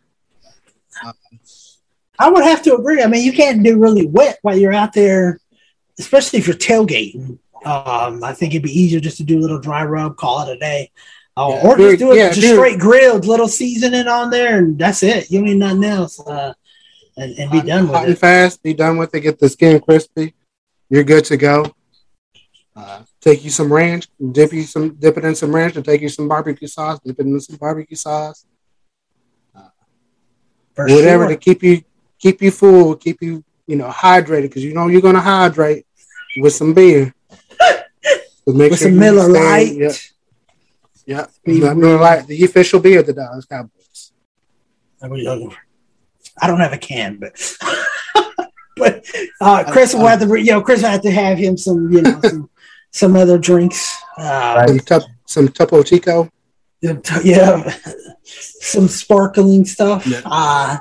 I 2.17 2.29
would 2.29 2.43
have 2.45 2.63
to 2.63 2.75
agree. 2.75 3.03
I 3.03 3.07
mean, 3.07 3.23
you 3.25 3.33
can't 3.33 3.61
do 3.61 3.77
really 3.77 4.07
wet 4.07 4.39
while 4.41 4.57
you're 4.57 4.73
out 4.73 4.93
there, 4.93 5.39
especially 5.99 6.39
if 6.39 6.47
you're 6.47 6.55
tailgating. 6.55 7.39
Um, 7.65 8.23
I 8.23 8.33
think 8.33 8.53
it'd 8.53 8.63
be 8.63 8.71
easier 8.79 8.99
just 9.01 9.17
to 9.17 9.23
do 9.23 9.37
a 9.37 9.41
little 9.41 9.59
dry 9.59 9.83
rub, 9.83 10.15
call 10.15 10.47
it 10.47 10.55
a 10.55 10.57
day, 10.59 10.91
uh, 11.35 11.49
Yeah, 11.61 11.67
or 11.67 11.75
dude, 11.75 11.89
just 11.91 11.99
do 11.99 12.11
it 12.13 12.17
yeah, 12.17 12.29
just 12.29 12.41
dude. 12.41 12.55
straight 12.55 12.79
grilled, 12.79 13.25
little 13.25 13.47
seasoning 13.49 14.07
on 14.07 14.29
there, 14.29 14.59
and 14.59 14.77
that's 14.79 15.03
it. 15.03 15.29
You 15.29 15.39
don't 15.39 15.47
need 15.47 15.57
nothing 15.57 15.83
else, 15.83 16.19
uh, 16.21 16.53
and, 17.17 17.37
and 17.37 17.51
be 17.51 17.61
done 17.61 17.83
with 17.87 17.95
Hot 17.95 18.03
and 18.05 18.13
it. 18.13 18.17
fast. 18.19 18.63
Be 18.63 18.73
done 18.73 18.97
with 18.97 19.13
it. 19.13 19.19
Get 19.21 19.37
the 19.39 19.49
skin 19.49 19.79
crispy. 19.81 20.33
You're 20.89 21.03
good 21.03 21.25
to 21.25 21.37
go. 21.37 21.65
Uh, 22.75 23.01
take 23.25 23.43
you 23.43 23.49
some 23.49 23.73
ranch. 23.73 24.07
Dip 24.31 24.53
you 24.53 24.63
some. 24.63 24.95
Dip 24.95 25.17
it 25.17 25.25
in 25.25 25.35
some 25.35 25.53
ranch, 25.53 25.75
and 25.75 25.83
take 25.83 26.01
you 26.01 26.09
some 26.09 26.27
barbecue 26.27 26.67
sauce. 26.67 26.99
Dip 26.99 27.19
it 27.19 27.25
in 27.25 27.39
some 27.39 27.57
barbecue 27.57 27.97
sauce. 27.97 28.45
Whatever 30.77 31.23
sure. 31.23 31.29
to 31.29 31.37
keep 31.37 31.63
you 31.63 31.81
keep 32.19 32.41
you 32.41 32.51
full, 32.51 32.95
keep 32.95 33.21
you 33.21 33.43
you 33.65 33.75
know 33.75 33.89
hydrated 33.89 34.43
because 34.43 34.63
you 34.63 34.73
know 34.73 34.87
you're 34.87 35.01
gonna 35.01 35.21
hydrate 35.21 35.85
with 36.37 36.53
some 36.53 36.73
beer. 36.73 37.13
With 38.45 38.57
sure 38.57 38.77
some 38.77 38.99
Miller 38.99 39.27
Lite. 39.27 39.73
Yeah, 41.05 41.25
yeah. 41.45 41.73
Miller 41.73 41.97
Lite, 41.97 42.27
the 42.27 42.43
official 42.43 42.79
beer 42.79 42.99
of 42.99 43.07
the 43.07 43.13
Dallas 43.13 43.45
Cowboys. 43.45 44.11
I 45.01 46.47
don't 46.47 46.59
have 46.59 46.73
a 46.73 46.77
can, 46.77 47.17
but 47.17 47.57
but 48.77 49.05
uh, 49.39 49.63
Chris 49.71 49.93
will 49.93 50.07
have 50.07 50.19
to, 50.19 50.35
you 50.39 50.51
know, 50.51 50.61
Chris 50.61 50.81
will 50.81 50.89
have 50.89 51.01
to 51.03 51.11
have 51.11 51.37
him 51.37 51.57
some, 51.57 51.91
you 51.91 52.01
know, 52.01 52.19
some 52.21 52.49
some 52.95 53.17
other 53.17 53.37
drinks. 53.37 54.01
Uh, 54.17 54.65
Some, 54.67 54.79
tup, 54.79 55.03
some 55.25 55.47
Topo 55.49 55.83
Chico. 55.83 56.29
yeah, 56.81 57.73
some 58.23 58.87
sparkling 58.87 59.65
stuff. 59.65 60.07
Yeah. 60.07 60.21
Uh, 60.23 60.77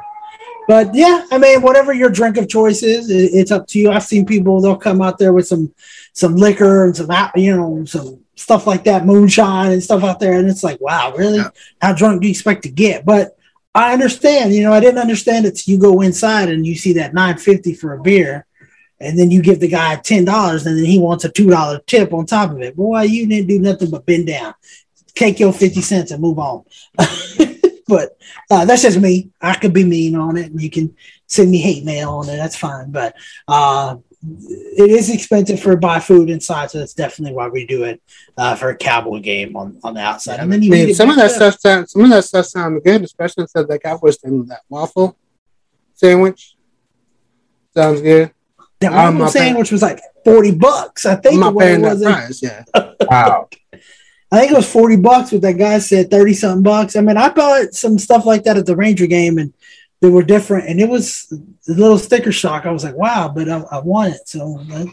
but 0.68 0.94
yeah, 0.94 1.27
I 1.33 1.38
mean, 1.38 1.61
whatever 1.61 1.92
your 1.92 2.11
drink 2.11 2.37
of 2.37 2.48
choice 2.48 2.85
is, 2.85 3.11
it, 3.11 3.31
it's 3.35 3.50
up 3.50 3.66
to 3.68 3.81
you. 3.81 3.90
I've 3.90 4.05
seen 4.05 4.24
people 4.27 4.61
they'll 4.61 4.77
come 4.77 5.03
out 5.03 5.18
there 5.18 5.33
with 5.33 5.48
some 5.48 5.74
some 6.12 6.37
liquor 6.37 6.85
and 6.85 6.96
some 6.96 7.11
you 7.35 7.57
know 7.57 7.85
some 7.85 8.20
stuff 8.37 8.66
like 8.66 8.85
that, 8.85 9.05
moonshine 9.05 9.72
and 9.72 9.83
stuff 9.83 10.05
out 10.05 10.20
there, 10.20 10.38
and 10.38 10.48
it's 10.48 10.62
like, 10.62 10.81
wow, 10.81 11.12
really? 11.16 11.38
Yeah. 11.38 11.50
How 11.83 11.94
drunk 11.94 12.22
do 12.22 12.29
you 12.29 12.33
expect 12.33 12.62
to 12.62 12.70
get? 12.70 13.05
But 13.05 13.37
I 13.74 13.92
understand. 13.92 14.55
You 14.55 14.62
know, 14.62 14.72
I 14.72 14.79
didn't 14.79 15.00
understand 15.00 15.46
it. 15.46 15.66
you 15.66 15.79
go 15.79 16.00
inside 16.00 16.48
and 16.48 16.64
you 16.64 16.77
see 16.77 16.92
that 16.92 17.12
nine 17.12 17.38
fifty 17.38 17.74
for 17.74 17.92
a 17.94 18.00
beer. 18.00 18.46
And 19.00 19.18
then 19.18 19.30
you 19.30 19.42
give 19.42 19.61
the 19.61 19.68
guy 19.68 19.96
ten 19.96 20.24
dollars, 20.24 20.66
and 20.66 20.78
then 20.78 20.85
he 20.85 20.98
wants 20.98 21.24
a 21.24 21.28
two 21.28 21.50
dollar 21.50 21.80
tip 21.80 22.12
on 22.12 22.26
top 22.26 22.52
of 22.52 22.61
it. 22.62 22.76
Boy, 22.76 23.02
you 23.02 23.26
didn't 23.26 23.48
do 23.48 23.59
nothing 23.59 23.90
but 23.90 24.07
bend 24.07 24.28
down 24.28 24.54
take 25.14 25.40
your 25.40 25.52
50 25.52 25.80
cents 25.80 26.11
and 26.11 26.20
move 26.20 26.38
on. 26.38 26.64
but 27.88 28.16
uh, 28.50 28.64
that's 28.64 28.83
just 28.83 28.98
me. 28.98 29.30
I 29.40 29.54
could 29.54 29.72
be 29.72 29.85
mean 29.85 30.16
on 30.16 30.37
it 30.37 30.50
and 30.50 30.61
you 30.61 30.70
can 30.70 30.94
send 31.26 31.50
me 31.50 31.59
hate 31.59 31.85
mail 31.85 32.11
on 32.11 32.28
it. 32.28 32.37
That's 32.37 32.57
fine. 32.57 32.90
But 32.90 33.16
uh, 33.46 33.96
it 34.22 34.90
is 34.90 35.11
expensive 35.11 35.61
for 35.61 35.76
buy 35.76 36.00
food 36.00 36.30
inside. 36.30 36.70
So 36.70 36.78
that's 36.78 36.94
definitely 36.94 37.35
why 37.35 37.48
we 37.48 37.66
do 37.66 37.85
it 37.85 38.02
uh, 38.37 38.57
for 38.57 38.70
a 38.70 38.76
cowboy 38.76 39.20
game 39.20 39.57
on, 39.57 39.78
on 39.85 39.94
the 39.94 40.00
outside. 40.00 40.40
And 40.40 40.52
then 40.52 40.61
I 40.61 40.64
you 40.64 40.74
eat 40.74 40.78
mean, 40.78 40.88
it 40.90 40.96
some 40.96 41.11
of 41.11 41.16
that 41.16 41.30
stuff 41.30 41.59
sounds 41.59 41.92
some 41.92 42.04
of 42.04 42.11
that 42.11 42.24
stuff 42.24 42.46
sounds 42.46 42.83
good, 42.85 43.02
especially 43.02 43.46
of 43.54 43.68
that 43.68 43.83
Cowboys 43.83 44.16
thing, 44.16 44.44
that 44.46 44.62
waffle 44.68 45.16
sandwich. 45.94 46.57
Sounds 47.74 48.00
good. 48.00 48.33
That 48.92 49.14
not 49.14 49.30
sandwich 49.30 49.70
was 49.70 49.82
like 49.82 50.00
40 50.24 50.52
bucks. 50.52 51.06
I 51.06 51.16
think 51.16 51.42
I'm 51.42 51.56
it 51.56 51.80
was. 51.80 52.02
price. 52.02 52.42
Yeah. 52.42 52.64
Wow. 53.00 53.48
I 54.34 54.40
think 54.40 54.50
it 54.50 54.56
was 54.56 54.70
40 54.70 54.96
bucks, 54.96 55.30
but 55.30 55.42
that 55.42 55.58
guy 55.58 55.78
said 55.78 56.10
30 56.10 56.34
something 56.34 56.62
bucks. 56.64 56.96
I 56.96 57.02
mean, 57.02 57.16
I 57.16 57.28
bought 57.28 57.72
some 57.72 58.00
stuff 58.00 58.26
like 58.26 58.42
that 58.44 58.56
at 58.56 58.66
the 58.66 58.74
Ranger 58.74 59.06
game 59.06 59.38
and 59.38 59.54
they 60.00 60.10
were 60.10 60.24
different. 60.24 60.68
And 60.68 60.80
it 60.80 60.88
was 60.88 61.32
a 61.68 61.72
little 61.72 61.98
sticker 61.98 62.32
shock. 62.32 62.66
I 62.66 62.72
was 62.72 62.82
like, 62.82 62.96
wow, 62.96 63.32
but 63.32 63.48
I, 63.48 63.60
I 63.70 63.78
want 63.78 64.14
it. 64.14 64.28
So 64.28 64.44
let, 64.68 64.88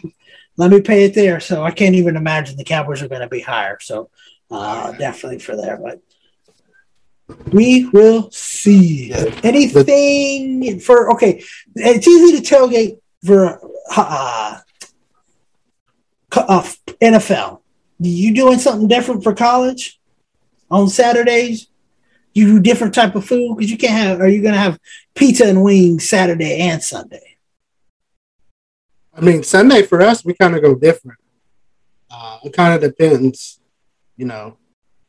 let 0.56 0.70
me 0.70 0.80
pay 0.80 1.04
it 1.04 1.14
there. 1.14 1.40
So 1.40 1.64
I 1.64 1.72
can't 1.72 1.96
even 1.96 2.14
imagine 2.14 2.56
the 2.56 2.62
Cowboys 2.62 3.02
are 3.02 3.08
going 3.08 3.22
to 3.22 3.28
be 3.28 3.40
higher. 3.40 3.78
So 3.80 4.10
uh, 4.48 4.92
definitely 4.92 5.40
for 5.40 5.56
there. 5.56 5.76
But 5.76 6.00
we 7.52 7.88
will 7.88 8.30
see. 8.30 9.12
Anything 9.42 10.78
for, 10.78 11.12
okay, 11.14 11.42
it's 11.74 12.06
easy 12.06 12.40
to 12.40 12.54
tailgate 12.54 13.01
for 13.24 13.60
uh, 13.94 14.60
uh, 16.36 16.62
NFL 17.00 17.62
you 18.08 18.34
doing 18.34 18.58
something 18.58 18.88
different 18.88 19.22
for 19.22 19.34
college 19.34 20.00
on 20.70 20.88
Saturdays? 20.88 21.68
You 22.34 22.46
do 22.46 22.60
different 22.60 22.94
type 22.94 23.14
of 23.14 23.26
food 23.26 23.56
because 23.56 23.70
you 23.70 23.76
can't 23.76 23.92
have. 23.92 24.20
Are 24.20 24.28
you 24.28 24.40
going 24.40 24.54
to 24.54 24.60
have 24.60 24.78
pizza 25.14 25.46
and 25.46 25.62
wings 25.62 26.08
Saturday 26.08 26.60
and 26.60 26.82
Sunday? 26.82 27.36
I 29.14 29.20
mean, 29.20 29.42
Sunday 29.42 29.82
for 29.82 30.00
us, 30.00 30.24
we 30.24 30.32
kind 30.32 30.56
of 30.56 30.62
go 30.62 30.74
different. 30.74 31.18
Uh, 32.10 32.38
it 32.42 32.54
kind 32.54 32.74
of 32.74 32.80
depends, 32.80 33.60
you 34.16 34.24
know, 34.24 34.56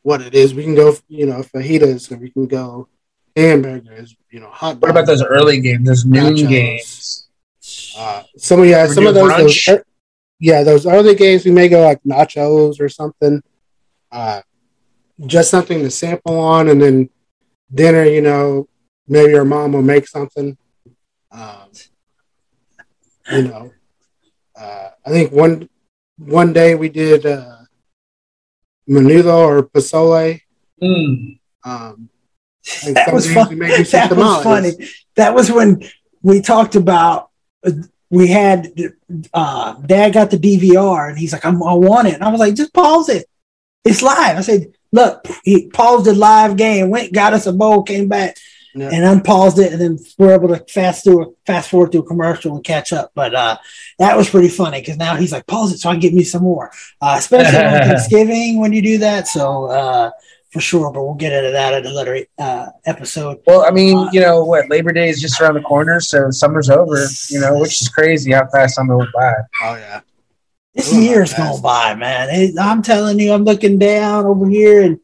what 0.02 0.22
it 0.22 0.36
is. 0.36 0.54
We 0.54 0.64
can 0.64 0.76
go, 0.76 0.96
you 1.08 1.26
know, 1.26 1.44
fajitas, 1.44 2.12
or 2.12 2.18
we 2.18 2.30
can 2.30 2.46
go 2.46 2.90
hamburgers, 3.36 4.16
you 4.30 4.42
know, 4.42 4.50
hot. 4.50 4.80
What 4.82 4.92
about 4.92 5.08
those 5.08 5.24
early 5.24 5.62
games, 5.62 5.88
those 5.88 6.06
noon 6.06 6.36
Nachos. 6.36 6.50
games? 6.50 7.23
Uh, 7.98 8.24
some 8.38 8.60
of 8.62 8.66
yeah, 8.68 8.88
some 8.88 9.06
of 9.08 9.14
those, 9.14 9.30
those 9.38 9.52
brunch? 9.54 9.70
ear- 9.74 9.86
yeah, 10.40 10.64
those 10.64 10.86
early 10.86 11.16
games 11.16 11.46
we 11.46 11.52
may 11.52 11.70
go 11.70 11.82
like 11.82 12.02
nachos 12.04 12.80
or 12.80 12.90
something. 12.90 13.42
Uh, 14.12 14.42
just 15.26 15.50
something 15.50 15.80
to 15.80 15.90
sample 15.92 16.40
on, 16.40 16.70
and 16.70 16.82
then 16.82 17.10
dinner. 17.74 18.04
You 18.06 18.22
know, 18.22 18.68
maybe 19.08 19.36
our 19.36 19.46
mom 19.46 19.74
will 19.74 19.82
make 19.82 20.08
something. 20.08 20.58
Um, 21.32 21.72
you 23.32 23.44
know, 23.44 23.72
uh, 24.60 24.90
I 25.06 25.10
think 25.10 25.32
one 25.32 25.70
one 26.18 26.54
day 26.54 26.76
we 26.76 26.90
did 26.90 27.26
uh, 27.26 27.58
menudo 28.90 29.38
or 29.38 29.64
pozole. 29.64 30.42
Mm. 30.82 31.40
Um, 31.64 32.10
That 32.86 33.14
was 33.14 33.32
fun. 33.34 33.50
we 33.50 33.56
may 33.56 33.78
do 33.78 33.84
some 33.86 34.10
That 34.10 34.18
was 34.18 34.44
funny. 34.44 34.72
That 35.16 35.34
was 35.34 35.52
when 35.52 35.84
we 36.22 36.42
talked 36.42 36.76
about. 36.76 37.30
We 38.10 38.28
had 38.28 38.72
uh, 39.34 39.74
Dad 39.74 40.14
got 40.14 40.30
the 40.30 40.38
DVR 40.38 41.10
and 41.10 41.18
he's 41.18 41.34
like, 41.34 41.46
"I 41.46 41.50
want 41.52 42.08
it," 42.08 42.16
and 42.16 42.24
I 42.24 42.30
was 42.30 42.40
like, 42.40 42.54
"Just 42.56 42.74
pause 42.74 43.10
it. 43.10 43.26
It's 43.84 44.04
live." 44.04 44.38
I 44.38 44.42
said, 44.42 44.74
"Look," 44.92 45.26
he 45.44 45.68
paused 45.70 46.06
the 46.06 46.14
live 46.14 46.56
game, 46.56 46.90
went, 46.90 47.14
got 47.14 47.34
us 47.34 47.48
a 47.48 47.54
bowl, 47.54 47.84
came 47.84 48.08
back. 48.08 48.38
Yeah. 48.76 48.90
and 48.92 49.06
unpaused 49.06 49.60
it, 49.60 49.72
and 49.72 49.80
then 49.80 50.00
we're 50.18 50.34
able 50.34 50.48
to 50.48 50.66
fast 50.68 51.04
through 51.04 51.36
fast 51.46 51.70
forward 51.70 51.92
through 51.92 52.02
a 52.02 52.08
commercial 52.08 52.56
and 52.56 52.64
catch 52.64 52.92
up. 52.92 53.12
But 53.14 53.36
uh, 53.36 53.60
that 54.00 54.18
was 54.18 54.32
pretty 54.32 54.48
funny 54.48 54.80
because 54.80 54.98
now 54.98 55.16
he's 55.16 55.32
like, 55.32 55.46
pause 55.46 55.74
it 55.74 55.78
so 55.78 55.90
I 55.90 55.94
can 55.94 56.00
get 56.00 56.14
me 56.16 56.24
some 56.24 56.42
more, 56.42 56.72
uh, 57.00 57.16
especially 57.20 57.56
on 57.60 57.82
Thanksgiving 57.88 58.60
when 58.60 58.74
you 58.74 58.82
do 58.82 58.98
that. 58.98 59.28
So 59.28 59.66
uh, 59.66 60.10
for 60.54 60.62
sure, 60.62 60.92
but 60.92 61.04
we'll 61.04 61.16
get 61.16 61.34
into 61.34 61.52
that 61.52 61.74
in 61.74 61.86
another 61.92 62.26
uh, 62.38 62.68
episode. 62.86 63.40
Well, 63.48 63.64
I 63.66 63.72
mean, 63.72 64.08
you 64.14 64.22
know 64.22 64.44
what? 64.46 64.70
Labor 64.70 64.92
Day 64.94 65.10
is 65.10 65.20
just 65.20 65.42
around 65.42 65.56
the 65.56 65.62
corner, 65.62 66.00
so 66.00 66.30
summer's 66.30 66.70
over. 66.70 67.06
You 67.30 67.40
know, 67.42 67.58
which 67.60 67.82
is 67.82 67.90
crazy 67.90 68.32
how 68.32 68.48
fast 68.48 68.76
summer 68.76 68.96
went 68.98 69.10
by. 69.14 69.34
Oh 69.64 69.76
yeah. 69.76 70.02
This 70.76 70.92
Oh, 70.92 70.96
my 70.98 71.02
year's 71.04 71.34
going 71.34 71.62
by, 71.62 71.96
man. 71.96 72.30
It- 72.32 72.56
I'm 72.60 72.82
telling 72.82 73.20
you, 73.20 73.34
I'm 73.34 73.44
looking 73.44 73.78
down 73.80 74.26
over 74.26 74.48
here 74.48 74.82
and 74.84 75.00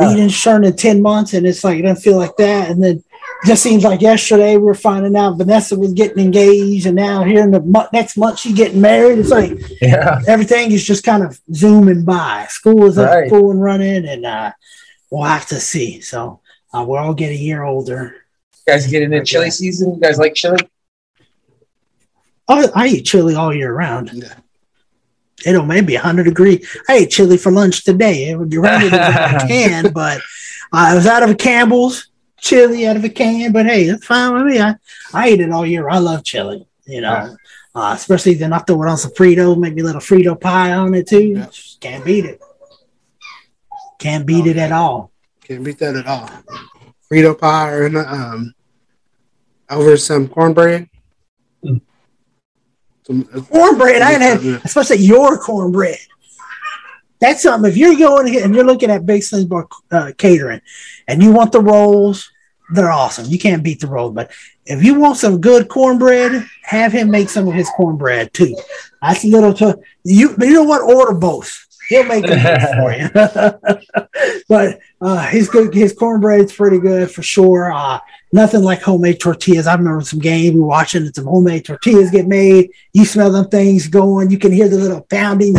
Yeah. 0.00 0.12
eating 0.12 0.28
turn 0.30 0.64
in 0.64 0.76
10 0.76 1.00
months, 1.02 1.32
and 1.32 1.46
it's 1.46 1.64
like, 1.64 1.78
it 1.78 1.82
doesn't 1.82 2.02
feel 2.02 2.16
like 2.18 2.36
that. 2.36 2.70
And 2.70 2.82
then 2.82 3.02
just 3.46 3.62
seems 3.62 3.84
like 3.84 4.00
yesterday 4.00 4.56
we 4.56 4.62
were 4.64 4.74
finding 4.74 5.14
out 5.16 5.36
Vanessa 5.38 5.76
was 5.78 5.92
getting 5.92 6.24
engaged, 6.24 6.86
and 6.86 6.96
now 6.96 7.22
here 7.24 7.42
in 7.42 7.50
the 7.52 7.60
mo- 7.60 7.86
next 7.92 8.16
month 8.16 8.38
she's 8.40 8.54
getting 8.54 8.80
married. 8.80 9.18
It's 9.18 9.30
like 9.30 9.58
Yeah. 9.80 10.20
everything 10.26 10.70
is 10.72 10.84
just 10.84 11.04
kind 11.04 11.22
of 11.24 11.40
zooming 11.54 12.04
by. 12.04 12.46
School 12.48 12.86
is 12.86 12.96
up 12.98 13.10
Right. 13.10 13.28
full 13.28 13.50
and 13.52 13.60
running, 13.62 14.06
and 14.08 14.24
uh, 14.26 14.52
we'll 15.10 15.24
have 15.24 15.46
to 15.46 15.60
see. 15.60 16.00
So 16.00 16.40
uh, 16.72 16.84
we're 16.86 16.98
all 16.98 17.14
getting 17.14 17.38
a 17.38 17.40
year 17.40 17.62
older. 17.62 18.16
You 18.66 18.72
guys 18.72 18.86
get 18.86 19.02
into 19.02 19.24
chili 19.24 19.50
season? 19.50 19.94
You 19.94 20.00
guys 20.00 20.18
like 20.18 20.34
chili? 20.34 20.58
Oh, 22.48 22.70
I 22.74 22.88
eat 22.88 23.04
chili 23.04 23.34
all 23.34 23.54
year 23.54 23.72
round. 23.72 24.10
Yeah. 24.12 24.34
It 25.46 25.52
don't 25.52 25.68
maybe 25.68 25.94
100 25.94 26.24
degree. 26.24 26.64
I 26.88 26.96
ate 26.96 27.10
chili 27.10 27.36
for 27.36 27.52
lunch 27.52 27.84
today. 27.84 28.30
It 28.30 28.38
would 28.38 28.50
be 28.50 28.58
running 28.58 28.92
out 28.92 29.36
of 29.36 29.42
a 29.42 29.46
can, 29.48 29.92
but 29.92 30.20
I 30.72 30.94
was 30.94 31.06
out 31.06 31.22
of 31.22 31.30
a 31.30 31.34
Campbell's 31.34 32.08
chili 32.38 32.86
out 32.86 32.96
of 32.96 33.04
a 33.04 33.08
can. 33.08 33.52
But 33.52 33.66
hey, 33.66 33.88
that's 33.88 34.04
fine 34.04 34.34
with 34.34 34.44
me. 34.44 34.60
I, 34.60 34.74
I 35.12 35.30
eat 35.30 35.40
it 35.40 35.50
all 35.50 35.66
year. 35.66 35.88
I 35.88 35.98
love 35.98 36.24
chili, 36.24 36.66
you 36.86 37.02
know, 37.02 37.36
uh, 37.74 37.92
especially 37.94 38.34
then 38.34 38.52
I 38.52 38.58
throw 38.58 38.82
it 38.82 38.88
on 38.88 38.98
some 38.98 39.12
Frito, 39.12 39.56
maybe 39.56 39.82
a 39.82 39.84
little 39.84 40.00
Frito 40.00 40.40
pie 40.40 40.72
on 40.72 40.94
it 40.94 41.06
too. 41.06 41.24
Yeah. 41.24 41.46
Can't 41.80 42.04
beat 42.04 42.24
it. 42.24 42.40
Can't 43.98 44.26
beat 44.26 44.46
it 44.46 44.56
at 44.56 44.72
all. 44.72 45.10
Can't 45.42 45.64
beat 45.64 45.78
that 45.78 45.96
at 45.96 46.06
all. 46.06 46.30
Frito 47.10 47.38
pie 47.38 47.72
or 47.72 48.06
um, 48.06 48.54
over 49.70 49.96
some 49.96 50.28
cornbread. 50.28 50.88
Mm. 51.64 51.80
Some, 53.04 53.24
Cornbread, 53.24 54.02
I 54.02 54.12
ain't 54.12 54.20
had, 54.20 54.60
especially 54.64 54.98
your 54.98 55.38
cornbread. 55.38 55.96
That's 57.20 57.42
something. 57.42 57.70
If 57.70 57.76
you're 57.76 57.96
going 57.96 58.36
and 58.42 58.54
you're 58.54 58.64
looking 58.64 58.90
at 58.90 59.06
Big 59.06 59.22
Salinas 59.22 59.48
Bar 59.48 59.68
uh, 59.90 60.12
catering, 60.18 60.60
and 61.08 61.22
you 61.22 61.32
want 61.32 61.52
the 61.52 61.60
rolls, 61.60 62.30
they're 62.70 62.90
awesome. 62.90 63.26
You 63.26 63.38
can't 63.38 63.62
beat 63.62 63.80
the 63.80 63.86
roll. 63.86 64.10
But 64.10 64.30
if 64.66 64.84
you 64.84 64.94
want 64.94 65.16
some 65.16 65.40
good 65.40 65.68
cornbread, 65.68 66.46
have 66.62 66.92
him 66.92 67.10
make 67.10 67.30
some 67.30 67.48
of 67.48 67.54
his 67.54 67.68
cornbread 67.70 68.34
too. 68.34 68.54
That's 69.00 69.24
a 69.24 69.28
little 69.28 69.54
to 69.54 69.80
you. 70.04 70.34
You 70.38 70.52
know 70.52 70.64
what? 70.64 70.82
Order 70.82 71.14
both. 71.14 71.66
He'll 71.88 72.04
make 72.04 72.26
them 72.26 72.38
both 72.42 72.74
for 72.74 72.92
you. 72.92 74.30
but 74.48 74.78
uh, 75.00 75.26
his 75.28 75.48
good. 75.48 75.72
His 75.74 75.92
cornbread's 75.92 76.52
pretty 76.52 76.78
good 76.78 77.10
for 77.10 77.22
sure. 77.22 77.72
Uh, 77.72 77.98
nothing 78.32 78.62
like 78.62 78.82
homemade 78.82 79.20
tortillas. 79.20 79.66
I 79.66 79.74
remember 79.74 80.02
some 80.02 80.18
game 80.20 80.54
we 80.54 80.60
watching 80.60 81.06
and 81.06 81.14
some 81.14 81.24
homemade 81.24 81.64
tortillas 81.64 82.10
get 82.10 82.26
made. 82.26 82.70
You 82.92 83.04
smell 83.04 83.32
them 83.32 83.48
things 83.48 83.88
going. 83.88 84.30
You 84.30 84.38
can 84.38 84.52
hear 84.52 84.68
the 84.68 84.76
little 84.76 85.00
pounding. 85.02 85.56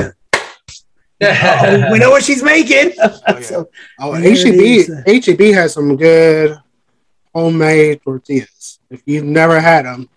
Oh, 1.21 1.89
we 1.91 1.99
know 1.99 2.11
what 2.11 2.23
she's 2.23 2.43
making. 2.43 2.93
yeah. 2.97 3.41
So, 3.41 3.69
Oh, 3.99 4.15
There. 4.19 5.03
HEB, 5.05 5.25
HEB 5.25 5.53
has 5.53 5.73
some 5.73 5.97
good 5.97 6.57
homemade 7.33 8.01
tortillas. 8.03 8.79
If 8.89 9.01
you've 9.05 9.25
never 9.25 9.59
had 9.59 9.85
them, 9.85 10.09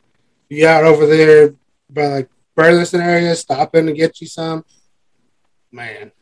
you 0.49 0.67
out 0.67 0.85
over 0.85 1.07
there 1.07 1.55
by 1.91 2.07
like 2.07 2.29
Burleson 2.55 3.01
area, 3.01 3.35
stop 3.35 3.75
in 3.75 3.87
to 3.87 3.93
get 3.93 4.21
you 4.21 4.27
some. 4.27 4.65
Man, 5.73 6.13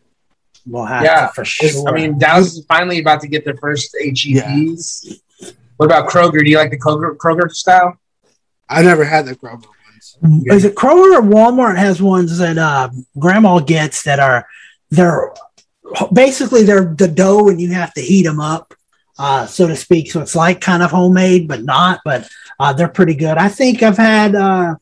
we'll 0.66 0.84
have 0.84 1.02
Yeah. 1.04 1.26
to 1.26 1.32
for 1.32 1.44
sure. 1.44 1.88
I 1.88 1.92
mean, 1.92 2.18
Dallas 2.18 2.54
is 2.56 2.64
finally 2.66 3.00
about 3.00 3.20
to 3.22 3.28
get 3.28 3.44
their 3.44 3.56
first 3.56 3.94
HEBs. 4.00 5.20
What 5.76 5.86
about 5.86 6.08
Kroger? 6.08 6.44
Do 6.44 6.50
you 6.50 6.56
like 6.58 6.70
the 6.70 6.78
Kroger, 6.78 7.16
Kroger 7.16 7.50
style? 7.50 7.98
I 8.68 8.82
never 8.82 9.04
had 9.04 9.26
the 9.26 9.34
Kroger 9.34 9.64
ones. 10.22 10.46
is 10.46 10.64
it 10.64 10.74
Kroger 10.76 11.18
or 11.18 11.22
Walmart 11.22 11.76
has 11.76 12.00
ones 12.00 12.38
that 12.38 12.58
uh, 12.58 12.90
Grandma 13.18 13.58
gets 13.58 14.04
that 14.04 14.20
are 14.20 14.46
they're 14.90 15.32
basically 16.12 16.62
they're 16.62 16.94
the 16.94 17.08
dough 17.08 17.48
and 17.48 17.60
you 17.60 17.72
have 17.72 17.92
to 17.94 18.00
heat 18.00 18.22
them 18.22 18.38
up, 18.40 18.74
uh, 19.18 19.46
so 19.46 19.66
to 19.66 19.74
speak. 19.74 20.12
So 20.12 20.20
it's 20.20 20.36
like 20.36 20.60
kind 20.60 20.82
of 20.84 20.90
homemade, 20.92 21.48
but 21.48 21.64
not. 21.64 22.00
But 22.04 22.28
uh, 22.60 22.72
they're 22.72 22.88
pretty 22.88 23.14
good. 23.14 23.36
I 23.38 23.48
think 23.48 23.82
I've 23.82 23.96
had 23.96 24.34
uh, 24.36 24.76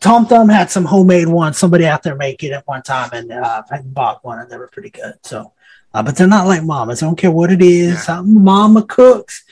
Tom 0.00 0.26
Thumb 0.26 0.48
had 0.48 0.70
some 0.70 0.84
homemade 0.84 1.28
ones. 1.28 1.58
Somebody 1.58 1.86
out 1.86 2.02
there 2.02 2.14
making 2.14 2.50
it 2.50 2.54
at 2.54 2.66
one 2.66 2.82
time, 2.82 3.10
and 3.12 3.32
uh, 3.32 3.62
I 3.70 3.80
bought 3.82 4.24
one, 4.24 4.38
and 4.38 4.50
they 4.50 4.56
were 4.56 4.68
pretty 4.68 4.90
good. 4.90 5.14
So, 5.24 5.52
uh, 5.92 6.02
but 6.02 6.16
they're 6.16 6.26
not 6.28 6.46
like 6.46 6.62
Mama's. 6.62 7.02
I 7.02 7.06
don't 7.06 7.16
care 7.16 7.30
what 7.30 7.50
it 7.50 7.62
is. 7.62 8.04
Something 8.04 8.42
Mama 8.44 8.82
cooks, 8.84 9.44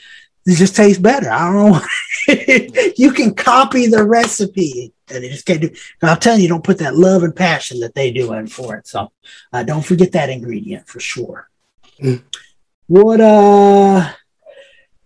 it 0.45 0.55
just 0.55 0.75
tastes 0.75 1.01
better. 1.01 1.29
I 1.29 1.51
don't 1.51 1.71
know. 1.71 2.93
you 2.97 3.11
can 3.11 3.33
copy 3.33 3.87
the 3.87 4.05
recipe, 4.05 4.93
and 5.09 5.23
it 5.23 5.31
just 5.31 5.45
can't 5.45 5.61
do. 5.61 5.71
I'm 6.01 6.19
telling 6.19 6.41
you, 6.41 6.47
don't 6.47 6.63
put 6.63 6.77
that 6.77 6.95
love 6.95 7.23
and 7.23 7.35
passion 7.35 7.81
that 7.81 7.93
they 7.93 8.11
do 8.11 8.31
in 8.33 8.47
for 8.47 8.77
it. 8.77 8.87
So, 8.87 9.11
uh, 9.51 9.63
don't 9.63 9.85
forget 9.85 10.13
that 10.13 10.29
ingredient 10.29 10.87
for 10.87 11.01
sure. 11.01 11.49
Mm. 12.01 12.23
What 12.87 13.19
uh? 13.19 14.13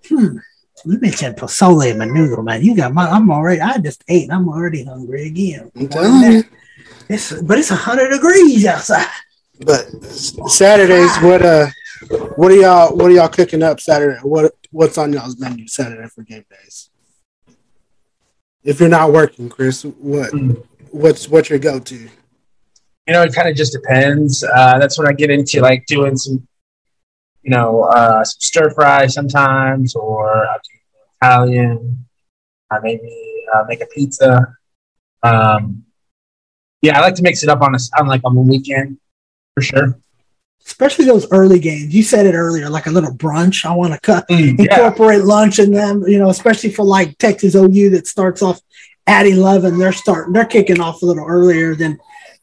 Hmm. 0.07 0.37
You 0.85 0.99
mentioned 0.99 1.35
pozole 1.37 1.91
and 1.91 1.99
menudo, 2.01 2.43
man. 2.43 2.63
You 2.63 2.75
got 2.75 2.93
my. 2.93 3.07
I'm 3.09 3.29
already. 3.31 3.61
I 3.61 3.77
just 3.77 4.03
ate. 4.07 4.23
and 4.23 4.33
I'm 4.33 4.49
already 4.49 4.83
hungry 4.83 5.27
again. 5.27 5.71
I'm 5.75 5.87
telling 5.87 6.31
you. 6.31 6.43
It's 7.09 7.39
but 7.41 7.59
it's 7.59 7.69
hundred 7.69 8.09
degrees 8.09 8.65
outside. 8.65 9.05
But 9.59 9.85
Saturdays, 10.49 11.15
what 11.17 11.41
uh, 11.45 11.67
what 12.35 12.51
are 12.51 12.55
y'all 12.55 12.95
what 12.95 13.11
are 13.11 13.13
y'all 13.13 13.27
cooking 13.29 13.61
up 13.61 13.79
Saturday? 13.79 14.19
What 14.23 14.53
what's 14.71 14.97
on 14.97 15.13
y'all's 15.13 15.39
menu 15.39 15.67
Saturday 15.67 16.07
for 16.07 16.23
game 16.23 16.45
days? 16.49 16.89
If 18.63 18.79
you're 18.79 18.89
not 18.89 19.11
working, 19.11 19.49
Chris, 19.49 19.83
what 19.83 20.31
Mm. 20.31 20.63
what's 20.91 21.27
what's 21.27 21.49
your 21.49 21.59
go 21.59 21.79
to? 21.79 21.95
You 21.95 23.13
know, 23.13 23.23
it 23.23 23.33
kind 23.33 23.49
of 23.49 23.55
just 23.55 23.73
depends. 23.73 24.43
Uh, 24.43 24.79
that's 24.79 24.97
when 24.97 25.07
I 25.07 25.13
get 25.13 25.29
into 25.31 25.59
like 25.61 25.85
doing 25.87 26.15
some, 26.15 26.47
you 27.43 27.51
know, 27.51 27.83
uh, 27.83 28.23
some 28.23 28.39
stir 28.39 28.69
fry 28.71 29.07
sometimes, 29.07 29.95
or 29.95 30.47
I'll 30.47 30.59
do 30.59 30.77
Italian. 31.21 32.05
I 32.69 32.79
maybe 32.81 33.45
uh, 33.53 33.63
make 33.67 33.81
a 33.81 33.87
pizza. 33.87 34.55
Um, 35.23 35.83
yeah, 36.81 36.97
I 36.97 37.01
like 37.01 37.15
to 37.15 37.23
mix 37.23 37.43
it 37.43 37.49
up 37.49 37.61
on 37.61 37.75
a 37.75 37.79
on 37.99 38.07
like 38.07 38.21
on 38.23 38.35
the 38.35 38.41
weekend 38.41 38.97
for 39.55 39.61
sure. 39.61 39.99
Especially 40.65 41.05
those 41.05 41.29
early 41.31 41.59
games. 41.59 41.93
You 41.93 42.03
said 42.03 42.25
it 42.25 42.35
earlier, 42.35 42.69
like 42.69 42.85
a 42.85 42.91
little 42.91 43.13
brunch. 43.13 43.65
I 43.65 43.75
want 43.75 43.93
to 43.93 43.99
cut 43.99 44.27
Mm, 44.29 44.57
yeah, 44.59 44.75
incorporate 44.75 45.23
lunch 45.23 45.59
in 45.59 45.71
them. 45.71 46.03
You 46.07 46.19
know, 46.19 46.29
especially 46.29 46.71
for 46.71 46.85
like 46.85 47.17
Texas 47.17 47.55
OU 47.55 47.89
that 47.91 48.07
starts 48.07 48.41
off 48.41 48.61
at 49.07 49.25
eleven. 49.25 49.77
They're 49.77 49.91
starting. 49.91 50.33
They're 50.33 50.45
kicking 50.45 50.79
off 50.79 51.01
a 51.01 51.05
little 51.05 51.25
earlier 51.25 51.75
than 51.75 51.99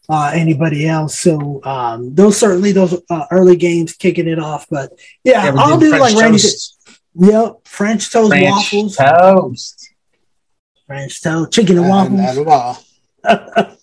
uh, 0.08 0.32
anybody 0.34 0.86
else. 0.88 1.18
So 1.18 1.60
um, 1.64 2.14
those 2.14 2.38
certainly 2.38 2.72
those 2.72 3.00
uh, 3.10 3.26
early 3.30 3.56
games 3.56 3.92
kicking 3.94 4.28
it 4.28 4.38
off. 4.38 4.66
But 4.70 4.92
yeah, 5.24 5.44
yeah 5.44 5.52
I'll 5.56 5.78
do 5.78 5.90
French 5.90 6.00
like 6.14 6.22
Randy 6.22 6.38
said. 6.38 6.48
toast. 6.48 6.74
Yep, 7.20 7.52
French 7.64 8.12
toast, 8.12 8.30
French 8.30 8.50
waffles, 8.50 8.96
toast. 8.96 9.90
French 10.86 11.22
toast, 11.22 11.52
chicken 11.52 11.78
and 11.78 11.86
And 11.86 12.16
waffles. 12.16 12.36
that 12.36 12.46
all. 12.46 13.76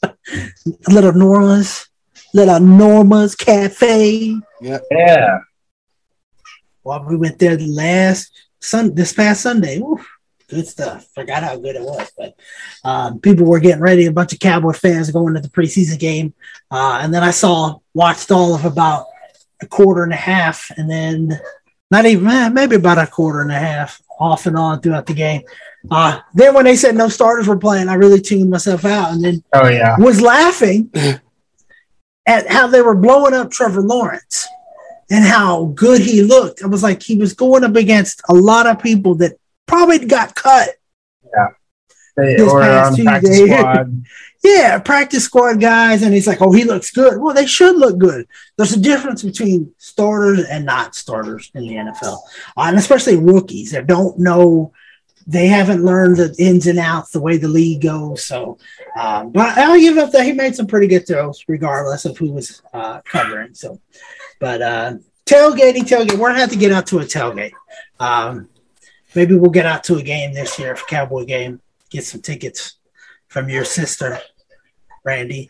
little 0.88 1.13
Norma's, 1.13 1.88
little 2.34 2.59
Norma's 2.59 3.36
Cafe. 3.36 4.38
Yeah, 4.61 5.38
Well, 6.84 7.03
we 7.07 7.17
went 7.17 7.39
there 7.39 7.57
the 7.57 7.67
last 7.67 8.32
sun 8.61 8.95
this 8.95 9.11
past 9.13 9.41
Sunday. 9.41 9.80
Oof, 9.80 10.07
good 10.48 10.68
stuff. 10.68 11.08
Forgot 11.14 11.43
how 11.43 11.58
good 11.58 11.76
it 11.76 11.82
was, 11.82 12.12
but 12.18 12.36
um, 12.84 13.20
people 13.20 13.46
were 13.46 13.60
getting 13.60 13.82
ready. 13.82 14.06
A 14.06 14.12
bunch 14.12 14.34
of 14.34 14.39
Cowboy 14.39 14.74
fans 14.74 15.12
going 15.12 15.34
to 15.34 15.41
the 15.41 15.50
preseason 15.50 16.00
game, 16.00 16.34
uh, 16.72 17.00
and 17.02 17.14
then 17.14 17.24
I 17.24 17.32
saw 17.32 17.80
watched 17.93 18.32
all 18.32 18.56
of 18.56 18.66
about 18.66 19.08
a 19.62 19.66
quarter 19.66 20.04
and 20.04 20.14
a 20.14 20.18
half, 20.18 20.72
and 20.78 20.89
then 20.89 21.39
not 21.91 22.06
even 22.06 22.54
maybe 22.54 22.76
about 22.76 22.98
a 22.98 23.08
quarter 23.08 23.41
and 23.41 23.52
a 23.52 23.60
half 23.60 24.02
off 24.20 24.46
and 24.46 24.58
on 24.58 24.82
throughout 24.82 25.06
the 25.06 25.14
game. 25.14 25.41
Uh, 25.91 26.20
then 26.34 26.54
when 26.54 26.66
they 26.66 26.76
said 26.76 26.96
no 26.96 27.10
starters 27.10 27.48
were 27.48 27.58
playing, 27.58 27.89
I 27.89 27.96
really 27.96 28.22
tuned 28.22 28.50
myself 28.50 28.86
out, 28.86 29.12
and 29.12 29.24
then 29.24 29.43
oh 29.54 29.68
yeah, 29.68 29.96
was 29.98 30.22
laughing 30.22 30.91
at 32.26 32.48
how 32.48 32.68
they 32.68 32.82
were 32.82 32.96
blowing 32.96 33.34
up 33.34 33.52
Trevor 33.52 33.82
Lawrence 33.82 34.48
and 35.10 35.24
how 35.24 35.66
good 35.76 36.02
he 36.02 36.24
looked. 36.24 36.64
I 36.64 36.68
was 36.68 36.84
like, 36.84 37.02
he 37.02 37.16
was 37.16 37.34
going 37.34 37.64
up 37.64 37.76
against 37.76 38.22
a 38.30 38.34
lot 38.34 38.68
of 38.68 38.82
people 38.82 39.16
that 39.16 39.38
probably 39.66 40.05
got 40.05 40.36
cut. 40.36 40.70
Yeah. 41.24 41.47
They, 42.18 42.36
This 42.36 42.53
past 42.53 43.03
practice 43.03 43.38
Tuesday. 43.38 43.57
squad. 43.57 44.03
yeah, 44.43 44.80
practice 44.80 45.24
squad 45.26 45.59
guys, 45.59 46.01
and 46.01 46.13
he's 46.13 46.28
like, 46.28 46.41
oh, 46.41 46.51
he 46.51 46.63
looks 46.63 46.91
good. 46.91 47.20
Well, 47.20 47.34
they 47.34 47.45
should 47.45 47.76
look 47.78 47.97
good. 47.97 48.28
There's 48.57 48.74
a 48.74 48.80
difference 48.80 49.22
between 49.22 49.74
starters 49.78 50.45
and 50.45 50.66
not 50.66 50.95
starters 50.95 51.51
in 51.53 51.63
the 51.63 51.76
NFL, 51.76 52.20
uh, 52.55 52.61
and 52.61 52.78
especially 52.78 53.18
rookies 53.18 53.72
that 53.72 53.88
don't 53.88 54.18
know. 54.20 54.72
They 55.28 55.47
haven't 55.47 55.84
learned 55.84 56.18
the 56.18 56.36
ins 56.38 56.68
and 56.68 56.78
outs, 56.78 57.09
the 57.09 57.20
way 57.20 57.38
the 57.38 57.47
league 57.47 57.82
goes. 57.82 58.24
So, 58.24 58.59
um, 58.95 59.32
but 59.32 59.57
I'll 59.57 59.80
give 59.80 59.97
up 59.97 60.11
that 60.11 60.24
he 60.24 60.34
made 60.34 60.55
some 60.55 60.68
pretty 60.68 60.86
good 60.86 61.07
throws, 61.07 61.43
regardless 61.47 62.05
of 62.05 62.16
who 62.16 62.32
was 62.32 62.61
uh, 62.74 63.01
covering. 63.01 63.55
So, 63.55 63.82
but 64.39 64.61
uh, 64.61 64.93
tailgating, 65.26 65.82
tailgate. 65.82 66.20
We're 66.20 66.30
gonna 66.30 66.41
have 66.41 66.51
to 66.51 66.55
get 66.57 66.72
out 66.72 66.86
to 66.88 66.99
a 66.99 67.05
tailgate. 67.05 67.53
Um, 67.99 68.49
maybe 69.16 69.36
we'll 69.36 69.51
get 69.51 69.66
out 69.66 69.84
to 69.86 69.95
a 69.95 70.03
game 70.03 70.34
this 70.34 70.57
year, 70.59 70.74
a 70.74 70.76
Cowboy 70.78 71.26
game. 71.26 71.61
Get 71.89 72.03
some 72.03 72.22
tickets 72.22 72.78
from 73.28 73.49
your 73.49 73.63
sister, 73.66 74.20
Randy. 75.03 75.49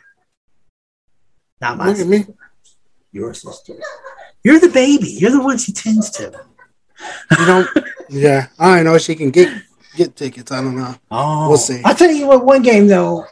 Not 1.62 1.78
my 1.78 1.92
at 1.92 2.06
me. 2.08 2.18
sister, 2.20 2.34
your 3.12 3.34
sister. 3.34 3.74
You're 4.44 4.60
the 4.60 4.70
baby. 4.70 5.08
You're 5.10 5.32
the 5.32 5.42
one 5.42 5.58
she 5.58 5.72
tends 5.72 6.10
to. 6.12 6.32
You 7.40 7.46
don't. 7.46 7.70
yeah, 8.10 8.48
I 8.60 8.84
know 8.84 8.98
she 8.98 9.16
can 9.16 9.32
get 9.32 9.50
get 9.96 10.16
tickets. 10.16 10.52
I 10.52 10.62
don't 10.62 10.76
know. 10.76 10.96
Oh, 11.10 11.50
We'll 11.50 11.58
see. 11.58 11.82
I'll 11.84 11.96
tell 11.96 12.12
you 12.12 12.28
what. 12.28 12.46
One 12.46 12.62
game 12.62 12.88
though, 12.88 13.26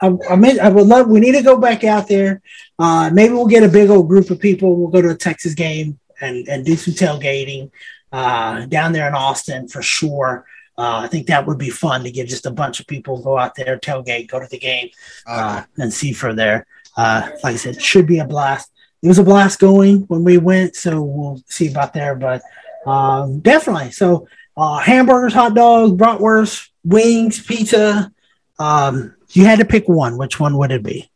I, 0.00 0.16
I 0.30 0.36
mean, 0.36 0.58
I 0.58 0.68
would 0.70 0.86
love. 0.86 1.08
We 1.08 1.20
need 1.20 1.32
to 1.32 1.42
go 1.42 1.58
back 1.58 1.84
out 1.84 2.08
there. 2.08 2.42
Uh, 2.78 3.10
maybe 3.12 3.34
we'll 3.34 3.46
get 3.46 3.62
a 3.62 3.68
big 3.68 3.90
old 3.90 4.08
group 4.08 4.30
of 4.30 4.40
people. 4.40 4.76
We'll 4.76 4.88
go 4.90 5.02
to 5.02 5.10
a 5.10 5.14
Texas 5.16 5.54
game 5.54 5.98
and 6.20 6.48
and 6.48 6.64
do 6.64 6.76
some 6.76 6.94
tailgating 6.94 7.70
uh, 8.12 8.66
down 8.66 8.92
there 8.92 9.08
in 9.08 9.14
Austin 9.14 9.68
for 9.68 9.82
sure. 9.82 10.46
Uh, 10.76 11.00
I 11.04 11.08
think 11.08 11.26
that 11.26 11.46
would 11.46 11.58
be 11.58 11.70
fun 11.70 12.04
to 12.04 12.10
get 12.10 12.28
just 12.28 12.46
a 12.46 12.50
bunch 12.50 12.80
of 12.80 12.86
people 12.86 13.20
go 13.20 13.38
out 13.38 13.54
there, 13.54 13.78
tailgate, 13.78 14.28
go 14.28 14.40
to 14.40 14.46
the 14.46 14.58
game, 14.58 14.88
uh, 15.26 15.64
and 15.76 15.92
see 15.92 16.12
for 16.12 16.32
there. 16.32 16.66
Uh, 16.96 17.28
like 17.44 17.54
I 17.54 17.56
said, 17.56 17.82
should 17.82 18.06
be 18.06 18.18
a 18.18 18.24
blast. 18.24 18.70
It 19.02 19.08
was 19.08 19.18
a 19.18 19.24
blast 19.24 19.58
going 19.58 20.02
when 20.02 20.24
we 20.24 20.38
went, 20.38 20.76
so 20.76 21.02
we'll 21.02 21.42
see 21.46 21.68
about 21.68 21.92
there. 21.92 22.14
But 22.14 22.42
um, 22.86 23.40
definitely, 23.40 23.90
so 23.90 24.26
uh, 24.56 24.78
hamburgers, 24.78 25.34
hot 25.34 25.54
dogs, 25.54 25.92
bratwurst, 25.92 26.68
wings, 26.84 27.44
pizza. 27.44 28.12
Um, 28.58 29.14
you 29.30 29.44
had 29.44 29.58
to 29.58 29.64
pick 29.64 29.88
one. 29.88 30.16
Which 30.16 30.40
one 30.40 30.56
would 30.58 30.72
it 30.72 30.82
be? 30.82 31.10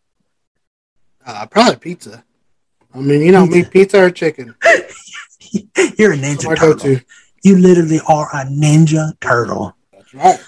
Uh, 1.26 1.46
probably 1.46 1.76
pizza. 1.76 2.24
I 2.94 2.98
mean, 2.98 3.22
you 3.22 3.32
know 3.32 3.46
me, 3.46 3.64
pizza 3.64 4.04
or 4.04 4.10
chicken. 4.10 4.54
You're 5.98 6.12
a 6.12 6.16
ninja 6.16 6.46
my 6.46 6.54
turtle. 6.54 6.74
go-to. 6.74 7.00
You 7.42 7.58
literally 7.58 8.00
are 8.08 8.28
a 8.32 8.44
ninja 8.46 9.18
turtle. 9.20 9.76
That's 9.92 10.14
right. 10.14 10.40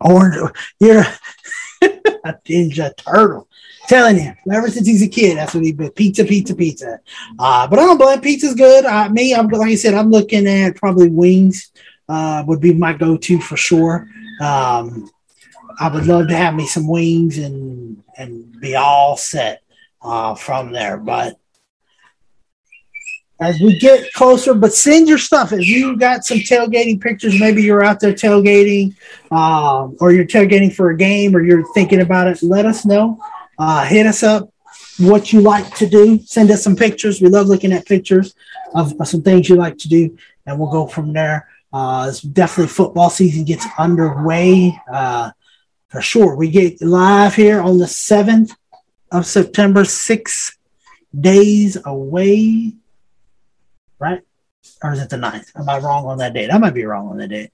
Or 0.00 0.52
you're 0.78 1.00
a 1.82 2.34
ninja 2.48 2.96
turtle. 2.96 3.48
Telling 3.88 4.18
you, 4.18 4.32
ever 4.52 4.68
since 4.68 4.86
he's 4.86 5.02
a 5.02 5.08
kid, 5.08 5.36
that's 5.36 5.54
what 5.54 5.64
he's 5.64 5.72
been. 5.74 5.90
Pizza, 5.90 6.24
pizza, 6.24 6.54
pizza. 6.54 7.00
Uh, 7.38 7.66
but 7.68 7.78
I 7.78 7.82
don't 7.82 7.98
blame 7.98 8.20
pizza's 8.20 8.54
good. 8.54 8.84
Uh, 8.84 9.08
me, 9.08 9.34
I'm 9.34 9.48
like 9.48 9.70
I 9.70 9.74
said, 9.76 9.94
I'm 9.94 10.10
looking 10.10 10.46
at 10.46 10.76
probably 10.76 11.08
wings. 11.08 11.70
Uh, 12.08 12.44
would 12.46 12.60
be 12.60 12.72
my 12.72 12.92
go-to 12.92 13.40
for 13.40 13.56
sure. 13.56 14.08
Um, 14.40 15.10
I 15.80 15.88
would 15.88 16.06
love 16.06 16.28
to 16.28 16.36
have 16.36 16.54
me 16.54 16.66
some 16.66 16.86
wings 16.86 17.38
and 17.38 18.02
and 18.16 18.60
be 18.60 18.76
all 18.76 19.16
set 19.16 19.62
uh, 20.02 20.34
from 20.34 20.72
there. 20.72 20.96
But 20.96 21.38
as 23.38 23.60
we 23.60 23.78
get 23.78 24.12
closer, 24.14 24.54
but 24.54 24.72
send 24.72 25.08
your 25.08 25.18
stuff. 25.18 25.52
If 25.52 25.66
you 25.66 25.96
got 25.96 26.24
some 26.24 26.38
tailgating 26.38 27.00
pictures, 27.00 27.38
maybe 27.38 27.62
you're 27.62 27.84
out 27.84 28.00
there 28.00 28.14
tailgating, 28.14 28.94
um, 29.30 29.96
or 30.00 30.12
you're 30.12 30.24
tailgating 30.24 30.74
for 30.74 30.90
a 30.90 30.96
game, 30.96 31.36
or 31.36 31.42
you're 31.42 31.70
thinking 31.74 32.00
about 32.00 32.28
it, 32.28 32.42
let 32.42 32.64
us 32.64 32.86
know. 32.86 33.22
Uh, 33.58 33.84
hit 33.84 34.06
us 34.06 34.22
up. 34.22 34.50
What 34.98 35.32
you 35.32 35.42
like 35.42 35.74
to 35.76 35.86
do? 35.86 36.18
Send 36.20 36.50
us 36.50 36.64
some 36.64 36.76
pictures. 36.76 37.20
We 37.20 37.28
love 37.28 37.46
looking 37.46 37.72
at 37.72 37.84
pictures 37.84 38.34
of, 38.74 38.98
of 38.98 39.08
some 39.08 39.22
things 39.22 39.48
you 39.48 39.56
like 39.56 39.76
to 39.78 39.88
do, 39.88 40.16
and 40.46 40.58
we'll 40.58 40.70
go 40.70 40.86
from 40.86 41.12
there. 41.12 41.48
Uh, 41.72 42.06
it's 42.08 42.22
definitely 42.22 42.68
football 42.68 43.10
season 43.10 43.44
gets 43.44 43.66
underway 43.78 44.78
uh, 44.90 45.30
for 45.88 46.00
sure. 46.00 46.36
We 46.36 46.50
get 46.50 46.80
live 46.80 47.34
here 47.34 47.60
on 47.60 47.76
the 47.76 47.86
seventh 47.86 48.54
of 49.12 49.26
September, 49.26 49.84
six 49.84 50.56
days 51.18 51.76
away 51.84 52.72
right? 53.98 54.20
Or 54.82 54.92
is 54.92 55.00
it 55.00 55.10
the 55.10 55.16
ninth? 55.16 55.50
Am 55.56 55.68
I 55.68 55.78
wrong 55.78 56.06
on 56.06 56.18
that 56.18 56.34
date? 56.34 56.50
I 56.52 56.58
might 56.58 56.74
be 56.74 56.84
wrong 56.84 57.08
on 57.08 57.18
that 57.18 57.28
date. 57.28 57.50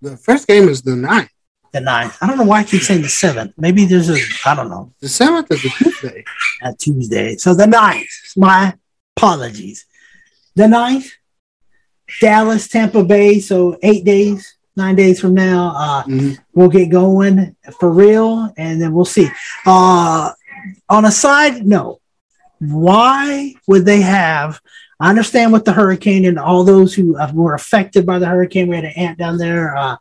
The 0.00 0.16
first 0.16 0.46
game 0.46 0.68
is 0.68 0.82
the 0.82 0.96
ninth. 0.96 1.28
The 1.72 1.80
ninth. 1.80 2.16
I 2.20 2.26
don't 2.26 2.38
know 2.38 2.44
why 2.44 2.60
I 2.60 2.64
keep 2.64 2.82
saying 2.82 3.02
the 3.02 3.08
seventh. 3.08 3.52
Maybe 3.56 3.84
there's 3.84 4.10
a 4.10 4.16
I 4.44 4.54
don't 4.54 4.70
know. 4.70 4.92
The 5.00 5.08
seventh 5.08 5.50
is 5.52 5.64
a 5.64 5.68
Tuesday. 5.68 6.24
At 6.62 6.78
Tuesday. 6.78 7.36
So 7.36 7.54
the 7.54 7.66
ninth. 7.66 8.08
My 8.36 8.74
apologies. 9.16 9.86
The 10.56 10.66
ninth. 10.68 11.10
Dallas, 12.20 12.66
Tampa 12.66 13.04
Bay. 13.04 13.38
So 13.38 13.78
eight 13.82 14.04
days, 14.04 14.56
nine 14.76 14.96
days 14.96 15.20
from 15.20 15.34
now. 15.34 15.72
Uh 15.76 16.02
Mhm. 16.04 16.38
we'll 16.54 16.68
get 16.68 16.90
going 16.90 17.54
for 17.78 17.90
real 17.90 18.52
and 18.56 18.80
then 18.82 18.92
we'll 18.92 19.04
see. 19.04 19.28
Uh 19.66 20.32
on 20.88 21.04
a 21.04 21.10
side 21.12 21.64
note, 21.66 21.99
why 22.60 23.54
would 23.66 23.84
they 23.84 24.00
have 24.00 24.60
I 25.00 25.08
understand 25.08 25.52
with 25.52 25.64
the 25.64 25.72
hurricane 25.72 26.26
and 26.26 26.38
all 26.38 26.62
those 26.62 26.94
who 26.94 27.16
uh, 27.16 27.32
were 27.32 27.54
affected 27.54 28.04
by 28.04 28.18
the 28.18 28.26
hurricane. 28.26 28.68
We 28.68 28.76
had 28.76 28.84
an 28.84 28.92
aunt 28.96 29.18
down 29.18 29.38
there. 29.38 29.74
Uh, 29.74 29.96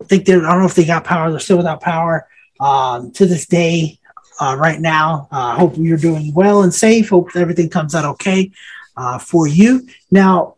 I 0.00 0.04
think 0.04 0.26
they're, 0.26 0.44
I 0.44 0.50
don't 0.50 0.60
know 0.60 0.66
if 0.66 0.74
they 0.74 0.84
got 0.84 1.04
power. 1.04 1.30
They're 1.30 1.40
still 1.40 1.56
without 1.56 1.80
power 1.80 2.28
um, 2.60 3.12
to 3.12 3.24
this 3.24 3.46
day. 3.46 3.98
Uh, 4.38 4.56
right 4.58 4.80
now, 4.80 5.28
uh, 5.30 5.56
hope 5.56 5.74
you're 5.76 5.96
doing 5.96 6.34
well 6.34 6.62
and 6.62 6.74
safe. 6.74 7.08
Hope 7.08 7.30
everything 7.34 7.70
comes 7.70 7.94
out 7.94 8.04
okay 8.04 8.50
uh, 8.96 9.18
for 9.18 9.46
you. 9.46 9.86
Now, 10.10 10.56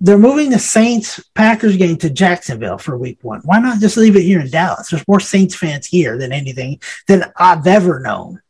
they're 0.00 0.18
moving 0.18 0.50
the 0.50 0.58
Saints 0.58 1.22
Packers 1.34 1.76
game 1.76 1.96
to 1.98 2.10
Jacksonville 2.10 2.78
for 2.78 2.98
Week 2.98 3.18
One. 3.22 3.40
Why 3.44 3.60
not 3.60 3.80
just 3.80 3.96
leave 3.96 4.16
it 4.16 4.22
here 4.22 4.40
in 4.40 4.50
Dallas? 4.50 4.90
There's 4.90 5.06
more 5.06 5.20
Saints 5.20 5.54
fans 5.54 5.86
here 5.86 6.18
than 6.18 6.32
anything 6.32 6.80
than 7.06 7.32
I've 7.36 7.66
ever 7.66 8.00
known 8.00 8.41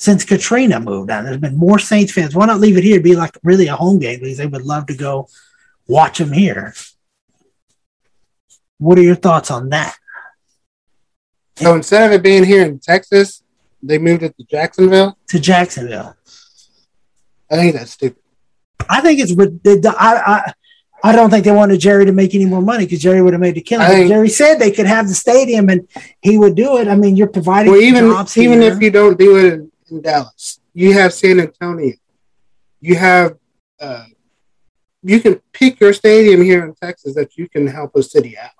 since 0.00 0.24
Katrina 0.24 0.80
moved 0.80 1.08
down. 1.08 1.24
There's 1.24 1.36
been 1.36 1.58
more 1.58 1.78
Saints 1.78 2.10
fans. 2.10 2.34
Why 2.34 2.46
not 2.46 2.58
leave 2.58 2.78
it 2.78 2.84
here? 2.84 2.94
It'd 2.94 3.04
be 3.04 3.16
like 3.16 3.36
really 3.42 3.66
a 3.66 3.76
home 3.76 3.98
game 3.98 4.20
because 4.20 4.38
they 4.38 4.46
would 4.46 4.62
love 4.62 4.86
to 4.86 4.96
go 4.96 5.28
watch 5.86 6.16
them 6.16 6.32
here. 6.32 6.72
What 8.78 8.96
are 8.98 9.02
your 9.02 9.14
thoughts 9.14 9.50
on 9.50 9.68
that? 9.68 9.94
So 11.56 11.74
instead 11.74 12.06
of 12.06 12.12
it 12.12 12.22
being 12.22 12.44
here 12.44 12.64
in 12.64 12.78
Texas, 12.78 13.42
they 13.82 13.98
moved 13.98 14.22
it 14.22 14.34
to 14.38 14.44
Jacksonville. 14.44 15.18
To 15.28 15.38
Jacksonville, 15.38 16.16
I 17.50 17.56
think 17.56 17.74
that's 17.74 17.90
stupid. 17.90 18.22
I 18.88 19.02
think 19.02 19.20
it's. 19.20 19.34
rid- 19.34 19.62
the- 19.62 19.80
the- 19.80 19.94
I 19.98 20.36
I, 20.36 20.52
I 21.04 21.12
don't 21.14 21.28
think 21.28 21.44
they 21.44 21.50
wanted 21.52 21.78
Jerry 21.78 22.06
to 22.06 22.12
make 22.12 22.34
any 22.34 22.46
more 22.46 22.62
money 22.62 22.86
because 22.86 23.00
Jerry 23.00 23.20
would 23.20 23.34
have 23.34 23.40
made 23.42 23.54
the 23.56 23.60
killing. 23.60 23.86
Think- 23.86 24.08
Jerry 24.08 24.30
said 24.30 24.58
they 24.58 24.70
could 24.70 24.86
have 24.86 25.08
the 25.08 25.14
stadium 25.14 25.68
and 25.68 25.86
he 26.22 26.38
would 26.38 26.54
do 26.54 26.78
it. 26.78 26.88
I 26.88 26.94
mean, 26.94 27.18
you're 27.18 27.26
providing 27.26 27.72
Well, 27.72 27.82
even 27.82 28.06
even 28.36 28.62
here. 28.62 28.72
if 28.72 28.80
you 28.80 28.90
don't 28.90 29.18
do 29.18 29.36
it 29.36 29.69
in, 29.90 30.00
Dallas, 30.00 30.60
you 30.74 30.92
have 30.92 31.12
San 31.12 31.40
Antonio. 31.40 31.94
You 32.80 32.96
have 32.96 33.36
uh, 33.80 34.06
you 35.02 35.20
can 35.20 35.40
pick 35.52 35.80
your 35.80 35.92
stadium 35.92 36.42
here 36.42 36.64
in 36.64 36.74
Texas 36.74 37.14
that 37.14 37.36
you 37.36 37.48
can 37.48 37.66
help 37.66 37.96
a 37.96 38.02
city 38.02 38.36
out. 38.38 38.50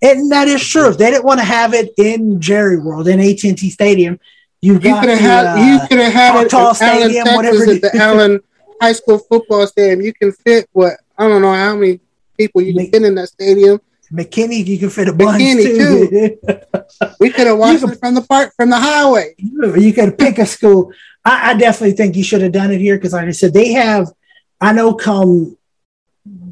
And 0.00 0.30
that 0.32 0.48
is 0.48 0.66
true. 0.66 0.88
If 0.88 0.98
they 0.98 1.10
didn't 1.10 1.24
want 1.24 1.40
to 1.40 1.46
have 1.46 1.74
it 1.74 1.92
in 1.96 2.40
Jerry 2.40 2.78
World, 2.78 3.06
in 3.08 3.20
AT 3.20 3.44
and 3.44 3.56
T 3.56 3.70
Stadium, 3.70 4.18
You 4.60 4.78
got 4.78 5.00
could 5.00 5.10
have 5.10 5.20
had 5.20 5.46
uh, 5.46 5.64
you 5.64 5.88
could 5.88 5.98
have 5.98 6.12
had 6.12 6.44
it 6.44 6.52
in 6.52 7.26
Allen, 7.28 7.44
Texas, 7.44 7.84
at 7.84 7.92
the. 7.92 7.98
Allen 7.98 8.40
High 8.80 8.92
School 8.92 9.18
football 9.18 9.66
stadium. 9.66 10.00
You 10.00 10.12
can 10.12 10.32
fit 10.32 10.68
what 10.72 10.94
I 11.16 11.28
don't 11.28 11.42
know 11.42 11.54
how 11.54 11.76
many 11.76 12.00
people 12.36 12.62
you 12.62 12.74
can 12.74 12.90
fit 12.90 13.04
in 13.04 13.14
that 13.14 13.28
stadium. 13.28 13.80
McKinney. 14.12 14.66
You 14.66 14.78
can 14.78 14.90
fit 14.90 15.08
a 15.08 15.12
bunch 15.12 15.42
McKinney, 15.42 16.38
too. 16.38 16.38
We 17.18 17.30
could 17.30 17.46
have 17.46 17.58
watched 17.58 17.80
can- 17.80 17.92
it 17.92 17.98
from 17.98 18.14
the 18.14 18.22
park 18.22 18.52
from 18.56 18.70
the 18.70 18.78
highway. 18.78 19.34
you 19.38 19.92
could 19.92 20.04
have 20.04 20.18
pick 20.18 20.38
a 20.38 20.46
school. 20.46 20.92
I, 21.24 21.50
I 21.50 21.54
definitely 21.54 21.96
think 21.96 22.16
you 22.16 22.24
should 22.24 22.42
have 22.42 22.52
done 22.52 22.70
it 22.70 22.80
here 22.80 22.96
because, 22.96 23.12
like 23.12 23.26
I 23.26 23.32
said, 23.32 23.54
they 23.54 23.72
have. 23.72 24.08
I 24.60 24.72
know 24.72 24.94
come 24.94 25.56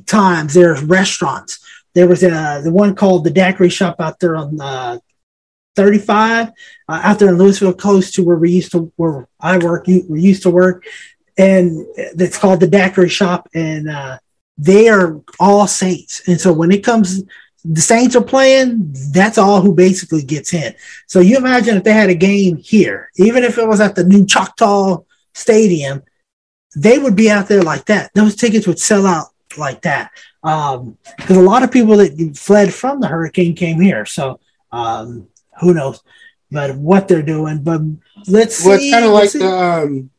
times 0.06 0.54
there's 0.54 0.82
restaurants. 0.82 1.60
There 1.94 2.08
was 2.08 2.22
a 2.22 2.60
the 2.62 2.72
one 2.72 2.94
called 2.94 3.24
the 3.24 3.30
Daiquiri 3.30 3.68
Shop 3.68 3.96
out 4.00 4.18
there 4.20 4.36
on 4.36 4.60
uh, 4.60 4.98
35 5.76 6.48
uh, 6.48 6.52
out 6.88 7.18
there 7.18 7.30
in 7.30 7.36
Lewisville, 7.36 7.78
close 7.78 8.10
to 8.12 8.24
where 8.24 8.36
we 8.36 8.50
used 8.50 8.72
to 8.72 8.92
where 8.96 9.28
I 9.38 9.58
work. 9.58 9.86
We 9.86 10.20
used 10.20 10.42
to 10.42 10.50
work, 10.50 10.84
and 11.38 11.86
it's 11.96 12.38
called 12.38 12.60
the 12.60 12.66
Daiquiri 12.66 13.08
Shop, 13.08 13.48
and 13.54 13.88
uh, 13.88 14.18
they 14.58 14.88
are 14.88 15.20
all 15.38 15.66
Saints. 15.66 16.22
And 16.26 16.40
so 16.40 16.52
when 16.52 16.70
it 16.70 16.84
comes, 16.84 17.22
the 17.64 17.80
Saints 17.80 18.16
are 18.16 18.22
playing. 18.22 18.94
That's 19.12 19.38
all 19.38 19.60
who 19.60 19.74
basically 19.74 20.22
gets 20.22 20.54
in. 20.54 20.74
So 21.06 21.20
you 21.20 21.36
imagine 21.36 21.76
if 21.76 21.84
they 21.84 21.92
had 21.92 22.10
a 22.10 22.14
game 22.14 22.56
here, 22.56 23.10
even 23.16 23.44
if 23.44 23.58
it 23.58 23.66
was 23.68 23.80
at 23.80 23.94
the 23.94 24.04
new 24.04 24.24
Choctaw 24.26 24.98
Stadium, 25.34 26.02
they 26.76 26.98
would 26.98 27.16
be 27.16 27.30
out 27.30 27.48
there 27.48 27.62
like 27.62 27.84
that. 27.86 28.10
Those 28.14 28.36
tickets 28.36 28.66
would 28.66 28.78
sell 28.78 29.06
out 29.06 29.26
like 29.56 29.82
that. 29.82 30.10
Because 30.42 31.36
a 31.36 31.42
lot 31.42 31.62
of 31.62 31.70
people 31.70 31.96
that 31.98 32.36
fled 32.36 32.72
from 32.72 33.00
the 33.00 33.08
hurricane 33.08 33.54
came 33.54 33.80
here. 33.80 34.06
So 34.06 34.40
Um, 34.72 35.26
who 35.60 35.74
knows? 35.74 36.00
But 36.50 36.76
what 36.76 37.08
they're 37.08 37.22
doing, 37.22 37.62
but 37.62 37.80
let's 38.28 38.64
Well, 38.64 38.78
see. 38.78 38.86
it's 38.86 38.94
kind 38.94 39.04
of 39.04 39.12
like 39.12 39.30
see. 39.30 39.40
the 39.40 39.50
um, 39.52 40.10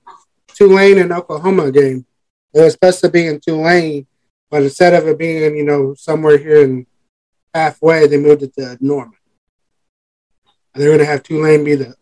Tulane 0.53 0.97
and 0.99 1.11
Oklahoma 1.11 1.71
game. 1.71 2.05
It 2.53 2.61
was 2.61 2.73
supposed 2.73 2.99
to 3.01 3.09
be 3.09 3.27
in 3.27 3.39
Tulane, 3.39 4.07
but 4.49 4.63
instead 4.63 4.93
of 4.93 5.07
it 5.07 5.17
being, 5.17 5.55
you 5.55 5.63
know, 5.63 5.93
somewhere 5.95 6.37
here 6.37 6.61
in 6.63 6.85
halfway, 7.53 8.07
they 8.07 8.17
moved 8.17 8.43
it 8.43 8.53
to 8.55 8.77
Norman. 8.79 9.17
And 10.73 10.81
they're 10.81 10.89
going 10.89 10.99
to 10.99 11.05
have 11.05 11.23
Tulane 11.23 11.63
be 11.63 11.75
the 11.75 11.95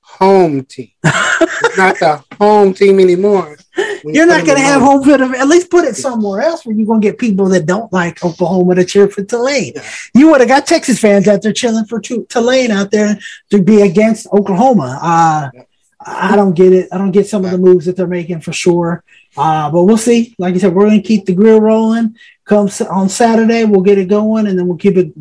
home 0.00 0.64
team. 0.64 0.90
it's 1.04 1.76
not 1.76 1.98
the 1.98 2.24
home 2.38 2.74
team 2.74 3.00
anymore. 3.00 3.56
you 3.76 4.00
You're 4.04 4.26
not 4.26 4.44
going 4.44 4.58
to 4.58 4.64
have 4.64 4.82
home 4.82 5.02
field. 5.02 5.22
At 5.22 5.48
least 5.48 5.70
put 5.70 5.84
it 5.84 5.96
somewhere 5.96 6.42
else 6.42 6.66
where 6.66 6.76
you're 6.76 6.86
going 6.86 7.00
to 7.00 7.06
get 7.08 7.18
people 7.18 7.48
that 7.48 7.66
don't 7.66 7.92
like 7.92 8.22
Oklahoma 8.24 8.74
to 8.74 8.84
cheer 8.84 9.08
for 9.08 9.24
Tulane. 9.24 9.72
Yeah. 9.74 9.90
You 10.14 10.30
would 10.30 10.40
have 10.40 10.48
got 10.48 10.66
Texas 10.66 11.00
fans 11.00 11.26
out 11.26 11.42
there 11.42 11.52
chilling 11.52 11.86
for 11.86 12.00
Tulane 12.00 12.70
out 12.70 12.90
there 12.90 13.18
to 13.50 13.62
be 13.62 13.80
against 13.82 14.26
Oklahoma. 14.32 14.98
Uh, 15.02 15.50
Yeah. 15.54 15.62
I 16.06 16.36
don't 16.36 16.54
get 16.54 16.72
it. 16.72 16.88
I 16.92 16.98
don't 16.98 17.12
get 17.12 17.26
some 17.26 17.44
of 17.44 17.50
the 17.50 17.58
moves 17.58 17.86
that 17.86 17.96
they're 17.96 18.06
making 18.06 18.42
for 18.42 18.52
sure. 18.52 19.02
Uh, 19.36 19.70
but 19.70 19.84
we'll 19.84 19.96
see. 19.96 20.34
Like 20.38 20.54
I 20.54 20.58
said, 20.58 20.74
we're 20.74 20.86
going 20.86 21.00
to 21.00 21.06
keep 21.06 21.24
the 21.24 21.34
grill 21.34 21.60
rolling. 21.60 22.16
Come 22.44 22.68
on 22.90 23.08
Saturday, 23.08 23.64
we'll 23.64 23.80
get 23.80 23.98
it 23.98 24.08
going, 24.08 24.46
and 24.46 24.58
then 24.58 24.66
we'll 24.66 24.76
keep 24.76 24.96
it 24.96 25.12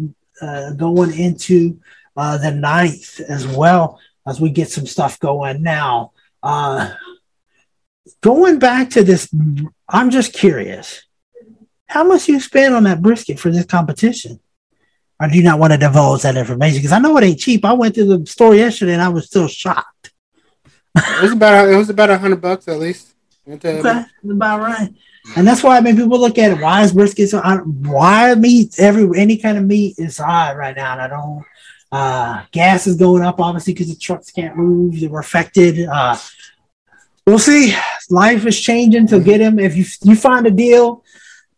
uh, 0.41 0.71
going 0.73 1.17
into 1.17 1.79
uh, 2.17 2.37
the 2.37 2.51
ninth 2.51 3.19
as 3.21 3.47
well 3.47 3.99
as 4.27 4.41
we 4.41 4.49
get 4.49 4.69
some 4.69 4.85
stuff 4.85 5.19
going 5.19 5.63
now. 5.63 6.11
Uh, 6.41 6.93
going 8.21 8.59
back 8.59 8.89
to 8.91 9.03
this, 9.03 9.33
I'm 9.87 10.09
just 10.09 10.33
curious. 10.33 11.03
How 11.87 12.03
much 12.03 12.27
you 12.27 12.39
spend 12.39 12.75
on 12.75 12.83
that 12.83 13.01
brisket 13.01 13.39
for 13.39 13.51
this 13.51 13.65
competition? 13.65 14.39
I 15.19 15.29
do 15.29 15.41
not 15.41 15.59
want 15.59 15.71
to 15.71 15.77
divulge 15.77 16.23
that 16.23 16.35
information? 16.35 16.79
Because 16.79 16.91
I 16.91 16.99
know 16.99 17.15
it 17.17 17.23
ain't 17.23 17.39
cheap. 17.39 17.63
I 17.63 17.73
went 17.73 17.95
to 17.95 18.05
the 18.05 18.25
store 18.25 18.55
yesterday 18.55 18.93
and 18.93 19.01
I 19.01 19.09
was 19.09 19.27
still 19.27 19.47
shocked. 19.47 20.11
It 20.95 21.21
was 21.21 21.31
about 21.31 21.69
it 21.69 21.75
was 21.75 21.89
about 21.89 22.09
a 22.09 22.17
hundred 22.17 22.41
bucks 22.41 22.67
at 22.67 22.79
least. 22.79 23.11
Okay, 23.45 23.81
that's 23.81 24.09
about 24.23 24.61
right. 24.61 24.93
And 25.35 25.47
that's 25.47 25.63
why 25.63 25.77
I 25.77 25.81
mean 25.81 25.95
people 25.95 26.19
look 26.19 26.37
at 26.37 26.51
it. 26.51 26.61
Why 26.61 26.83
is 26.83 26.93
brisket 26.93 27.29
so 27.29 27.39
high? 27.39 27.57
Why 27.57 28.35
meat? 28.35 28.79
Every 28.79 29.07
any 29.19 29.37
kind 29.37 29.57
of 29.57 29.65
meat 29.65 29.95
is 29.97 30.17
high 30.17 30.53
right 30.53 30.75
now, 30.75 30.93
and 30.93 31.01
I 31.01 31.07
don't. 31.07 31.45
Uh, 31.91 32.43
gas 32.51 32.87
is 32.87 32.95
going 32.95 33.23
up 33.23 33.39
obviously 33.39 33.73
because 33.73 33.87
the 33.87 33.95
trucks 33.95 34.31
can't 34.31 34.57
move. 34.57 34.99
They 34.99 35.07
were 35.07 35.19
affected. 35.19 35.87
Uh, 35.87 36.17
we'll 37.25 37.39
see. 37.39 37.75
Life 38.09 38.45
is 38.45 38.59
changing. 38.59 39.07
So 39.07 39.19
get 39.19 39.41
him 39.41 39.59
if 39.59 39.75
you 39.75 39.85
you 40.01 40.15
find 40.15 40.45
a 40.45 40.51
deal. 40.51 41.03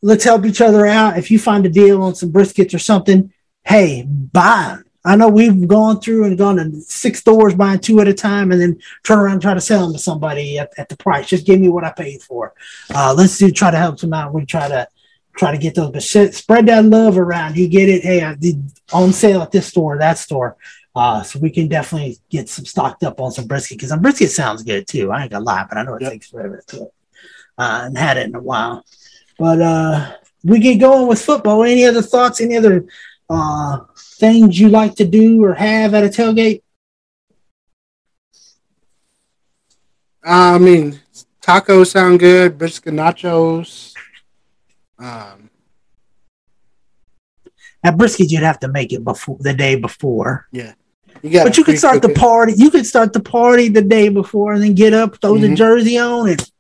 Let's 0.01 0.24
help 0.24 0.45
each 0.45 0.61
other 0.61 0.86
out. 0.86 1.18
If 1.18 1.32
you 1.32 1.39
find 1.39 1.66
a 1.66 1.70
deal 1.70 2.03
on 2.03 2.13
some 2.13 2.32
briskets 2.32 2.74
or 2.76 2.80
something, 2.80 3.34
hey, 3.63 4.03
buy 4.03 4.74
'em. 4.74 4.84
I 5.05 5.15
know 5.15 5.29
we've 5.29 5.67
gone 5.67 5.99
through 6.01 6.25
and 6.25 6.37
gone 6.37 6.57
to 6.57 6.81
six 6.81 7.19
stores 7.19 7.53
buying 7.53 7.79
two 7.79 7.99
at 8.01 8.07
a 8.07 8.13
time 8.13 8.51
and 8.51 8.59
then 8.59 8.79
turn 9.03 9.19
around 9.19 9.33
and 9.33 9.41
try 9.41 9.53
to 9.53 9.61
sell 9.61 9.83
them 9.83 9.93
to 9.93 9.99
somebody 9.99 10.57
at, 10.57 10.73
at 10.77 10.89
the 10.89 10.97
price. 10.97 11.27
Just 11.27 11.45
give 11.45 11.59
me 11.59 11.69
what 11.69 11.83
I 11.83 11.91
paid 11.91 12.21
for. 12.23 12.53
Uh, 12.93 13.13
let's 13.15 13.37
do 13.37 13.51
try 13.51 13.71
to 13.71 13.77
help 13.77 13.99
them 13.99 14.13
out. 14.13 14.33
We 14.33 14.45
try 14.45 14.67
to 14.67 14.87
try 15.37 15.51
to 15.51 15.57
get 15.57 15.75
those, 15.75 15.91
but 15.91 16.01
shit, 16.03 16.33
spread 16.33 16.65
that 16.67 16.85
love 16.85 17.17
around. 17.17 17.57
You 17.57 17.67
get 17.67 17.89
it. 17.89 18.03
Hey, 18.03 18.23
I 18.23 18.35
did 18.35 18.61
on 18.93 19.13
sale 19.13 19.41
at 19.41 19.51
this 19.51 19.67
store, 19.67 19.97
that 19.97 20.17
store. 20.17 20.57
Uh, 20.95 21.21
so 21.23 21.39
we 21.39 21.49
can 21.49 21.67
definitely 21.67 22.17
get 22.29 22.47
some 22.47 22.63
stocked 22.65 23.03
up 23.03 23.19
on 23.19 23.29
some 23.29 23.45
brisket 23.45 23.77
because 23.77 23.89
some 23.89 24.01
brisket 24.01 24.31
sounds 24.31 24.63
good 24.63 24.87
too. 24.87 25.11
I 25.11 25.23
ain't 25.23 25.31
gonna 25.31 25.43
lie, 25.43 25.65
but 25.67 25.77
I 25.77 25.83
know 25.83 25.95
it 25.95 26.01
Yep. 26.03 26.11
takes 26.11 26.29
forever 26.29 26.63
to 26.67 26.77
cook. 26.77 26.93
Uh, 27.57 27.81
and 27.85 27.97
had 27.97 28.17
it 28.17 28.27
in 28.27 28.35
a 28.35 28.41
while. 28.41 28.83
But 29.37 29.61
uh, 29.61 30.13
we 30.43 30.59
get 30.59 30.75
going 30.77 31.07
with 31.07 31.21
football. 31.21 31.63
Any 31.63 31.85
other 31.85 32.01
thoughts? 32.01 32.39
Any 32.39 32.55
other 32.55 32.85
uh, 33.30 33.80
things 33.97 34.59
you 34.59 34.69
like 34.69 34.95
to 34.95 35.05
do 35.05 35.43
or 35.43 35.53
have 35.53 35.93
at 35.93 36.03
a 36.03 36.07
tailgate? 36.07 36.61
I 40.23 40.57
mean, 40.57 40.99
tacos 41.41 41.88
sound 41.88 42.19
good. 42.19 42.57
Brisket 42.57 42.93
nachos. 42.93 43.93
Um, 44.97 45.49
At 47.84 47.97
brisket, 47.97 48.32
you'd 48.32 48.41
have 48.41 48.59
to 48.61 48.67
make 48.67 48.91
it 48.91 49.03
before 49.03 49.38
the 49.39 49.53
day 49.53 49.76
before. 49.76 50.47
Yeah, 50.51 50.73
you. 51.21 51.43
But 51.43 51.57
you 51.57 51.63
could 51.63 51.78
start 51.78 52.01
the 52.01 52.09
party. 52.09 52.53
You 52.53 52.71
could 52.71 52.88
start 52.88 53.13
the 53.13 53.19
party 53.19 53.67
the 53.69 53.84
day 53.84 54.09
before 54.09 54.53
and 54.53 54.63
then 54.63 54.73
get 54.73 54.93
up, 54.93 55.21
throw 55.21 55.38
the 55.38 55.49
Mhm. 55.49 55.55
jersey 55.55 55.99
on, 55.99 56.30
and 56.30 56.51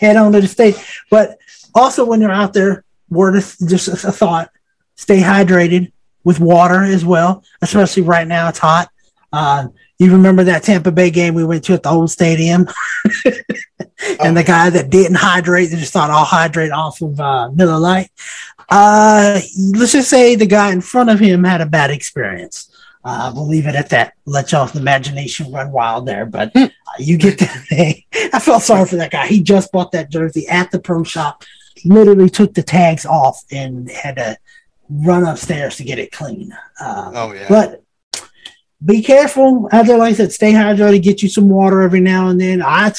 head 0.00 0.16
on 0.16 0.32
to 0.32 0.40
the 0.40 0.48
stage. 0.48 0.74
But 1.08 1.38
also, 1.72 2.04
when 2.04 2.20
you're 2.20 2.32
out 2.32 2.52
there, 2.52 2.84
word 3.08 3.36
is 3.36 3.56
just 3.58 3.86
a 3.86 4.10
thought: 4.10 4.50
stay 4.96 5.20
hydrated 5.20 5.92
with 6.24 6.40
water 6.40 6.82
as 6.82 7.04
well. 7.04 7.44
Especially 7.60 8.02
right 8.02 8.26
now, 8.26 8.48
it's 8.48 8.58
hot. 8.58 8.88
Uh, 9.32 9.68
you 9.98 10.12
remember 10.12 10.44
that 10.44 10.62
Tampa 10.62 10.92
Bay 10.92 11.10
game 11.10 11.34
we 11.34 11.44
went 11.44 11.64
to 11.64 11.74
at 11.74 11.82
the 11.82 11.90
old 11.90 12.10
stadium, 12.10 12.66
and 14.20 14.36
the 14.36 14.44
guy 14.44 14.68
that 14.68 14.90
didn't 14.90 15.16
hydrate, 15.16 15.70
they 15.70 15.76
just 15.76 15.92
thought 15.92 16.10
I'll 16.10 16.24
hydrate 16.24 16.72
off 16.72 17.00
of 17.00 17.18
uh, 17.20 17.50
Miller 17.50 17.78
Lite. 17.78 18.10
Uh, 18.68 19.40
let's 19.74 19.92
just 19.92 20.10
say 20.10 20.34
the 20.34 20.46
guy 20.46 20.72
in 20.72 20.80
front 20.80 21.10
of 21.10 21.20
him 21.20 21.44
had 21.44 21.60
a 21.60 21.66
bad 21.66 21.90
experience. 21.90 22.68
Uh, 23.04 23.32
we'll 23.34 23.48
leave 23.48 23.66
it 23.66 23.74
at 23.74 23.90
that. 23.90 24.14
Let 24.26 24.52
y'all's 24.52 24.76
imagination 24.76 25.50
run 25.52 25.72
wild 25.72 26.06
there, 26.06 26.24
but 26.24 26.54
uh, 26.54 26.68
you 26.98 27.16
get 27.16 27.38
that 27.38 27.64
thing. 27.68 28.02
I 28.32 28.38
felt 28.38 28.62
sorry 28.62 28.86
for 28.86 28.96
that 28.96 29.10
guy. 29.10 29.26
He 29.26 29.42
just 29.42 29.72
bought 29.72 29.92
that 29.92 30.10
jersey 30.10 30.46
at 30.48 30.70
the 30.70 30.78
pro 30.78 31.02
shop, 31.02 31.44
literally 31.84 32.30
took 32.30 32.54
the 32.54 32.62
tags 32.62 33.04
off 33.04 33.42
and 33.50 33.90
had 33.90 34.16
to 34.16 34.36
run 35.04 35.24
upstairs 35.24 35.76
to 35.76 35.84
get 35.84 35.98
it 35.98 36.12
clean. 36.12 36.52
Uh, 36.80 37.10
Oh 37.14 37.32
yeah. 37.32 37.46
but 37.48 37.82
be 38.84 39.02
careful. 39.02 39.68
As 39.70 39.88
I 39.88 39.96
like 39.96 40.10
I 40.10 40.16
said, 40.16 40.32
stay 40.32 40.52
hydrated. 40.52 41.02
Get 41.02 41.22
you 41.22 41.28
some 41.28 41.48
water 41.48 41.82
every 41.82 42.00
now 42.00 42.28
and 42.28 42.40
then. 42.40 42.62
I 42.62 42.92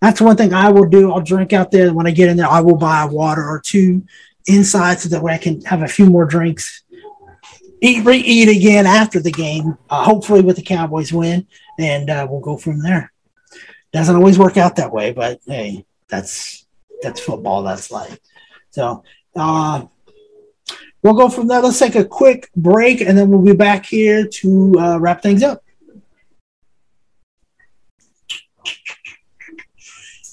that's 0.00 0.20
one 0.20 0.36
thing 0.36 0.52
I 0.52 0.70
will 0.70 0.88
do. 0.88 1.12
I'll 1.12 1.20
drink 1.20 1.52
out 1.52 1.70
there 1.70 1.92
when 1.94 2.06
I 2.06 2.10
get 2.10 2.28
in 2.28 2.36
there. 2.36 2.48
I 2.48 2.60
will 2.60 2.76
buy 2.76 3.04
a 3.04 3.08
water 3.08 3.42
or 3.42 3.60
two 3.60 4.02
inside 4.46 4.98
so 5.00 5.08
that 5.10 5.22
way 5.22 5.34
I 5.34 5.38
can 5.38 5.60
have 5.62 5.82
a 5.82 5.88
few 5.88 6.06
more 6.06 6.24
drinks. 6.24 6.82
Eat, 7.80 8.04
re-eat 8.04 8.48
again 8.48 8.86
after 8.86 9.20
the 9.20 9.30
game. 9.30 9.78
Uh, 9.88 10.02
hopefully, 10.02 10.40
with 10.40 10.56
the 10.56 10.62
Cowboys 10.62 11.12
win, 11.12 11.46
and 11.78 12.10
uh, 12.10 12.26
we'll 12.28 12.40
go 12.40 12.56
from 12.56 12.82
there. 12.82 13.12
Doesn't 13.92 14.16
always 14.16 14.38
work 14.38 14.56
out 14.56 14.74
that 14.76 14.92
way, 14.92 15.12
but 15.12 15.40
hey, 15.46 15.84
that's 16.08 16.66
that's 17.00 17.20
football. 17.20 17.62
That's 17.62 17.90
life. 17.92 18.18
So. 18.70 19.04
Uh, 19.36 19.86
We'll 21.08 21.16
go 21.16 21.30
from 21.30 21.46
there. 21.46 21.62
Let's 21.62 21.78
take 21.78 21.94
a 21.94 22.04
quick 22.04 22.50
break, 22.54 23.00
and 23.00 23.16
then 23.16 23.30
we'll 23.30 23.40
be 23.40 23.54
back 23.54 23.86
here 23.86 24.26
to 24.26 24.74
uh, 24.78 24.98
wrap 24.98 25.22
things 25.22 25.42
up. 25.42 25.64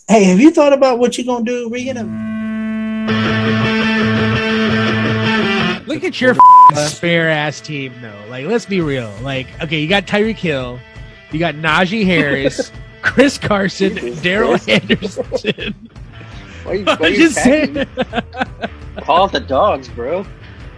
Hey, 0.10 0.26
have 0.26 0.42
you 0.42 0.52
thought 0.52 0.74
about 0.74 1.00
what 1.00 1.18
you're 1.18 1.26
gonna 1.26 1.46
do, 1.46 1.70
Regan? 1.70 1.96
Look 5.88 6.04
at 6.04 6.20
your 6.20 6.36
spare 6.76 7.30
ass 7.30 7.62
team, 7.62 7.94
though. 8.02 8.26
Like, 8.30 8.46
let's 8.46 8.66
be 8.66 8.82
real. 8.82 9.14
Like, 9.22 9.48
okay, 9.62 9.80
you 9.80 9.88
got 9.88 10.06
Tyreek 10.08 10.36
Hill, 10.36 10.78
you 11.32 11.40
got 11.40 11.56
Najee 11.56 12.04
Harris, 12.04 12.74
Chris 13.02 13.38
Carson, 13.38 14.22
Darrell 14.22 14.58
Henderson. 14.58 15.90
Why 16.66 16.72
are 16.72 16.76
you, 16.76 16.84
why 16.84 16.94
are 16.96 17.06
I'm 17.06 17.14
you 17.14 17.18
just 17.18 17.36
saying. 17.36 17.88
Call 18.98 19.22
off 19.22 19.32
the 19.32 19.40
dogs, 19.40 19.88
bro. 19.88 20.26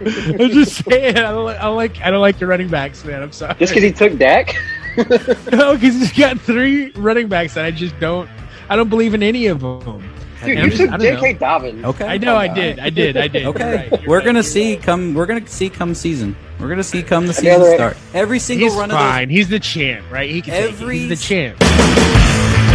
I'm 0.00 0.50
just 0.50 0.84
saying. 0.84 1.16
I 1.16 1.30
don't, 1.30 1.44
like, 1.44 1.58
I 1.58 1.62
don't 1.64 1.76
like. 1.76 2.00
I 2.02 2.10
don't 2.10 2.20
like 2.20 2.38
the 2.38 2.46
running 2.46 2.68
backs, 2.68 3.04
man. 3.04 3.22
I'm 3.22 3.32
sorry. 3.32 3.54
Just 3.58 3.72
because 3.74 3.82
he 3.84 3.92
took 3.92 4.18
Dak? 4.18 4.54
no, 4.96 5.74
because 5.74 5.94
he's 5.94 6.12
got 6.12 6.40
three 6.40 6.90
running 6.92 7.28
backs 7.28 7.54
that 7.54 7.64
I 7.64 7.70
just 7.70 7.98
don't. 8.00 8.28
I 8.68 8.76
don't 8.76 8.88
believe 8.88 9.14
in 9.14 9.22
any 9.22 9.46
of 9.46 9.60
them. 9.60 10.08
Dude, 10.44 10.58
you 10.58 10.64
just- 10.70 10.76
took 10.82 10.90
know. 10.90 10.98
J.K. 10.98 11.32
Dobbins. 11.34 11.84
Okay. 11.84 12.04
I 12.06 12.16
know. 12.18 12.36
I 12.36 12.46
did. 12.46 12.78
I 12.78 12.90
did. 12.90 13.16
I 13.16 13.26
did. 13.28 13.46
Okay, 13.46 13.64
You're 13.64 13.76
right, 13.76 13.90
you're 14.02 14.08
we're 14.10 14.16
right, 14.18 14.24
gonna 14.26 14.42
see 14.42 14.74
right. 14.74 14.82
come. 14.82 15.14
We're 15.14 15.26
gonna 15.26 15.46
see 15.48 15.68
come 15.68 15.94
season. 15.94 16.36
We're 16.60 16.68
gonna 16.68 16.84
see 16.84 17.02
come 17.02 17.26
the 17.26 17.34
season 17.34 17.60
other- 17.60 17.74
start. 17.74 17.96
Every 18.14 18.38
single 18.38 18.68
He's 18.68 18.76
run 18.78 18.90
of 18.92 18.96
fine. 18.98 19.30
He's 19.30 19.48
the 19.48 19.58
champ, 19.60 20.04
right? 20.12 20.30
He 20.30 20.40
can. 20.42 20.54
Every 20.54 20.98
He's 21.00 21.08
the 21.08 21.14
s- 21.14 21.56
champ. 21.56 22.68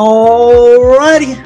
Alrighty. 0.00 1.36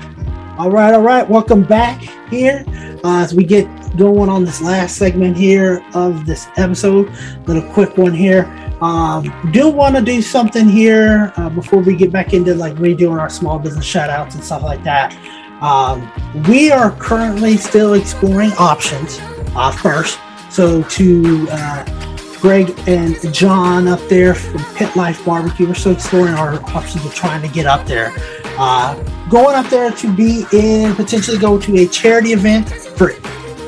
All 0.57 0.71
right, 0.71 0.95
all 0.95 1.03
right. 1.03 1.29
Welcome 1.29 1.65
back 1.65 2.01
here 2.31 2.65
uh, 3.03 3.19
as 3.23 3.35
we 3.35 3.43
get 3.43 3.67
going 3.97 4.29
on 4.29 4.45
this 4.45 4.63
last 4.63 4.97
segment 4.97 5.37
here 5.37 5.85
of 5.95 6.27
this 6.27 6.47
episode. 6.57 7.13
Little 7.49 7.69
quick 7.73 7.99
one 7.99 8.15
here. 8.15 8.45
Um, 8.81 9.33
do 9.51 9.69
want 9.69 9.97
to 9.97 10.01
do 10.01 10.23
something 10.23 10.69
here 10.69 11.33
uh, 11.37 11.49
before 11.49 11.81
we 11.81 11.97
get 11.97 12.13
back 12.13 12.35
into 12.35 12.55
like 12.55 12.75
redoing 12.75 13.19
our 13.19 13.29
small 13.29 13.59
business 13.59 13.85
shout 13.85 14.11
outs 14.11 14.37
and 14.37 14.45
stuff 14.45 14.63
like 14.63 14.85
that. 14.85 15.13
Um, 15.61 16.09
we 16.49 16.71
are 16.71 16.93
currently 16.93 17.57
still 17.57 17.95
exploring 17.95 18.53
options 18.53 19.19
uh, 19.57 19.73
first. 19.73 20.21
So 20.51 20.85
to 20.85 21.49
uh, 21.51 22.14
Greg 22.45 22.79
and 22.87 23.17
John 23.33 23.89
up 23.89 24.01
there 24.11 24.35
from 24.35 24.63
Pit 24.75 24.95
Life 24.97 25.25
Barbecue. 25.25 25.67
We're 25.67 25.73
still 25.73 25.93
exploring 25.93 26.35
our 26.35 26.63
options 26.77 27.07
of 27.07 27.15
trying 27.15 27.41
to 27.41 27.49
get 27.49 27.65
up 27.65 27.87
there. 27.87 28.13
Uh, 28.59 29.03
going 29.31 29.57
up 29.57 29.65
there 29.71 29.91
to 29.91 30.15
be 30.15 30.45
in 30.53 30.95
potentially 30.95 31.39
go 31.39 31.59
to 31.59 31.79
a 31.79 31.87
charity 31.87 32.35
event 32.35 32.69
for 32.69 33.13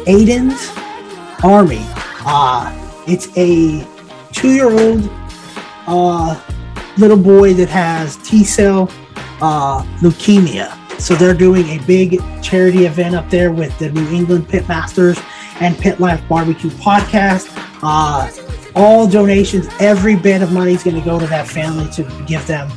Aiden's 0.05 0.71
Army. 1.43 1.81
Uh, 2.27 2.71
it's 3.07 3.29
a 3.39 3.83
two-year-old 4.33 5.09
uh, 5.87 6.39
little 6.99 7.17
boy 7.17 7.55
that 7.55 7.71
has 7.71 8.19
T 8.19 8.45
cell 8.45 8.91
uh, 9.41 9.83
leukemia. 10.01 10.71
So 11.01 11.15
they're 11.15 11.33
doing 11.33 11.65
a 11.71 11.79
big 11.87 12.21
charity 12.43 12.85
event 12.85 13.15
up 13.15 13.31
there 13.31 13.53
with 13.53 13.79
the 13.79 13.91
New 13.91 14.07
England 14.15 14.49
Pitmasters 14.49 15.19
and 15.63 15.79
Pit 15.79 15.99
Life 15.99 16.23
Barbecue 16.29 16.69
podcast. 16.69 17.49
Uh, 17.83 18.31
all 18.77 19.09
donations, 19.09 19.67
every 19.81 20.15
bit 20.15 20.43
of 20.43 20.53
money 20.53 20.75
is 20.75 20.85
going 20.85 20.97
to 20.97 21.03
go 21.03 21.19
to 21.19 21.27
that 21.27 21.49
family 21.49 21.91
to 21.93 22.03
give 22.27 22.47
them, 22.47 22.71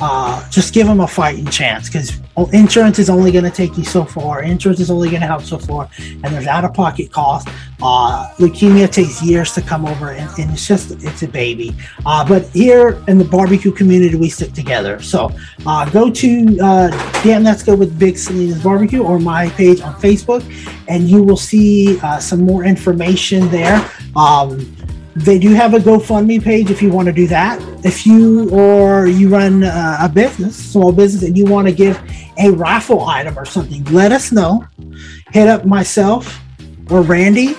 uh, 0.00 0.46
just 0.50 0.74
give 0.74 0.86
them 0.88 1.00
a 1.00 1.06
fighting 1.06 1.46
chance 1.46 1.88
because 1.88 2.20
insurance 2.52 2.98
is 2.98 3.08
only 3.08 3.32
going 3.32 3.44
to 3.44 3.50
take 3.50 3.78
you 3.78 3.84
so 3.84 4.04
far. 4.04 4.42
Insurance 4.42 4.80
is 4.80 4.90
only 4.90 5.08
going 5.08 5.20
to 5.20 5.26
help 5.26 5.42
so 5.42 5.56
far, 5.56 5.88
and 5.98 6.24
there's 6.24 6.46
out 6.46 6.64
of 6.64 6.74
pocket 6.74 7.10
costs. 7.10 7.50
Uh, 7.80 8.28
leukemia 8.38 8.90
takes 8.90 9.22
years 9.22 9.52
to 9.52 9.62
come 9.62 9.86
over, 9.86 10.10
and, 10.10 10.28
and 10.38 10.50
it's 10.50 10.66
just 10.66 10.90
it's 11.02 11.22
a 11.22 11.28
baby. 11.28 11.74
Uh, 12.04 12.26
but 12.26 12.46
here 12.48 13.02
in 13.06 13.16
the 13.16 13.24
barbecue 13.24 13.70
community, 13.70 14.16
we 14.16 14.28
stick 14.28 14.52
together. 14.52 15.00
So 15.00 15.30
uh, 15.64 15.88
go 15.90 16.10
to 16.10 16.58
uh, 16.60 17.22
Damn 17.22 17.44
Let's 17.44 17.62
Go 17.62 17.74
with 17.74 17.98
Big 17.98 18.18
Salinas 18.18 18.62
Barbecue 18.62 19.02
or 19.02 19.18
my 19.18 19.48
page 19.50 19.80
on 19.80 19.94
Facebook, 19.94 20.44
and 20.88 21.08
you 21.08 21.22
will 21.22 21.36
see 21.36 22.00
uh, 22.00 22.18
some 22.18 22.40
more 22.40 22.64
information 22.64 23.48
there. 23.48 23.88
Um, 24.14 24.75
they 25.16 25.38
do 25.38 25.54
have 25.54 25.72
a 25.72 25.78
GoFundMe 25.78 26.42
page 26.42 26.70
if 26.70 26.82
you 26.82 26.90
want 26.90 27.06
to 27.06 27.12
do 27.12 27.26
that. 27.28 27.58
If 27.84 28.06
you 28.06 28.50
or 28.50 29.06
you 29.06 29.30
run 29.30 29.62
a 29.62 30.10
business, 30.12 30.54
small 30.56 30.92
business, 30.92 31.22
and 31.22 31.36
you 31.36 31.46
want 31.46 31.66
to 31.68 31.72
give 31.72 31.98
a 32.38 32.50
raffle 32.50 33.00
item 33.00 33.38
or 33.38 33.46
something, 33.46 33.82
let 33.86 34.12
us 34.12 34.30
know. 34.30 34.66
Hit 35.32 35.48
up 35.48 35.64
myself 35.64 36.38
or 36.90 37.00
Randy, 37.00 37.56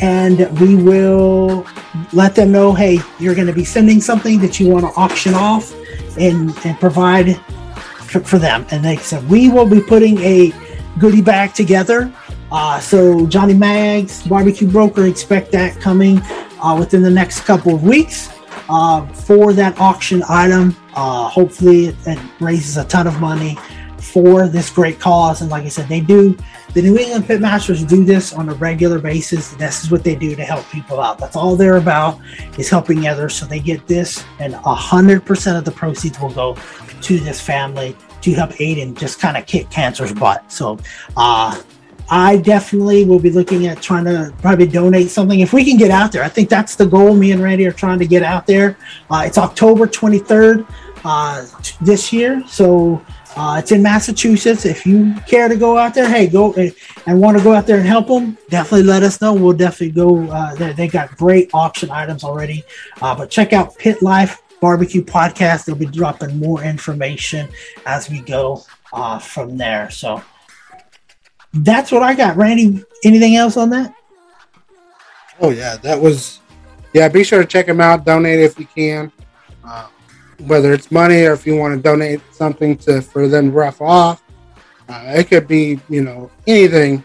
and 0.00 0.50
we 0.60 0.74
will 0.74 1.64
let 2.12 2.34
them 2.34 2.50
know. 2.50 2.72
Hey, 2.72 2.98
you're 3.20 3.36
going 3.36 3.46
to 3.46 3.52
be 3.52 3.64
sending 3.64 4.00
something 4.00 4.40
that 4.40 4.58
you 4.58 4.68
want 4.68 4.84
to 4.84 5.00
auction 5.00 5.34
off 5.34 5.72
and 6.18 6.50
and 6.64 6.78
provide 6.80 7.36
for, 7.36 8.18
for 8.20 8.38
them. 8.40 8.66
And 8.72 8.84
they 8.84 8.96
said 8.96 9.28
we 9.30 9.48
will 9.48 9.68
be 9.68 9.80
putting 9.80 10.18
a 10.18 10.52
goodie 10.98 11.22
bag 11.22 11.54
together. 11.54 12.12
Uh, 12.50 12.80
so 12.80 13.26
Johnny 13.26 13.54
Mags, 13.54 14.26
Barbecue 14.26 14.68
Broker, 14.68 15.06
expect 15.06 15.52
that 15.52 15.80
coming 15.80 16.20
uh, 16.60 16.76
within 16.78 17.02
the 17.02 17.10
next 17.10 17.40
couple 17.40 17.74
of 17.74 17.82
weeks 17.82 18.30
uh, 18.68 19.06
for 19.08 19.52
that 19.52 19.78
auction 19.78 20.22
item. 20.28 20.76
Uh, 20.94 21.28
hopefully, 21.28 21.86
it, 21.86 21.96
it, 22.06 22.18
raises 22.40 22.76
a 22.76 22.84
ton 22.84 23.06
of 23.06 23.20
money 23.20 23.56
for 23.98 24.48
this 24.48 24.70
great 24.70 24.98
cause. 24.98 25.42
And 25.42 25.50
like 25.50 25.64
I 25.64 25.68
said, 25.68 25.88
they 25.88 26.00
do. 26.00 26.36
The 26.74 26.82
New 26.82 26.98
England 26.98 27.24
Pitmasters 27.24 27.86
do 27.88 28.04
this 28.04 28.34
on 28.34 28.48
a 28.48 28.54
regular 28.54 28.98
basis. 28.98 29.52
This 29.54 29.82
is 29.84 29.90
what 29.90 30.04
they 30.04 30.14
do 30.14 30.36
to 30.36 30.44
help 30.44 30.68
people 30.70 31.00
out. 31.00 31.18
That's 31.18 31.36
all 31.36 31.56
they're 31.56 31.78
about 31.78 32.18
is 32.58 32.68
helping 32.68 33.06
others. 33.06 33.34
So 33.34 33.46
they 33.46 33.60
get 33.60 33.86
this, 33.86 34.24
and 34.38 34.54
hundred 34.54 35.24
percent 35.24 35.56
of 35.56 35.64
the 35.64 35.70
proceeds 35.70 36.20
will 36.20 36.32
go 36.32 36.56
to 37.02 37.18
this 37.18 37.40
family 37.40 37.96
to 38.22 38.32
help 38.34 38.60
aid 38.60 38.78
and 38.78 38.98
just 38.98 39.20
kind 39.20 39.36
of 39.36 39.46
kick 39.46 39.70
cancer's 39.70 40.12
butt. 40.12 40.50
So, 40.50 40.78
uh, 41.16 41.60
I 42.08 42.36
definitely 42.36 43.04
will 43.04 43.18
be 43.18 43.30
looking 43.30 43.66
at 43.66 43.82
trying 43.82 44.04
to 44.04 44.32
probably 44.40 44.66
donate 44.66 45.10
something 45.10 45.40
if 45.40 45.52
we 45.52 45.64
can 45.64 45.76
get 45.76 45.90
out 45.90 46.12
there. 46.12 46.22
I 46.22 46.28
think 46.28 46.48
that's 46.48 46.76
the 46.76 46.86
goal. 46.86 47.14
Me 47.14 47.32
and 47.32 47.42
Randy 47.42 47.66
are 47.66 47.72
trying 47.72 47.98
to 47.98 48.06
get 48.06 48.22
out 48.22 48.46
there. 48.46 48.78
Uh, 49.10 49.24
it's 49.26 49.38
October 49.38 49.86
23rd 49.86 50.66
uh, 51.04 51.46
this 51.80 52.12
year, 52.12 52.44
so 52.46 53.04
uh, 53.36 53.56
it's 53.58 53.72
in 53.72 53.82
Massachusetts. 53.82 54.64
If 54.64 54.86
you 54.86 55.14
care 55.26 55.48
to 55.48 55.56
go 55.56 55.76
out 55.76 55.94
there, 55.94 56.08
hey, 56.08 56.26
go 56.26 56.54
and 56.54 57.20
want 57.20 57.36
to 57.36 57.44
go 57.44 57.52
out 57.52 57.66
there 57.66 57.78
and 57.78 57.86
help 57.86 58.06
them, 58.06 58.38
definitely 58.48 58.86
let 58.86 59.02
us 59.02 59.20
know. 59.20 59.34
We'll 59.34 59.52
definitely 59.52 59.90
go. 59.90 60.30
Uh, 60.30 60.72
they 60.72 60.88
got 60.88 61.16
great 61.16 61.50
auction 61.52 61.90
items 61.90 62.24
already, 62.24 62.64
uh, 63.02 63.14
but 63.14 63.30
check 63.30 63.52
out 63.52 63.76
Pit 63.76 64.00
Life 64.00 64.42
Barbecue 64.60 65.02
Podcast. 65.02 65.64
They'll 65.64 65.74
be 65.74 65.86
dropping 65.86 66.38
more 66.38 66.62
information 66.62 67.48
as 67.84 68.08
we 68.08 68.20
go 68.20 68.64
uh, 68.92 69.18
from 69.18 69.56
there. 69.56 69.90
So 69.90 70.22
that's 71.64 71.92
what 71.92 72.02
I 72.02 72.14
got. 72.14 72.36
Randy, 72.36 72.84
anything 73.04 73.36
else 73.36 73.56
on 73.56 73.70
that? 73.70 73.94
Oh 75.40 75.50
yeah, 75.50 75.76
that 75.78 76.00
was 76.00 76.40
yeah. 76.92 77.08
Be 77.08 77.24
sure 77.24 77.40
to 77.40 77.46
check 77.46 77.66
them 77.66 77.80
out. 77.80 78.04
Donate 78.04 78.40
if 78.40 78.58
you 78.58 78.66
can, 78.66 79.12
uh, 79.64 79.88
whether 80.46 80.72
it's 80.72 80.90
money 80.90 81.24
or 81.24 81.32
if 81.32 81.46
you 81.46 81.56
want 81.56 81.76
to 81.76 81.82
donate 81.82 82.20
something 82.32 82.76
to 82.78 83.00
for 83.00 83.28
them 83.28 83.52
to 83.52 83.84
off. 83.84 84.22
Uh, 84.88 85.14
it 85.16 85.28
could 85.28 85.48
be 85.48 85.80
you 85.88 86.02
know 86.02 86.30
anything, 86.46 87.04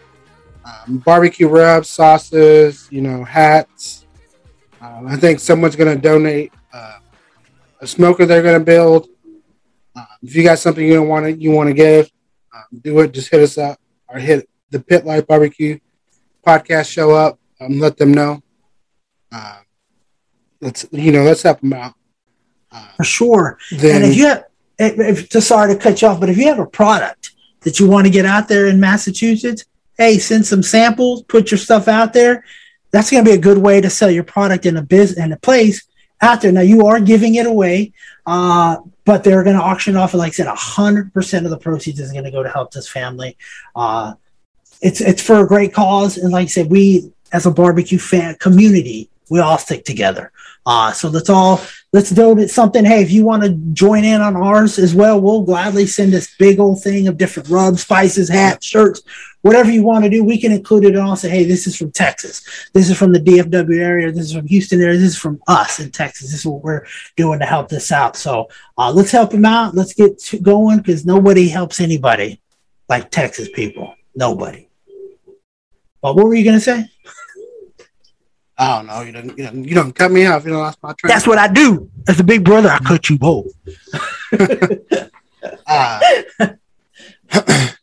um, 0.64 0.98
barbecue 0.98 1.48
rubs, 1.48 1.88
sauces, 1.88 2.88
you 2.90 3.02
know 3.02 3.24
hats. 3.24 4.06
Um, 4.80 5.06
I 5.06 5.16
think 5.16 5.40
someone's 5.40 5.76
going 5.76 5.94
to 5.94 6.00
donate 6.00 6.52
uh, 6.72 6.98
a 7.80 7.86
smoker 7.86 8.26
they're 8.26 8.42
going 8.42 8.58
to 8.58 8.64
build. 8.64 9.08
Uh, 9.94 10.04
if 10.22 10.34
you 10.34 10.42
got 10.42 10.58
something 10.58 10.86
you 10.86 11.02
want 11.02 11.26
to 11.26 11.32
you 11.32 11.50
want 11.50 11.68
to 11.68 11.74
give, 11.74 12.10
um, 12.54 12.80
do 12.80 13.00
it. 13.00 13.12
Just 13.12 13.30
hit 13.30 13.40
us 13.40 13.58
up 13.58 13.78
or 14.12 14.18
hit 14.18 14.48
the 14.70 14.80
Pit 14.80 15.04
Life 15.04 15.26
Barbecue 15.26 15.78
podcast 16.46 16.90
show 16.90 17.12
up. 17.12 17.38
Um, 17.60 17.78
let 17.78 17.96
them 17.96 18.12
know. 18.12 18.42
Uh, 19.30 19.60
let's 20.60 20.86
you 20.92 21.12
know 21.12 21.22
let's 21.22 21.42
help 21.42 21.60
them 21.60 21.72
out 21.72 21.94
uh, 22.70 22.88
for 22.96 23.04
sure. 23.04 23.58
Then, 23.70 24.02
and 24.02 24.12
if 24.12 24.16
you 24.16 24.26
have, 24.26 24.44
if, 24.78 25.34
if, 25.34 25.42
sorry 25.42 25.74
to 25.74 25.80
cut 25.80 26.02
you 26.02 26.08
off, 26.08 26.20
but 26.20 26.28
if 26.28 26.36
you 26.36 26.48
have 26.48 26.58
a 26.58 26.66
product 26.66 27.32
that 27.60 27.78
you 27.78 27.88
want 27.88 28.06
to 28.06 28.12
get 28.12 28.26
out 28.26 28.48
there 28.48 28.66
in 28.66 28.80
Massachusetts, 28.80 29.64
hey, 29.96 30.18
send 30.18 30.46
some 30.46 30.62
samples, 30.62 31.22
put 31.22 31.50
your 31.50 31.58
stuff 31.58 31.88
out 31.88 32.12
there. 32.12 32.44
That's 32.90 33.10
going 33.10 33.24
to 33.24 33.30
be 33.30 33.36
a 33.36 33.40
good 33.40 33.58
way 33.58 33.80
to 33.80 33.88
sell 33.88 34.10
your 34.10 34.24
product 34.24 34.66
in 34.66 34.76
a 34.76 34.82
business 34.82 35.24
in 35.24 35.32
a 35.32 35.38
place 35.38 35.86
out 36.22 36.40
there. 36.40 36.52
Now 36.52 36.60
you 36.60 36.86
are 36.86 37.00
giving 37.00 37.34
it 37.34 37.46
away, 37.46 37.92
uh, 38.26 38.78
but 39.04 39.24
they're 39.24 39.44
going 39.44 39.56
to 39.56 39.62
auction 39.62 39.96
off. 39.96 40.12
And 40.14 40.20
like 40.20 40.28
I 40.28 40.32
said, 40.32 40.46
hundred 40.46 41.12
percent 41.12 41.44
of 41.44 41.50
the 41.50 41.58
proceeds 41.58 42.00
is 42.00 42.12
going 42.12 42.24
to 42.24 42.30
go 42.30 42.42
to 42.42 42.48
help 42.48 42.72
this 42.72 42.88
family. 42.88 43.36
Uh, 43.76 44.14
it's 44.80 45.00
it's 45.00 45.22
for 45.22 45.44
a 45.44 45.46
great 45.46 45.74
cause, 45.74 46.16
and 46.16 46.32
like 46.32 46.44
I 46.44 46.48
said, 46.48 46.70
we 46.70 47.12
as 47.32 47.46
a 47.46 47.50
barbecue 47.50 47.98
fan 47.98 48.36
community, 48.36 49.10
we 49.32 49.40
all 49.40 49.56
stick 49.56 49.86
together. 49.86 50.30
Uh, 50.66 50.92
so 50.92 51.08
let's 51.08 51.30
all 51.30 51.58
let's 51.94 52.10
donate 52.10 52.50
something. 52.50 52.84
Hey, 52.84 53.02
if 53.02 53.10
you 53.10 53.24
want 53.24 53.42
to 53.42 53.54
join 53.72 54.04
in 54.04 54.20
on 54.20 54.36
ours 54.36 54.78
as 54.78 54.94
well, 54.94 55.18
we'll 55.22 55.40
gladly 55.40 55.86
send 55.86 56.12
this 56.12 56.36
big 56.36 56.60
old 56.60 56.82
thing 56.82 57.08
of 57.08 57.16
different 57.16 57.48
rubs, 57.48 57.80
spices, 57.80 58.28
hats, 58.28 58.66
shirts, 58.66 59.00
whatever 59.40 59.70
you 59.70 59.84
want 59.84 60.04
to 60.04 60.10
do. 60.10 60.22
We 60.22 60.38
can 60.38 60.52
include 60.52 60.84
it 60.84 60.96
all. 60.96 61.16
Say, 61.16 61.30
hey, 61.30 61.44
this 61.44 61.66
is 61.66 61.74
from 61.74 61.92
Texas. 61.92 62.42
This 62.74 62.90
is 62.90 62.98
from 62.98 63.12
the 63.12 63.20
DFW 63.20 63.80
area. 63.80 64.12
This 64.12 64.26
is 64.26 64.34
from 64.34 64.46
Houston 64.48 64.82
area. 64.82 64.98
This 64.98 65.14
is 65.14 65.18
from 65.18 65.40
us 65.48 65.80
in 65.80 65.90
Texas. 65.90 66.30
This 66.30 66.40
is 66.40 66.46
what 66.46 66.62
we're 66.62 66.84
doing 67.16 67.38
to 67.38 67.46
help 67.46 67.70
this 67.70 67.90
out. 67.90 68.16
So 68.16 68.50
uh, 68.76 68.92
let's 68.92 69.12
help 69.12 69.30
them 69.30 69.46
out. 69.46 69.74
Let's 69.74 69.94
get 69.94 70.22
going 70.42 70.76
because 70.76 71.06
nobody 71.06 71.48
helps 71.48 71.80
anybody 71.80 72.38
like 72.90 73.10
Texas 73.10 73.48
people. 73.54 73.94
Nobody. 74.14 74.68
Well, 76.02 76.14
what 76.16 76.26
were 76.26 76.34
you 76.34 76.44
going 76.44 76.58
to 76.58 76.60
say? 76.60 76.90
I 78.62 78.76
don't 78.76 78.86
know. 78.86 79.00
You 79.00 79.12
don't, 79.12 79.38
you 79.38 79.44
don't, 79.44 79.64
you 79.64 79.74
don't 79.74 79.92
cut 79.92 80.12
me 80.12 80.24
off. 80.24 80.44
You 80.44 80.52
don't 80.52 80.60
lost 80.60 80.80
my 80.84 80.92
train. 80.92 81.08
That's 81.08 81.26
what 81.26 81.36
I 81.36 81.48
do. 81.48 81.90
As 82.06 82.20
a 82.20 82.22
big 82.22 82.44
brother, 82.44 82.68
I 82.68 82.78
cut 82.78 83.10
you 83.10 83.18
both. 83.18 83.52
uh, 85.66 86.00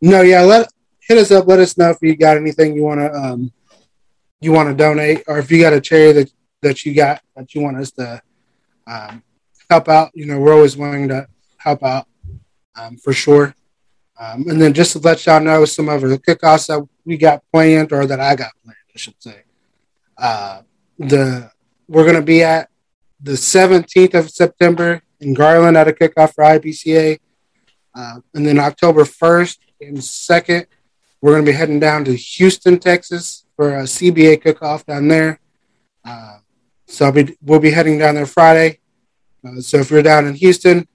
no, 0.02 0.22
yeah. 0.22 0.40
Let 0.42 0.72
hit 1.02 1.18
us 1.18 1.32
up. 1.32 1.48
Let 1.48 1.60
us 1.60 1.78
know 1.78 1.90
if 1.90 1.98
you 2.02 2.16
got 2.16 2.38
anything 2.38 2.78
you 2.78 2.84
want 2.84 3.02
to 3.02 3.12
um, 3.12 3.52
you 4.40 4.54
want 4.54 4.70
to 4.70 4.76
donate, 4.76 5.24
or 5.28 5.38
if 5.38 5.52
you 5.52 5.62
got 5.62 5.74
a 5.74 5.82
chair 5.82 6.14
that 6.14 6.32
that 6.62 6.86
you 6.86 6.94
got 6.94 7.22
that 7.36 7.54
you 7.54 7.60
want 7.62 7.76
us 7.76 7.92
to 7.92 8.22
um, 8.88 9.22
help 9.70 9.90
out. 9.90 10.12
You 10.14 10.28
know, 10.28 10.40
we're 10.40 10.54
always 10.54 10.78
willing 10.78 11.10
to 11.10 11.28
help 11.58 11.84
out 11.84 12.08
um, 12.80 12.96
for 12.96 13.12
sure. 13.12 13.54
Um, 14.18 14.48
and 14.48 14.62
then 14.62 14.74
just 14.74 14.94
to 14.94 15.00
let 15.00 15.26
y'all 15.26 15.42
know 15.42 15.66
some 15.66 15.90
of 15.90 16.02
the 16.02 16.20
cook-offs 16.20 16.68
that 16.68 16.88
we 17.04 17.18
got 17.18 17.44
planned, 17.52 17.92
or 17.92 18.06
that 18.06 18.22
I 18.22 18.36
got 18.36 18.52
planned, 18.64 18.78
I 18.96 18.98
should 18.98 19.22
say. 19.22 19.44
Uh, 20.18 20.62
the 21.00 21.52
we're 21.88 22.04
going 22.04 22.16
to 22.16 22.22
be 22.22 22.44
at 22.44 22.70
the 23.20 23.32
17th 23.32 24.14
of 24.14 24.30
September 24.30 25.02
in 25.20 25.34
Garland 25.34 25.76
at 25.76 25.88
a 25.88 25.92
kickoff 25.92 26.36
for 26.36 26.44
IBCA. 26.44 27.20
Uh, 27.96 28.20
and 28.36 28.46
then 28.46 28.60
October 28.60 29.04
1st 29.04 29.58
and 29.82 29.98
2nd, 29.98 30.68
we're 31.22 31.32
going 31.32 31.44
to 31.44 31.52
be 31.52 31.58
heading 31.58 31.80
down 31.80 32.06
to 32.06 32.16
Houston, 32.16 32.80
Texas 32.80 33.46
for 33.56 33.78
a 33.78 33.84
CBA 33.84 34.42
kickoff 34.44 34.86
down 34.86 35.08
there. 35.08 35.40
Uh, 36.06 36.38
so 36.86 37.12
be, 37.12 37.36
we'll 37.42 37.60
be 37.60 37.72
heading 37.72 37.98
down 37.98 38.16
there 38.16 38.26
Friday. 38.26 38.80
Uh, 39.46 39.60
so 39.60 39.78
if 39.78 39.90
you're 39.90 40.04
down 40.04 40.28
in 40.28 40.36
Houston, 40.36 40.88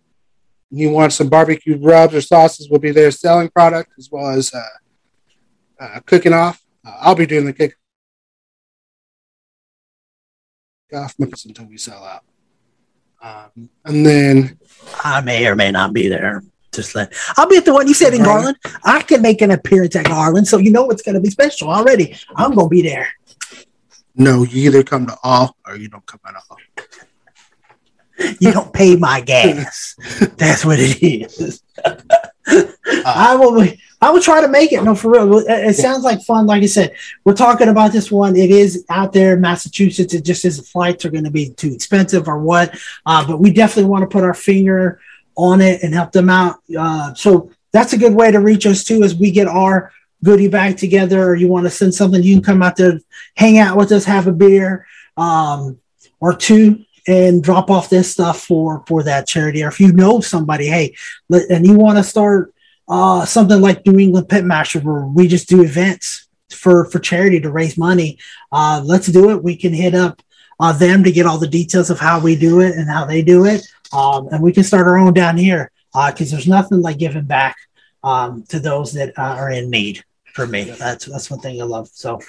and 0.70 0.80
you 0.80 0.90
want 0.90 1.12
some 1.12 1.28
barbecue 1.28 1.78
rubs 1.78 2.14
or 2.14 2.20
sauces, 2.20 2.68
we'll 2.70 2.80
be 2.80 2.90
there 2.90 3.10
selling 3.10 3.48
product 3.48 3.92
as 3.98 4.10
well 4.10 4.30
as 4.30 4.52
uh, 4.54 4.62
uh, 5.78 6.00
cooking 6.06 6.32
off. 6.32 6.64
Uh, 6.86 6.96
I'll 7.00 7.14
be 7.14 7.26
doing 7.26 7.46
the 7.46 7.52
kick 7.52 7.76
off 10.94 11.14
until 11.18 11.66
we 11.66 11.76
sell 11.76 12.04
out. 12.04 12.24
Um, 13.22 13.70
and 13.84 14.04
then 14.04 14.58
I 15.02 15.20
may 15.22 15.46
or 15.46 15.56
may 15.56 15.70
not 15.70 15.92
be 15.92 16.08
there. 16.08 16.42
Just 16.72 16.94
let 16.94 17.14
I'll 17.36 17.48
be 17.48 17.56
at 17.56 17.64
the 17.64 17.72
one 17.72 17.86
you 17.86 17.94
said 17.94 18.14
in 18.14 18.22
Garland. 18.22 18.56
I 18.84 19.02
can 19.02 19.22
make 19.22 19.40
an 19.40 19.52
appearance 19.52 19.94
at 19.96 20.06
Garland, 20.06 20.48
so 20.48 20.58
you 20.58 20.70
know 20.70 20.90
it's 20.90 21.02
going 21.02 21.14
to 21.14 21.20
be 21.20 21.30
special 21.30 21.70
already. 21.70 22.16
I'm 22.36 22.54
going 22.54 22.66
to 22.66 22.70
be 22.70 22.82
there. 22.82 23.08
No, 24.16 24.42
you 24.42 24.66
either 24.66 24.82
come 24.82 25.06
to 25.06 25.16
all 25.22 25.56
or 25.66 25.76
you 25.76 25.88
don't 25.88 26.04
come 26.06 26.20
at 26.26 26.34
all. 26.50 26.58
You 28.40 28.52
don't 28.52 28.72
pay 28.72 28.96
my 28.96 29.20
gas. 29.20 29.96
That's 30.36 30.64
what 30.64 30.78
it 30.80 31.02
is. 31.02 31.62
I 33.06 33.36
will. 33.36 33.66
I 34.04 34.10
will 34.10 34.20
try 34.20 34.42
to 34.42 34.48
make 34.48 34.70
it. 34.70 34.82
No, 34.84 34.94
for 34.94 35.12
real. 35.12 35.38
It, 35.38 35.72
sounds 35.76 36.04
like 36.04 36.20
fun. 36.20 36.46
Like 36.46 36.62
I 36.62 36.66
said, 36.66 36.94
we're 37.24 37.32
talking 37.32 37.68
about 37.68 37.90
this 37.90 38.10
one. 38.12 38.36
It 38.36 38.50
is 38.50 38.84
out 38.90 39.14
there, 39.14 39.32
in 39.32 39.40
Massachusetts. 39.40 40.12
It 40.12 40.26
just 40.26 40.44
is 40.44 40.68
flights 40.68 41.06
are 41.06 41.10
going 41.10 41.24
to 41.24 41.30
be 41.30 41.48
too 41.54 41.72
expensive 41.72 42.28
or 42.28 42.38
what. 42.38 42.78
Uh, 43.06 43.26
but 43.26 43.38
we 43.40 43.50
definitely 43.50 43.88
want 43.88 44.02
to 44.02 44.14
put 44.14 44.22
our 44.22 44.34
finger 44.34 45.00
on 45.36 45.62
it 45.62 45.82
and 45.82 45.94
help 45.94 46.12
them 46.12 46.28
out. 46.28 46.56
Uh, 46.78 47.14
so 47.14 47.50
that's 47.72 47.94
a 47.94 47.98
good 47.98 48.12
way 48.12 48.30
to 48.30 48.40
reach 48.40 48.66
us 48.66 48.84
too. 48.84 49.02
As 49.02 49.14
we 49.14 49.30
get 49.30 49.46
our 49.46 49.90
goodie 50.22 50.48
bag 50.48 50.76
together, 50.76 51.24
or 51.24 51.34
you 51.34 51.48
want 51.48 51.64
to 51.64 51.70
send 51.70 51.94
something, 51.94 52.22
you 52.22 52.34
can 52.34 52.44
come 52.44 52.62
out 52.62 52.76
there, 52.76 53.00
hang 53.38 53.56
out 53.56 53.78
with 53.78 53.90
us, 53.90 54.04
have 54.04 54.26
a 54.26 54.32
beer 54.32 54.86
um, 55.16 55.78
or 56.20 56.36
two 56.36 56.84
and 57.06 57.42
drop 57.42 57.70
off 57.70 57.88
this 57.88 58.12
stuff 58.12 58.42
for 58.42 58.84
for 58.86 59.02
that 59.02 59.26
charity 59.26 59.62
or 59.62 59.68
if 59.68 59.78
you 59.78 59.92
know 59.92 60.20
somebody 60.20 60.66
hey 60.66 60.94
let- 61.28 61.50
and 61.50 61.66
you 61.66 61.74
want 61.74 61.98
to 61.98 62.02
start 62.02 62.53
uh 62.88 63.24
something 63.24 63.60
like 63.60 63.86
new 63.86 63.98
england 63.98 64.28
pit 64.28 64.44
master 64.44 64.80
where 64.80 65.06
we 65.06 65.26
just 65.26 65.48
do 65.48 65.62
events 65.62 66.24
for 66.54 66.84
for 66.86 66.98
charity 66.98 67.40
to 67.40 67.50
raise 67.50 67.76
money. 67.76 68.18
Uh 68.52 68.80
let's 68.84 69.06
do 69.06 69.30
it. 69.30 69.42
We 69.42 69.56
can 69.56 69.72
hit 69.72 69.94
up 69.94 70.22
uh 70.60 70.72
them 70.72 71.04
to 71.04 71.12
get 71.12 71.26
all 71.26 71.38
the 71.38 71.48
details 71.48 71.90
of 71.90 71.98
how 71.98 72.20
we 72.20 72.36
do 72.36 72.60
it 72.60 72.74
and 72.76 72.88
how 72.88 73.04
they 73.04 73.22
do 73.22 73.44
it. 73.44 73.66
Um 73.92 74.28
and 74.30 74.42
we 74.42 74.52
can 74.52 74.64
start 74.64 74.86
our 74.86 74.98
own 74.98 75.12
down 75.12 75.36
here 75.36 75.70
uh 75.94 76.10
because 76.10 76.30
there's 76.30 76.48
nothing 76.48 76.80
like 76.80 76.98
giving 76.98 77.24
back 77.24 77.56
um 78.02 78.44
to 78.48 78.58
those 78.60 78.92
that 78.94 79.18
uh, 79.18 79.36
are 79.38 79.50
in 79.50 79.70
need 79.70 80.04
for 80.32 80.46
me. 80.46 80.64
That's 80.64 81.06
that's 81.06 81.30
one 81.30 81.40
thing 81.40 81.60
i 81.60 81.64
love. 81.64 81.88
So 81.92 82.20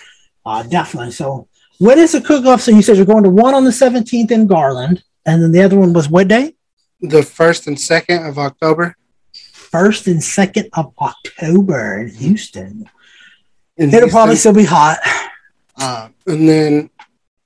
uh 0.46 0.64
definitely. 0.64 1.12
So 1.12 1.48
when 1.78 2.00
is 2.00 2.14
the 2.14 2.22
cook-off? 2.22 2.62
So 2.62 2.72
you 2.72 2.82
said 2.82 2.96
you're 2.96 3.06
going 3.06 3.24
to 3.24 3.30
one 3.30 3.54
on 3.54 3.66
the 3.66 3.70
17th 3.72 4.32
in 4.32 4.48
Garland, 4.48 5.04
and 5.26 5.44
then 5.44 5.52
the 5.52 5.62
other 5.62 5.78
one 5.78 5.92
was 5.92 6.08
what 6.08 6.30
day? 6.30 6.56
The 7.02 7.22
first 7.22 7.68
and 7.68 7.78
second 7.78 8.26
of 8.26 8.40
October. 8.40 8.96
First 9.76 10.08
and 10.08 10.24
second 10.24 10.70
of 10.72 10.94
October 11.02 12.00
in 12.00 12.08
Houston. 12.08 12.90
in 13.76 13.94
It'll 13.94 14.08
probably 14.08 14.38
still 14.38 14.54
be 14.54 14.64
hot. 14.64 15.00
Uh, 15.78 16.08
and 16.28 16.48
then 16.48 16.90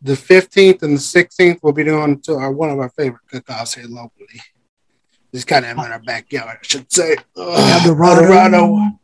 the 0.03 0.13
15th 0.13 0.83
and 0.83 0.93
the 0.93 1.01
16th, 1.01 1.57
we'll 1.63 1.73
be 1.73 1.83
doing 1.83 2.21
to 2.21 2.35
our, 2.35 2.51
one 2.51 2.69
of 2.69 2.77
our 2.77 2.89
favorite 2.89 3.23
cook-offs 3.31 3.73
here 3.73 3.87
locally. 3.87 4.39
Just 5.33 5.47
kind 5.47 5.65
of 5.65 5.71
in 5.71 5.79
our 5.79 5.97
backyard, 5.97 6.59
I 6.61 6.67
should 6.67 6.93
say. 6.93 7.15
Ugh, 7.35 7.87
El 7.87 7.95
Dorado. 7.95 8.21
Eldorado, 8.21 8.99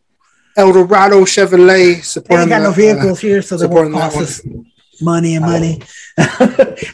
Eldorado 0.56 1.22
Chevrolet 1.22 2.24
They 2.28 2.36
ain't 2.36 2.50
got 2.50 2.62
no 2.62 2.70
the, 2.70 2.76
vehicles 2.76 3.20
here, 3.22 3.42
so 3.42 3.58
they 3.58 3.66
won't 3.66 3.92
cost 3.92 4.46
one. 4.46 4.72
Money 5.02 5.36
and 5.36 5.46
money. 5.46 5.82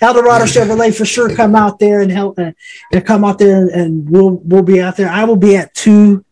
Eldorado 0.01 0.45
Chevrolet 0.45 0.95
for 0.95 1.05
sure 1.05 1.33
come 1.35 1.55
out 1.55 1.79
there 1.79 2.01
and 2.01 2.11
help. 2.11 2.39
Uh, 2.39 2.51
come 3.05 3.23
out 3.23 3.39
there 3.39 3.61
and, 3.61 3.69
and 3.71 4.09
we'll 4.09 4.41
we'll 4.43 4.63
be 4.63 4.81
out 4.81 4.97
there. 4.97 5.09
I 5.09 5.23
will 5.23 5.35
be 5.35 5.55
at 5.55 5.73
two 5.73 6.25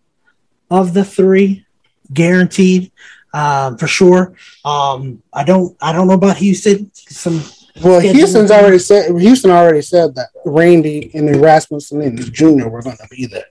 of 0.69 0.93
the 0.93 1.03
three, 1.03 1.65
guaranteed 2.13 2.91
um, 3.33 3.77
for 3.77 3.87
sure. 3.87 4.35
Um, 4.65 5.21
I 5.33 5.43
don't 5.43 5.75
I 5.81 5.91
don't 5.91 6.07
know 6.07 6.13
about 6.13 6.37
Houston. 6.37 6.91
Some 6.93 7.43
Well. 7.83 7.99
Houston's 7.99 8.51
already 8.51 8.79
said. 8.79 9.17
Houston 9.19 9.51
already 9.51 9.81
said 9.81 10.15
that 10.15 10.29
Randy 10.45 11.11
and 11.13 11.27
then 11.27 11.41
Rasmussen 11.41 12.01
and 12.01 12.33
Jr. 12.33 12.67
were 12.67 12.81
going 12.81 12.97
to 12.97 13.07
be 13.09 13.25
there. 13.25 13.45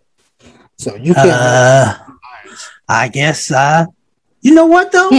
So 0.76 0.94
you 0.96 1.14
can't. 1.14 1.30
Uh, 1.30 1.98
I 2.88 3.08
guess. 3.08 3.50
Uh, 3.50 3.86
you 4.40 4.54
know 4.54 4.66
what 4.66 4.92
though? 4.92 5.10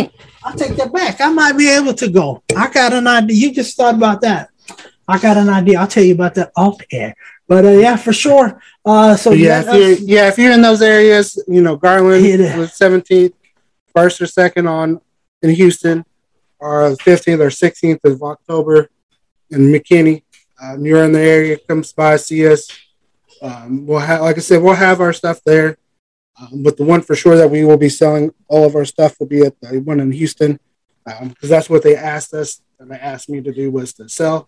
I'll 0.49 0.55
take 0.55 0.75
that 0.77 0.91
back. 0.91 1.21
I 1.21 1.29
might 1.31 1.53
be 1.57 1.69
able 1.69 1.93
to 1.93 2.09
go. 2.09 2.41
I 2.57 2.69
got 2.71 2.91
an 2.91 3.05
idea. 3.05 3.37
You 3.37 3.53
just 3.53 3.77
thought 3.77 3.93
about 3.93 4.21
that. 4.21 4.49
I 5.07 5.19
got 5.19 5.37
an 5.37 5.47
idea. 5.49 5.79
I'll 5.79 5.87
tell 5.87 6.03
you 6.03 6.15
about 6.15 6.33
that 6.35 6.51
off 6.57 6.77
air. 6.91 7.13
But 7.47 7.65
uh, 7.65 7.69
yeah, 7.69 7.95
for 7.95 8.13
sure. 8.13 8.59
Uh, 8.83 9.15
so 9.15 9.31
yeah, 9.31 9.59
if 9.61 9.65
you're, 9.67 9.91
us- 9.93 10.01
yeah, 10.01 10.27
if 10.27 10.37
you're 10.39 10.51
in 10.51 10.61
those 10.63 10.81
areas, 10.81 11.41
you 11.47 11.61
know, 11.61 11.75
Garland 11.75 12.23
was 12.57 12.71
17th, 12.71 13.33
first 13.95 14.21
or 14.21 14.25
second 14.25 14.67
on 14.67 14.99
in 15.43 15.51
Houston, 15.51 16.03
or 16.59 16.89
15th 16.95 17.39
or 17.39 17.49
16th 17.49 17.99
of 18.05 18.23
October 18.23 18.89
in 19.51 19.71
McKinney. 19.71 20.23
Um, 20.61 20.83
you're 20.83 21.03
in 21.03 21.11
the 21.11 21.19
area, 21.21 21.57
come 21.67 21.83
by, 21.95 22.17
see 22.17 22.47
us. 22.47 22.67
Um, 23.41 23.85
we'll 23.85 23.99
have, 23.99 24.21
like 24.21 24.37
I 24.37 24.41
said, 24.41 24.61
we'll 24.63 24.73
have 24.73 24.99
our 24.99 25.13
stuff 25.13 25.41
there. 25.45 25.77
Um, 26.39 26.63
but 26.63 26.77
the 26.77 26.85
one 26.85 27.01
for 27.01 27.15
sure 27.15 27.35
that 27.35 27.49
we 27.49 27.65
will 27.65 27.77
be 27.77 27.89
selling 27.89 28.31
all 28.47 28.65
of 28.65 28.75
our 28.75 28.85
stuff 28.85 29.19
will 29.19 29.27
be 29.27 29.41
at 29.41 29.59
the 29.59 29.79
one 29.79 29.99
in 29.99 30.11
Houston, 30.11 30.59
because 31.05 31.49
that's 31.49 31.69
what 31.69 31.83
they 31.83 31.95
asked 31.95 32.33
us 32.33 32.61
and 32.79 32.89
they 32.89 32.97
asked 32.97 33.29
me 33.29 33.41
to 33.41 33.51
do 33.51 33.71
was 33.71 33.93
to 33.93 34.07
sell. 34.07 34.47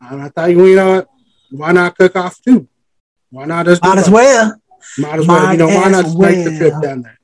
And 0.00 0.22
I 0.22 0.28
thought, 0.28 0.50
you 0.50 0.74
know 0.74 0.96
what? 0.96 1.08
Why 1.50 1.72
not 1.72 1.96
cook 1.96 2.16
off 2.16 2.40
too? 2.42 2.68
Why 3.30 3.44
not 3.44 3.66
just 3.66 3.82
might 3.82 3.98
as 3.98 4.10
well. 4.10 4.60
Might 4.98 5.18
as 5.20 5.26
well. 5.26 5.44
Might 5.44 5.52
You 5.52 5.58
know, 5.58 5.66
why 5.66 5.88
not 5.88 6.04
just 6.04 6.18
make 6.18 6.44
the 6.44 6.56
trip 6.56 6.82
down 6.82 7.02
there? 7.02 7.18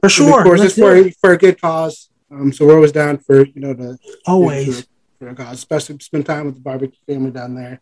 For 0.00 0.08
sure. 0.08 0.40
Of 0.40 0.44
course, 0.44 0.60
Let's 0.60 0.72
it's 0.72 0.80
for, 0.80 0.96
it. 0.96 1.16
for 1.20 1.32
a 1.32 1.38
good 1.38 1.60
cause. 1.60 2.10
Um, 2.30 2.52
so 2.52 2.66
we're 2.66 2.76
always 2.76 2.92
down 2.92 3.18
for 3.18 3.44
you 3.44 3.60
know 3.60 3.74
the 3.74 3.98
Always. 4.26 4.86
for 5.18 5.28
a 5.28 5.34
cause, 5.34 5.58
especially 5.58 5.98
spend 5.98 6.26
time 6.26 6.46
with 6.46 6.54
the 6.54 6.60
barbecue 6.60 6.98
family 7.06 7.30
down 7.30 7.54
there. 7.54 7.80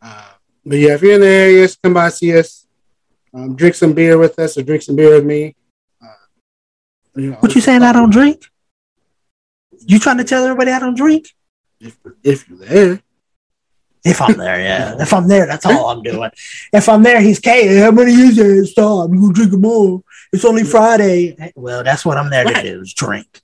Uh, 0.00 0.30
but 0.64 0.78
yeah, 0.78 0.94
if 0.94 1.02
you're 1.02 1.14
in 1.14 1.20
the 1.20 1.26
area, 1.26 1.68
come 1.82 1.94
by 1.94 2.08
see 2.08 2.36
us. 2.36 2.65
Um, 3.36 3.54
drink 3.54 3.74
some 3.74 3.92
beer 3.92 4.16
with 4.16 4.38
us, 4.38 4.56
or 4.56 4.62
drink 4.62 4.82
some 4.82 4.96
beer 4.96 5.14
with 5.16 5.24
me. 5.26 5.54
Uh, 6.02 6.06
you 7.16 7.30
know, 7.32 7.36
What 7.40 7.54
you 7.54 7.60
saying? 7.60 7.82
I 7.82 7.92
don't 7.92 8.08
drink. 8.10 8.46
You 9.86 9.98
trying 9.98 10.16
to 10.18 10.24
tell 10.24 10.42
everybody 10.44 10.70
I 10.70 10.78
don't 10.78 10.96
drink? 10.96 11.28
if, 11.78 11.98
if 12.24 12.48
you're 12.48 12.58
there. 12.58 13.02
If 14.04 14.22
I'm 14.22 14.38
there, 14.38 14.58
yeah. 14.60 14.94
If 15.00 15.12
I'm 15.12 15.28
there, 15.28 15.46
that's 15.46 15.66
all 15.66 15.90
I'm 15.90 16.02
doing. 16.02 16.30
If 16.72 16.88
I'm 16.88 17.02
there, 17.02 17.20
he's 17.20 17.38
K. 17.38 17.76
How 17.76 17.90
many 17.90 18.12
years 18.12 18.36
there? 18.36 18.64
Stop. 18.64 19.10
You 19.10 19.20
gonna 19.20 19.34
drink 19.34 19.50
them 19.50 19.66
all. 19.66 20.02
It's 20.32 20.44
only 20.44 20.64
Friday. 20.64 21.52
Well, 21.56 21.84
that's 21.84 22.06
what 22.06 22.16
I'm 22.16 22.30
there 22.30 22.44
to 22.44 22.62
do 22.62 22.80
is 22.80 22.94
drink. 22.94 23.26
Uh, 23.34 23.40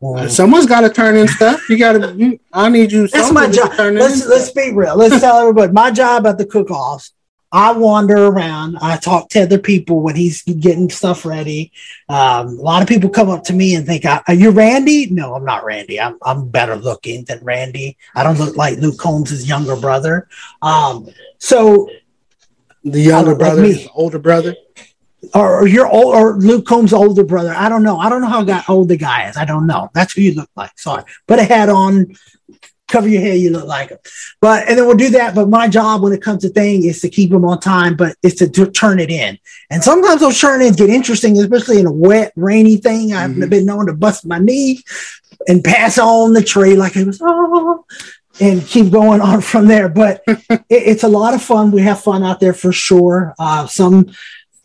Well, 0.00 0.28
someone's 0.28 0.66
got 0.66 0.80
to 0.80 0.90
turn 0.90 1.16
in 1.16 1.28
stuff. 1.28 1.68
You 1.68 1.78
got 1.78 1.92
to. 1.92 2.40
I 2.52 2.68
need 2.70 2.90
you. 2.90 3.06
That's 3.06 3.30
my 3.30 3.46
to 3.46 3.52
job. 3.52 3.72
Let's 3.78 4.26
let's 4.26 4.50
be 4.50 4.72
real. 4.72 4.96
Let's 4.96 5.20
tell 5.20 5.36
everybody 5.38 5.72
my 5.72 5.90
job 5.92 6.26
at 6.26 6.38
the 6.38 6.46
cook-offs. 6.46 7.12
I 7.52 7.72
wander 7.72 8.26
around. 8.26 8.78
I 8.80 8.96
talk 8.96 9.28
to 9.30 9.42
other 9.42 9.58
people 9.58 10.00
when 10.00 10.14
he's 10.14 10.42
getting 10.42 10.88
stuff 10.88 11.24
ready. 11.26 11.72
Um, 12.08 12.58
a 12.58 12.62
lot 12.62 12.82
of 12.82 12.88
people 12.88 13.10
come 13.10 13.28
up 13.28 13.42
to 13.44 13.52
me 13.52 13.74
and 13.74 13.84
think, 13.86 14.04
"Are 14.04 14.34
you 14.34 14.50
Randy?" 14.50 15.06
No, 15.10 15.34
I'm 15.34 15.44
not 15.44 15.64
Randy. 15.64 16.00
I'm 16.00 16.16
I'm 16.22 16.48
better 16.48 16.76
looking 16.76 17.24
than 17.24 17.42
Randy. 17.42 17.96
I 18.14 18.22
don't 18.22 18.38
look 18.38 18.56
like 18.56 18.78
Luke 18.78 18.98
Combs' 18.98 19.48
younger 19.48 19.76
brother. 19.76 20.28
Um, 20.62 21.08
so 21.38 21.90
the 22.84 23.00
younger 23.00 23.30
like 23.32 23.38
brother, 23.38 23.62
me. 23.62 23.72
the 23.72 23.90
older 23.94 24.18
brother. 24.18 24.54
or, 25.34 25.60
or 25.60 25.66
your 25.66 25.86
old 25.86 26.14
or 26.14 26.36
Luke 26.36 26.66
Combs' 26.66 26.92
older 26.92 27.24
brother. 27.24 27.52
I 27.54 27.68
don't 27.68 27.82
know. 27.82 27.98
I 27.98 28.08
don't 28.08 28.20
know 28.22 28.28
how 28.28 28.74
old 28.74 28.88
the 28.88 28.96
guy 28.96 29.28
is. 29.28 29.36
I 29.36 29.44
don't 29.44 29.66
know. 29.66 29.90
That's 29.92 30.12
who 30.12 30.22
you 30.22 30.34
look 30.34 30.50
like. 30.56 30.78
Sorry. 30.78 31.04
Put 31.26 31.38
a 31.38 31.44
hat 31.44 31.68
on, 31.68 32.16
cover 32.90 33.08
your 33.08 33.20
hair, 33.20 33.34
you 33.34 33.50
look 33.50 33.66
like 33.66 33.90
him. 33.90 33.98
But 34.40 34.68
and 34.68 34.78
then 34.78 34.86
we'll 34.86 34.96
do 34.96 35.10
that. 35.10 35.34
But 35.34 35.48
my 35.48 35.68
job 35.68 36.02
when 36.02 36.12
it 36.12 36.22
comes 36.22 36.42
to 36.42 36.48
thing 36.48 36.84
is 36.84 37.00
to 37.02 37.08
keep 37.08 37.30
them 37.30 37.44
on 37.44 37.60
time, 37.60 37.96
but 37.96 38.16
it's 38.22 38.36
to 38.36 38.70
turn 38.70 39.00
it 39.00 39.10
in. 39.10 39.38
And 39.70 39.82
sometimes 39.82 40.20
those 40.20 40.38
turn 40.38 40.62
ins 40.62 40.76
get 40.76 40.90
interesting, 40.90 41.38
especially 41.38 41.80
in 41.80 41.86
a 41.86 41.92
wet, 41.92 42.32
rainy 42.36 42.76
thing. 42.76 43.12
I've 43.14 43.32
Mhm. 43.32 43.50
been 43.50 43.66
known 43.66 43.86
to 43.86 43.92
bust 43.92 44.26
my 44.26 44.38
knee 44.38 44.82
and 45.48 45.64
pass 45.64 45.98
on 45.98 46.32
the 46.32 46.42
tree 46.42 46.76
like 46.76 46.96
it 46.96 47.06
was 47.06 47.20
oh 47.22 47.84
and 48.40 48.66
keep 48.66 48.90
going 48.90 49.20
on 49.20 49.40
from 49.40 49.66
there. 49.66 49.88
But 49.88 50.22
it, 50.26 50.62
it's 50.68 51.02
a 51.02 51.08
lot 51.08 51.34
of 51.34 51.42
fun. 51.42 51.70
We 51.70 51.82
have 51.82 52.00
fun 52.00 52.22
out 52.22 52.40
there 52.40 52.54
for 52.54 52.72
sure. 52.72 53.34
Uh, 53.38 53.66
some 53.66 54.06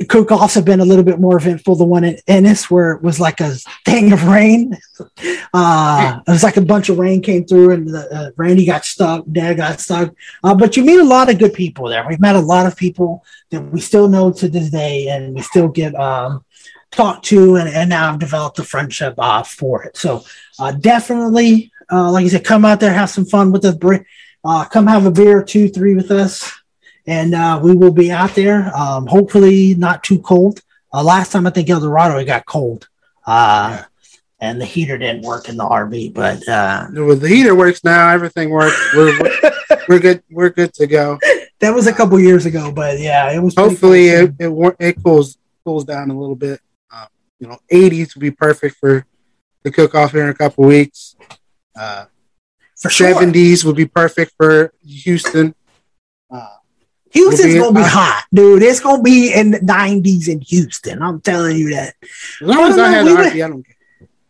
cook 0.10 0.32
offs 0.32 0.56
have 0.56 0.66
been 0.66 0.82
a 0.82 0.86
little 0.86 1.04
bit 1.04 1.20
more 1.20 1.38
eventful. 1.38 1.76
The 1.76 1.86
one 1.86 2.04
in 2.04 2.18
Ennis, 2.28 2.70
where 2.70 2.92
it 2.92 3.02
was 3.02 3.20
like 3.20 3.40
a 3.40 3.52
thing 3.86 4.12
of 4.12 4.28
rain. 4.28 4.78
Uh, 5.54 6.20
it 6.28 6.32
was 6.32 6.44
like 6.44 6.58
a 6.58 6.62
bunch 6.62 6.90
of 6.90 7.00
rain 7.00 7.22
came 7.22 7.46
through, 7.46 7.72
and 7.72 7.88
the, 7.88 8.14
uh, 8.14 8.32
Randy 8.36 8.66
got 8.66 8.84
stuck. 8.84 9.24
Dad 9.32 9.56
got 9.58 9.80
stuck. 9.80 10.14
Uh, 10.44 10.54
but 10.54 10.76
you 10.76 10.84
meet 10.84 11.00
a 11.00 11.04
lot 11.04 11.30
of 11.30 11.40
good 11.40 11.54
people 11.54 11.88
there. 11.88 12.06
We've 12.08 12.20
met 12.20 12.36
a 12.36 12.42
lot 12.42 12.66
of 12.66 12.76
people 12.76 13.24
that 13.52 13.62
we 13.62 13.80
still 13.80 14.10
know 14.10 14.32
to 14.34 14.50
this 14.50 14.70
day, 14.70 15.08
and 15.08 15.34
we 15.34 15.42
still 15.42 15.70
get 15.70 15.96
um, 15.96 16.44
talked 16.92 17.26
to, 17.26 17.56
and, 17.56 17.70
and 17.70 17.90
now 17.90 18.12
I've 18.12 18.20
developed 18.20 18.60
a 18.60 18.64
friendship 18.64 19.16
uh, 19.18 19.44
for 19.44 19.84
it. 19.84 19.96
So 19.96 20.26
uh, 20.60 20.74
definitely, 20.74 21.72
uh, 21.90 22.12
like 22.12 22.26
I 22.26 22.30
said, 22.30 22.44
come 22.44 22.66
out 22.66 22.82
there, 22.82 22.92
have 22.92 23.10
some 23.10 23.26
fun 23.26 23.54
with 23.54 23.64
us. 23.64 23.76
Uh, 24.44 24.66
come 24.66 24.88
have 24.88 25.06
a 25.06 25.12
beer, 25.12 25.42
two, 25.42 25.70
three 25.70 25.96
with 25.96 26.12
us 26.12 26.52
and 27.08 27.36
uh, 27.36 27.60
we 27.62 27.74
will 27.76 27.92
be 27.92 28.12
out 28.12 28.36
there. 28.36 28.76
Um, 28.76 29.06
hopefully, 29.08 29.76
not 29.76 30.04
too 30.04 30.20
cold. 30.20 30.62
Uh, 30.94 31.04
last 31.04 31.32
time 31.32 31.46
I 31.46 31.50
think 31.50 31.70
El 31.70 31.80
Dorado 31.80 32.18
it 32.18 32.26
got 32.26 32.46
cold, 32.46 32.88
uh, 33.26 33.84
and 34.40 34.60
the 34.60 34.66
heater 34.66 34.98
didn't 34.98 35.24
work 35.24 35.50
in 35.50 35.58
the 35.58 35.64
RV. 35.66 36.14
But 36.14 36.48
uh, 36.48 36.88
Well, 36.92 37.16
the 37.16 37.28
heater 37.28 37.56
works 37.56 37.84
now. 37.84 38.10
Everything 38.10 38.50
works. 38.50 38.78
We're 38.96 39.20
we're 39.90 40.00
good. 40.00 40.24
We're 40.32 40.50
good 40.50 40.74
to 40.76 40.88
go. 40.88 41.20
that 41.60 41.72
was 41.74 41.88
a 41.88 41.94
couple 41.94 42.20
years 42.20 42.46
ago. 42.46 42.72
But 42.72 43.00
yeah, 43.00 43.32
it 43.32 43.40
was. 43.40 43.56
Hopefully, 43.56 44.10
cool. 44.10 44.34
it 44.40 44.76
it, 44.80 44.88
it 44.88 45.04
cools 45.04 45.38
cools 45.66 45.84
down 45.84 46.10
a 46.12 46.18
little 46.20 46.36
bit. 46.36 46.60
Um, 46.92 47.08
you 47.40 47.48
know, 47.48 47.58
80s 47.72 48.16
would 48.16 48.22
be 48.22 48.32
perfect 48.32 48.78
for 48.78 49.06
the 49.64 49.72
cook 49.72 49.96
off 49.96 50.12
here 50.12 50.24
in 50.24 50.30
a 50.30 50.34
couple 50.34 50.64
weeks. 50.66 51.16
Uh, 51.78 52.06
for 52.78 52.90
sure. 52.90 53.14
Seventies 53.14 53.66
would 53.66 53.76
be 53.76 53.86
perfect 53.86 54.34
for 54.38 54.72
Houston. 54.84 55.56
Uh, 57.16 57.20
Houston's 57.20 57.56
gonna 57.56 57.74
be 57.74 57.82
uh, 57.82 57.88
hot, 57.88 58.26
dude. 58.34 58.64
It's 58.64 58.80
gonna 58.80 59.02
be 59.02 59.34
in 59.34 59.52
the 59.52 59.62
nineties 59.62 60.28
in 60.28 60.42
Houston. 60.42 61.02
I'm 61.02 61.22
telling 61.22 61.58
you 61.58 61.72
that. 61.72 61.96
as 62.04 62.42
long 62.42 62.70
as 62.70 62.78
I 62.78 62.88
I 62.88 63.04
don't 63.04 63.08
had 63.08 63.24
we 63.24 63.30
RV, 63.30 63.46
I 63.46 63.48
don't 63.50 63.64
care. 63.64 63.76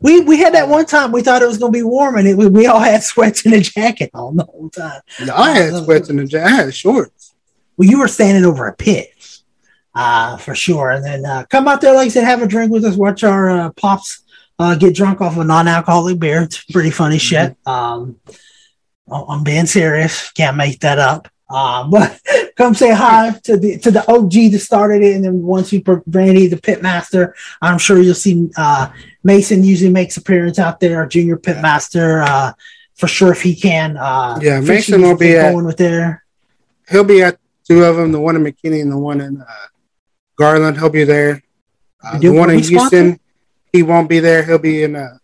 We 0.01 0.19
we 0.21 0.37
had 0.37 0.53
that 0.53 0.67
one 0.69 0.85
time 0.85 1.11
we 1.11 1.21
thought 1.21 1.41
it 1.41 1.47
was 1.47 1.57
gonna 1.57 1.71
be 1.71 1.83
warm 1.83 2.17
and 2.17 2.27
it 2.27 2.37
was, 2.37 2.49
we 2.49 2.67
all 2.67 2.79
had 2.79 3.03
sweats 3.03 3.45
and 3.45 3.55
a 3.55 3.61
jacket 3.61 4.11
on 4.13 4.35
the 4.35 4.45
whole 4.45 4.69
time. 4.69 5.01
Yeah, 5.23 5.35
I 5.35 5.51
had 5.51 5.83
sweats 5.83 6.09
in 6.09 6.17
the 6.17 6.25
jacket. 6.25 6.51
I 6.51 6.55
had 6.55 6.75
shorts. 6.75 7.33
Well, 7.77 7.89
you 7.89 7.99
were 7.99 8.07
standing 8.07 8.45
over 8.45 8.67
a 8.67 8.73
pit, 8.73 9.09
uh, 9.93 10.37
for 10.37 10.55
sure. 10.55 10.91
And 10.91 11.03
then 11.03 11.25
uh, 11.25 11.45
come 11.49 11.67
out 11.67 11.81
there, 11.81 11.93
like 11.93 12.05
I 12.05 12.09
said, 12.09 12.23
have 12.23 12.41
a 12.41 12.47
drink 12.47 12.71
with 12.71 12.85
us, 12.85 12.95
watch 12.95 13.23
our 13.23 13.49
uh, 13.49 13.69
pops 13.71 14.23
uh, 14.59 14.75
get 14.75 14.95
drunk 14.95 15.21
off 15.21 15.37
a 15.37 15.43
non-alcoholic 15.43 16.19
beer. 16.19 16.43
It's 16.43 16.63
pretty 16.65 16.91
funny 16.91 17.17
shit. 17.17 17.55
Um, 17.65 18.17
I'm 19.11 19.43
being 19.43 19.65
serious. 19.65 20.31
Can't 20.31 20.57
make 20.57 20.79
that 20.79 20.99
up. 20.99 21.27
Uh, 21.49 21.87
but 21.89 22.19
come 22.55 22.73
say 22.73 22.91
hi 22.93 23.31
to 23.43 23.57
the 23.57 23.77
to 23.79 23.91
the 23.91 24.09
OG 24.11 24.51
that 24.51 24.59
started 24.59 25.01
it, 25.03 25.15
and 25.15 25.23
then 25.23 25.41
once 25.43 25.71
you 25.71 25.81
put 25.81 26.03
Randy, 26.07 26.47
the 26.47 26.57
pit 26.57 26.81
master, 26.81 27.35
I'm 27.61 27.77
sure 27.77 27.99
you'll 27.99 28.15
see 28.15 28.49
uh, 28.57 28.89
Mason 29.23 29.63
usually 29.63 29.91
makes 29.91 30.17
appearance 30.17 30.59
out 30.59 30.79
there, 30.79 30.97
our 30.97 31.07
junior 31.07 31.37
pit 31.37 31.61
master, 31.61 32.21
uh, 32.21 32.53
for 32.95 33.07
sure 33.07 33.31
if 33.31 33.41
he 33.41 33.55
can. 33.55 33.97
Uh, 33.97 34.39
Yeah, 34.41 34.59
Mason 34.59 35.01
will 35.01 35.17
be 35.17 35.35
at- 35.35 35.51
going 35.51 35.65
with 35.65 35.77
there. 35.77 36.23
He'll 36.89 37.03
be 37.03 37.21
at 37.23 37.37
two 37.67 37.83
of 37.83 37.95
them. 37.95 38.11
The 38.11 38.19
one 38.19 38.35
in 38.35 38.43
McKinney 38.43 38.81
and 38.81 38.91
the 38.91 38.97
one 38.97 39.21
in 39.21 39.41
uh, 39.41 39.45
Garland. 40.37 40.77
He'll 40.77 40.89
be 40.89 41.03
there. 41.03 41.41
Uh, 42.03 42.19
the 42.19 42.29
one 42.29 42.49
in 42.51 42.57
we 42.57 42.63
sponsor? 42.63 42.97
Houston, 43.01 43.19
he 43.73 43.81
won't 43.83 44.07
be 44.07 44.19
there. 44.19 44.43
He'll 44.43 44.59
be 44.59 44.83
in 44.83 44.95
uh, 44.95 45.17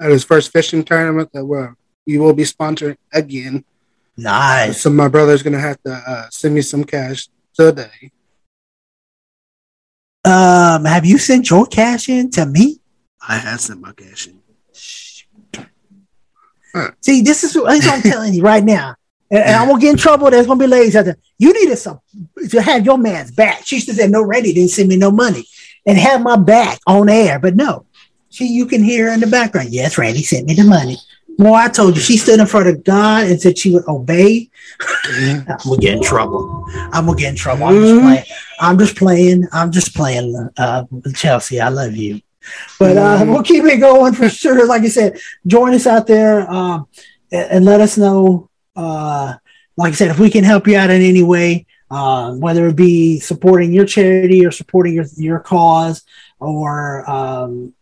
at 0.00 0.10
his 0.10 0.24
first 0.24 0.52
fishing 0.52 0.84
tournament 0.84 1.30
that 1.32 1.44
will 1.44 1.74
he 2.06 2.18
will 2.18 2.32
be 2.34 2.44
sponsoring 2.44 2.96
again. 3.12 3.64
Nice. 4.20 4.82
So 4.82 4.90
my 4.90 5.08
brother's 5.08 5.42
gonna 5.42 5.58
have 5.58 5.82
to 5.82 5.92
uh, 5.92 6.28
send 6.30 6.54
me 6.54 6.60
some 6.60 6.84
cash 6.84 7.28
today. 7.54 8.12
Um, 10.24 10.84
have 10.84 11.06
you 11.06 11.16
sent 11.16 11.48
your 11.48 11.64
cash 11.64 12.10
in 12.10 12.30
to 12.32 12.44
me? 12.44 12.80
I 13.26 13.38
have 13.38 13.60
sent 13.62 13.80
my 13.80 13.92
cash 13.92 14.28
in. 14.28 14.38
See, 17.00 17.22
this 17.22 17.44
is 17.44 17.56
what 17.56 17.82
I'm 17.82 18.02
telling 18.02 18.34
you 18.34 18.42
right 18.42 18.62
now. 18.62 18.94
And, 19.30 19.42
and 19.42 19.56
I'm 19.56 19.68
gonna 19.68 19.80
get 19.80 19.92
in 19.92 19.96
trouble. 19.96 20.30
There's 20.30 20.46
gonna 20.46 20.60
be 20.60 20.66
ladies 20.66 20.96
out 20.96 21.06
there. 21.06 21.16
You 21.38 21.54
needed 21.54 21.76
some 21.76 22.00
to 22.50 22.60
have 22.60 22.84
your 22.84 22.98
man's 22.98 23.30
back. 23.30 23.64
She 23.64 23.76
used 23.76 23.88
to 23.88 23.94
say, 23.94 24.06
"No, 24.06 24.22
Randy 24.22 24.52
didn't 24.52 24.70
send 24.70 24.90
me 24.90 24.98
no 24.98 25.10
money," 25.10 25.46
and 25.86 25.96
have 25.96 26.20
my 26.20 26.36
back 26.36 26.78
on 26.86 27.08
air. 27.08 27.38
But 27.38 27.56
no, 27.56 27.86
she 28.28 28.46
you 28.46 28.66
can 28.66 28.84
hear 28.84 29.08
in 29.08 29.20
the 29.20 29.26
background. 29.26 29.70
Yes, 29.70 29.96
Randy 29.96 30.22
sent 30.22 30.46
me 30.46 30.54
the 30.54 30.64
money. 30.64 30.98
Well, 31.40 31.54
I 31.54 31.68
told 31.68 31.96
you, 31.96 32.02
she 32.02 32.18
stood 32.18 32.38
in 32.38 32.46
front 32.46 32.68
of 32.68 32.84
God 32.84 33.28
and 33.28 33.40
said 33.40 33.56
she 33.56 33.72
would 33.72 33.88
obey. 33.88 34.50
I'm 35.06 35.46
gonna 35.64 35.78
get 35.78 35.94
in 35.94 36.02
trouble. 36.02 36.66
I'm 36.92 37.06
gonna 37.06 37.16
get 37.16 37.30
in 37.30 37.36
trouble. 37.36 37.64
I'm 37.64 37.80
just 37.80 37.96
playing. 38.02 38.24
I'm 38.60 38.78
just 38.78 38.96
playing. 38.96 39.48
I'm 39.50 39.72
just 39.72 39.94
playing. 39.94 40.50
Uh, 40.58 40.84
Chelsea, 41.14 41.58
I 41.58 41.70
love 41.70 41.96
you. 41.96 42.20
But 42.78 42.98
uh, 42.98 43.24
we'll 43.26 43.42
keep 43.42 43.64
it 43.64 43.78
going 43.78 44.12
for 44.12 44.28
sure. 44.28 44.66
Like 44.66 44.82
I 44.82 44.88
said, 44.88 45.18
join 45.46 45.72
us 45.72 45.86
out 45.86 46.06
there 46.06 46.50
um, 46.50 46.88
and, 47.32 47.50
and 47.50 47.64
let 47.64 47.80
us 47.80 47.96
know. 47.96 48.50
Uh, 48.76 49.36
like 49.78 49.94
I 49.94 49.96
said, 49.96 50.10
if 50.10 50.18
we 50.18 50.28
can 50.28 50.44
help 50.44 50.66
you 50.66 50.76
out 50.76 50.90
in 50.90 51.00
any 51.00 51.22
way, 51.22 51.64
uh, 51.90 52.34
whether 52.34 52.68
it 52.68 52.76
be 52.76 53.18
supporting 53.18 53.72
your 53.72 53.86
charity 53.86 54.44
or 54.44 54.50
supporting 54.50 54.92
your 54.92 55.06
your 55.16 55.40
cause, 55.40 56.02
or 56.38 57.08
um, 57.10 57.72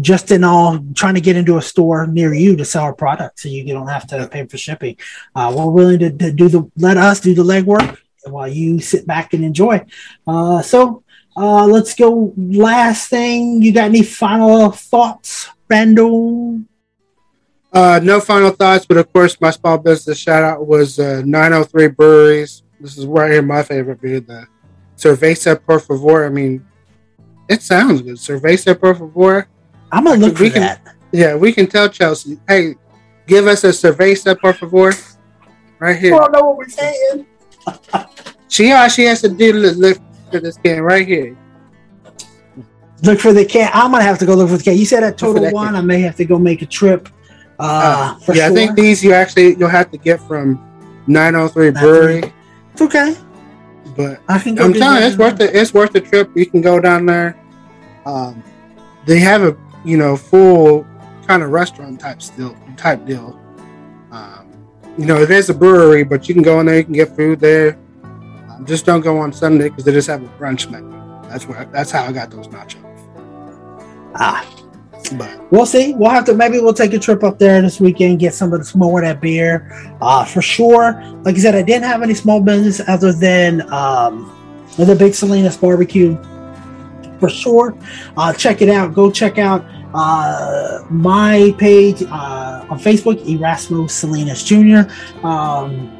just 0.00 0.30
in 0.30 0.44
all 0.44 0.78
trying 0.94 1.14
to 1.14 1.20
get 1.20 1.36
into 1.36 1.56
a 1.56 1.62
store 1.62 2.06
near 2.06 2.34
you 2.34 2.56
to 2.56 2.64
sell 2.64 2.84
our 2.84 2.94
product, 2.94 3.40
so 3.40 3.48
you 3.48 3.64
don't 3.66 3.88
have 3.88 4.06
to 4.08 4.28
pay 4.28 4.46
for 4.46 4.58
shipping. 4.58 4.96
Uh, 5.34 5.52
we're 5.56 5.70
willing 5.70 5.98
to, 6.00 6.10
to 6.10 6.32
do 6.32 6.48
the 6.48 6.70
let 6.76 6.96
us 6.96 7.20
do 7.20 7.34
the 7.34 7.42
legwork 7.42 7.98
while 8.26 8.48
you 8.48 8.80
sit 8.80 9.06
back 9.06 9.32
and 9.32 9.44
enjoy. 9.44 9.84
Uh, 10.26 10.60
so 10.62 11.02
uh, 11.36 11.66
let's 11.66 11.94
go. 11.94 12.32
Last 12.36 13.08
thing, 13.08 13.62
you 13.62 13.72
got 13.72 13.86
any 13.86 14.02
final 14.02 14.70
thoughts, 14.70 15.48
Randall? 15.68 16.60
Uh, 17.72 18.00
no 18.02 18.18
final 18.20 18.50
thoughts, 18.50 18.86
but 18.86 18.96
of 18.96 19.12
course, 19.12 19.40
my 19.40 19.50
small 19.50 19.78
business 19.78 20.18
shout 20.18 20.42
out 20.42 20.66
was 20.66 20.98
uh, 20.98 21.22
903 21.24 21.88
Breweries. 21.88 22.62
This 22.80 22.96
is 22.96 23.06
right 23.06 23.32
here 23.32 23.42
my 23.42 23.62
favorite 23.62 24.00
beer, 24.00 24.20
the 24.20 24.46
Cerveza 24.96 25.60
Por 25.64 25.78
Favor. 25.78 26.26
I 26.26 26.28
mean, 26.28 26.66
it 27.48 27.62
sounds 27.62 28.02
good. 28.02 28.16
Cerveza 28.16 28.78
Por 28.78 28.94
Favor. 28.94 29.48
I'm 29.92 30.04
gonna 30.04 30.18
look 30.20 30.36
for 30.36 30.42
We 30.44 30.50
can- 30.50 30.62
that. 30.62 30.80
Yeah, 31.12 31.36
we 31.36 31.52
can 31.52 31.66
tell 31.66 31.88
Chelsea, 31.88 32.38
hey, 32.46 32.74
give 33.26 33.46
us 33.46 33.64
a 33.64 33.68
Cerveza 33.68 34.38
Por 34.38 34.52
Favor 34.52 34.92
right 35.78 35.96
here. 35.98 36.14
I 36.14 36.18
don't 36.18 36.32
know 36.32 36.40
what 36.50 36.56
we're 36.58 36.68
saying. 36.68 37.26
She 38.50 38.72
all 38.72 38.88
she 38.88 39.04
has 39.04 39.20
to 39.20 39.28
do 39.28 39.54
is 39.62 39.76
look 39.76 39.98
for 40.30 40.40
this 40.40 40.56
can 40.56 40.80
right 40.80 41.06
here. 41.06 41.36
Look 43.02 43.20
for 43.20 43.32
the 43.34 43.44
can. 43.44 43.70
I'm 43.74 43.90
gonna 43.92 44.02
have 44.02 44.18
to 44.20 44.26
go 44.26 44.34
look 44.34 44.48
for 44.48 44.56
the 44.56 44.62
can. 44.64 44.76
You 44.76 44.86
said 44.86 45.02
at 45.04 45.18
Total 45.18 45.42
that 45.42 45.52
One, 45.52 45.66
can. 45.68 45.76
I 45.76 45.80
may 45.82 46.00
have 46.00 46.16
to 46.16 46.24
go 46.24 46.38
make 46.38 46.62
a 46.62 46.66
trip. 46.66 47.08
Uh, 47.58 48.14
for 48.20 48.34
yeah, 48.34 48.46
sure. 48.46 48.52
I 48.52 48.54
think 48.54 48.74
these 48.74 49.04
you 49.04 49.12
actually 49.12 49.54
you'll 49.56 49.68
have 49.68 49.90
to 49.90 49.98
get 49.98 50.18
from 50.22 50.58
903 51.08 51.70
Brewery, 51.72 52.32
it's 52.72 52.80
okay. 52.80 53.16
but 53.96 54.20
I 54.28 54.38
can 54.38 54.54
go. 54.54 54.64
I'm 54.64 54.72
telling 54.72 55.02
you, 55.02 55.08
it's 55.08 55.16
worth 55.18 55.40
it. 55.40 55.54
It's 55.54 55.74
worth 55.74 55.92
the 55.92 56.00
trip. 56.00 56.30
You 56.34 56.46
can 56.46 56.60
go 56.62 56.80
down 56.80 57.04
there. 57.04 57.36
Um, 58.06 58.42
they 59.06 59.18
have 59.18 59.42
a 59.42 59.52
you 59.84 59.96
know 59.96 60.16
full 60.16 60.86
kind 61.26 61.42
of 61.42 61.50
restaurant 61.50 62.00
type 62.00 62.22
still 62.22 62.56
type 62.76 63.04
deal. 63.04 63.38
Um, 64.10 64.46
you 64.96 65.06
know, 65.06 65.16
it 65.18 65.30
is 65.30 65.50
a 65.50 65.54
brewery, 65.54 66.02
but 66.04 66.28
you 66.28 66.34
can 66.34 66.42
go 66.42 66.60
in 66.60 66.66
there. 66.66 66.78
You 66.78 66.84
can 66.84 66.94
get 66.94 67.14
food 67.14 67.38
there. 67.40 67.78
Um, 68.02 68.64
just 68.66 68.84
don't 68.84 69.00
go 69.00 69.18
on 69.18 69.32
Sunday 69.32 69.68
because 69.68 69.84
they 69.84 69.92
just 69.92 70.08
have 70.08 70.22
a 70.22 70.28
brunch 70.38 70.70
menu. 70.70 70.90
That's 71.28 71.46
where 71.46 71.64
that's 71.66 71.90
how 71.90 72.04
I 72.04 72.12
got 72.12 72.30
those 72.30 72.48
nachos. 72.48 72.84
Ah, 74.14 74.44
But 75.12 75.52
we'll 75.52 75.66
see. 75.66 75.94
We'll 75.94 76.10
have 76.10 76.24
to 76.24 76.34
maybe 76.34 76.58
we'll 76.58 76.74
take 76.74 76.94
a 76.94 76.98
trip 76.98 77.22
up 77.22 77.38
there 77.38 77.60
this 77.62 77.80
weekend, 77.80 78.18
get 78.18 78.34
some 78.34 78.52
of 78.52 78.66
the 78.66 78.78
more 78.78 79.00
of 79.00 79.04
that 79.04 79.20
beer. 79.20 79.70
Uh, 80.00 80.24
for 80.24 80.42
sure. 80.42 80.92
Like 81.22 81.36
I 81.36 81.38
said, 81.38 81.54
I 81.54 81.62
didn't 81.62 81.84
have 81.84 82.02
any 82.02 82.14
small 82.14 82.40
business 82.40 82.80
other 82.88 83.12
than 83.12 83.70
um, 83.72 84.34
the 84.76 84.96
Big 84.96 85.14
Salinas 85.14 85.56
Barbecue. 85.56 86.16
For 87.18 87.28
sure, 87.28 87.76
uh, 88.16 88.32
check 88.32 88.62
it 88.62 88.68
out. 88.68 88.94
Go 88.94 89.10
check 89.10 89.38
out 89.38 89.64
uh, 89.94 90.84
my 90.90 91.54
page 91.58 92.02
uh, 92.02 92.66
on 92.70 92.78
Facebook, 92.78 93.24
Erasmo 93.24 93.90
Salinas 93.90 94.44
Jr. 94.44 94.90
Um, 95.26 95.94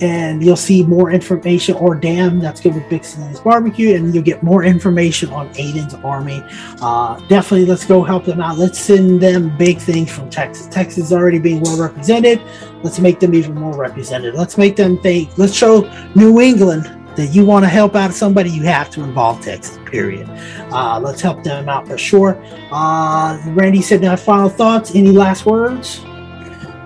and 0.00 0.42
you'll 0.42 0.56
see 0.56 0.84
more 0.84 1.10
information. 1.10 1.74
Or 1.76 1.94
damn, 1.94 2.38
that's 2.38 2.60
good 2.60 2.74
with 2.74 2.88
Big 2.88 3.04
Barbecue, 3.44 3.94
and 3.94 4.14
you'll 4.14 4.24
get 4.24 4.42
more 4.42 4.64
information 4.64 5.30
on 5.30 5.48
Aiden's 5.54 5.94
Army. 5.94 6.42
Uh, 6.80 7.18
definitely, 7.28 7.66
let's 7.66 7.84
go 7.84 8.02
help 8.02 8.24
them 8.24 8.40
out. 8.40 8.58
Let's 8.58 8.78
send 8.78 9.20
them 9.20 9.56
big 9.56 9.78
things 9.78 10.10
from 10.10 10.30
Texas. 10.30 10.66
Texas 10.68 11.06
is 11.06 11.12
already 11.12 11.38
being 11.38 11.60
well 11.60 11.78
represented. 11.78 12.40
Let's 12.82 13.00
make 13.00 13.20
them 13.20 13.34
even 13.34 13.54
more 13.54 13.76
represented. 13.76 14.34
Let's 14.34 14.56
make 14.56 14.76
them 14.76 14.98
think. 14.98 15.36
Let's 15.36 15.54
show 15.54 15.90
New 16.14 16.40
England 16.40 16.97
that 17.18 17.34
you 17.34 17.44
want 17.44 17.64
to 17.64 17.68
help 17.68 17.96
out 17.96 18.14
somebody, 18.14 18.48
you 18.48 18.62
have 18.62 18.88
to 18.90 19.02
involve 19.02 19.42
Texas. 19.42 19.76
Period. 19.86 20.28
Uh, 20.70 21.00
let's 21.02 21.20
help 21.20 21.42
them 21.42 21.68
out 21.68 21.88
for 21.88 21.98
sure. 21.98 22.40
Uh, 22.70 23.36
Randy 23.48 23.82
said, 23.82 24.00
"Now, 24.00 24.14
final 24.14 24.48
thoughts. 24.48 24.94
Any 24.94 25.10
last 25.10 25.44
words?" 25.44 26.00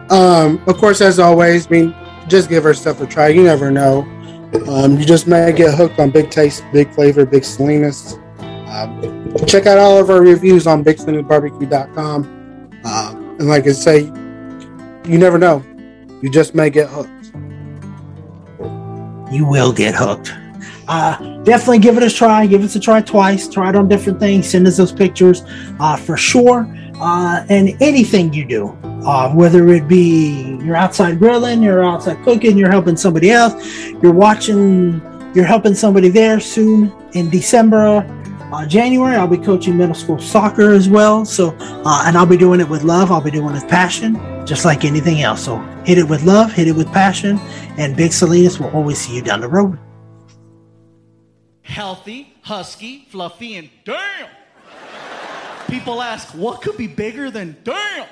Um, 0.08 0.62
of 0.66 0.78
course, 0.78 1.02
as 1.02 1.18
always, 1.18 1.66
I 1.66 1.70
mean, 1.70 1.94
just 2.28 2.48
give 2.48 2.64
her 2.64 2.72
stuff 2.72 3.00
a 3.02 3.06
try. 3.06 3.28
You 3.28 3.42
never 3.42 3.70
know. 3.70 4.02
Um, 4.68 4.98
you 4.98 5.04
just 5.04 5.26
may 5.26 5.52
get 5.52 5.74
hooked 5.74 5.98
on 5.98 6.10
Big 6.10 6.30
Taste, 6.30 6.64
Big 6.72 6.90
Flavor, 6.94 7.26
Big 7.26 7.44
Salinas. 7.44 8.18
Um, 8.38 9.34
check 9.46 9.66
out 9.66 9.76
all 9.76 9.98
of 9.98 10.08
our 10.08 10.22
reviews 10.22 10.66
on 10.66 10.82
BigSalinasBarbecue.com. 10.82 12.24
Um, 12.84 13.36
and 13.38 13.48
like 13.48 13.66
I 13.66 13.72
say, 13.72 14.04
you 15.10 15.18
never 15.18 15.38
know. 15.38 15.62
You 16.22 16.30
just 16.30 16.54
may 16.54 16.70
get 16.70 16.88
hooked. 16.88 17.21
You 19.32 19.46
will 19.46 19.72
get 19.72 19.94
hooked. 19.94 20.32
Uh, 20.88 21.16
definitely 21.42 21.78
give 21.78 21.96
it 21.96 22.02
a 22.02 22.10
try. 22.10 22.46
Give 22.46 22.62
us 22.62 22.74
a 22.76 22.80
try 22.80 23.00
twice. 23.00 23.48
Try 23.48 23.70
it 23.70 23.76
on 23.76 23.88
different 23.88 24.20
things. 24.20 24.48
Send 24.48 24.66
us 24.66 24.76
those 24.76 24.92
pictures 24.92 25.42
uh, 25.80 25.96
for 25.96 26.16
sure. 26.16 26.66
Uh, 27.00 27.44
and 27.48 27.70
anything 27.80 28.32
you 28.32 28.44
do, 28.44 28.68
uh, 29.04 29.32
whether 29.32 29.68
it 29.68 29.88
be 29.88 30.58
you're 30.62 30.76
outside 30.76 31.18
grilling, 31.18 31.62
you're 31.62 31.82
outside 31.82 32.22
cooking, 32.22 32.56
you're 32.56 32.70
helping 32.70 32.96
somebody 32.96 33.30
else, 33.30 33.54
you're 34.02 34.12
watching, 34.12 35.00
you're 35.34 35.44
helping 35.44 35.74
somebody 35.74 36.08
there 36.08 36.38
soon 36.38 36.92
in 37.14 37.28
December. 37.28 38.06
Uh, 38.52 38.66
January, 38.66 39.16
I'll 39.16 39.26
be 39.26 39.38
coaching 39.38 39.78
middle 39.78 39.94
school 39.94 40.18
soccer 40.18 40.72
as 40.72 40.88
well. 40.88 41.24
So, 41.24 41.56
uh, 41.60 42.04
and 42.06 42.18
I'll 42.18 42.26
be 42.26 42.36
doing 42.36 42.60
it 42.60 42.68
with 42.68 42.82
love. 42.82 43.10
I'll 43.10 43.22
be 43.22 43.30
doing 43.30 43.48
it 43.48 43.52
with 43.52 43.68
passion, 43.68 44.14
just 44.46 44.64
like 44.66 44.84
anything 44.84 45.22
else. 45.22 45.42
So, 45.44 45.56
hit 45.86 45.96
it 45.96 46.06
with 46.08 46.22
love, 46.24 46.52
hit 46.52 46.68
it 46.68 46.72
with 46.76 46.86
passion, 46.92 47.38
and 47.78 47.96
Big 47.96 48.12
Salinas 48.12 48.60
will 48.60 48.70
always 48.70 48.98
see 48.98 49.16
you 49.16 49.22
down 49.22 49.40
the 49.40 49.48
road. 49.48 49.78
healthy, 51.62 52.34
husky, 52.42 53.06
fluffy, 53.08 53.56
and 53.56 53.70
damn. 53.84 54.28
People 55.68 56.02
ask, 56.02 56.28
what 56.34 56.60
could 56.60 56.76
be 56.76 56.86
bigger 56.86 57.30
than 57.30 57.56
damn? 57.64 58.06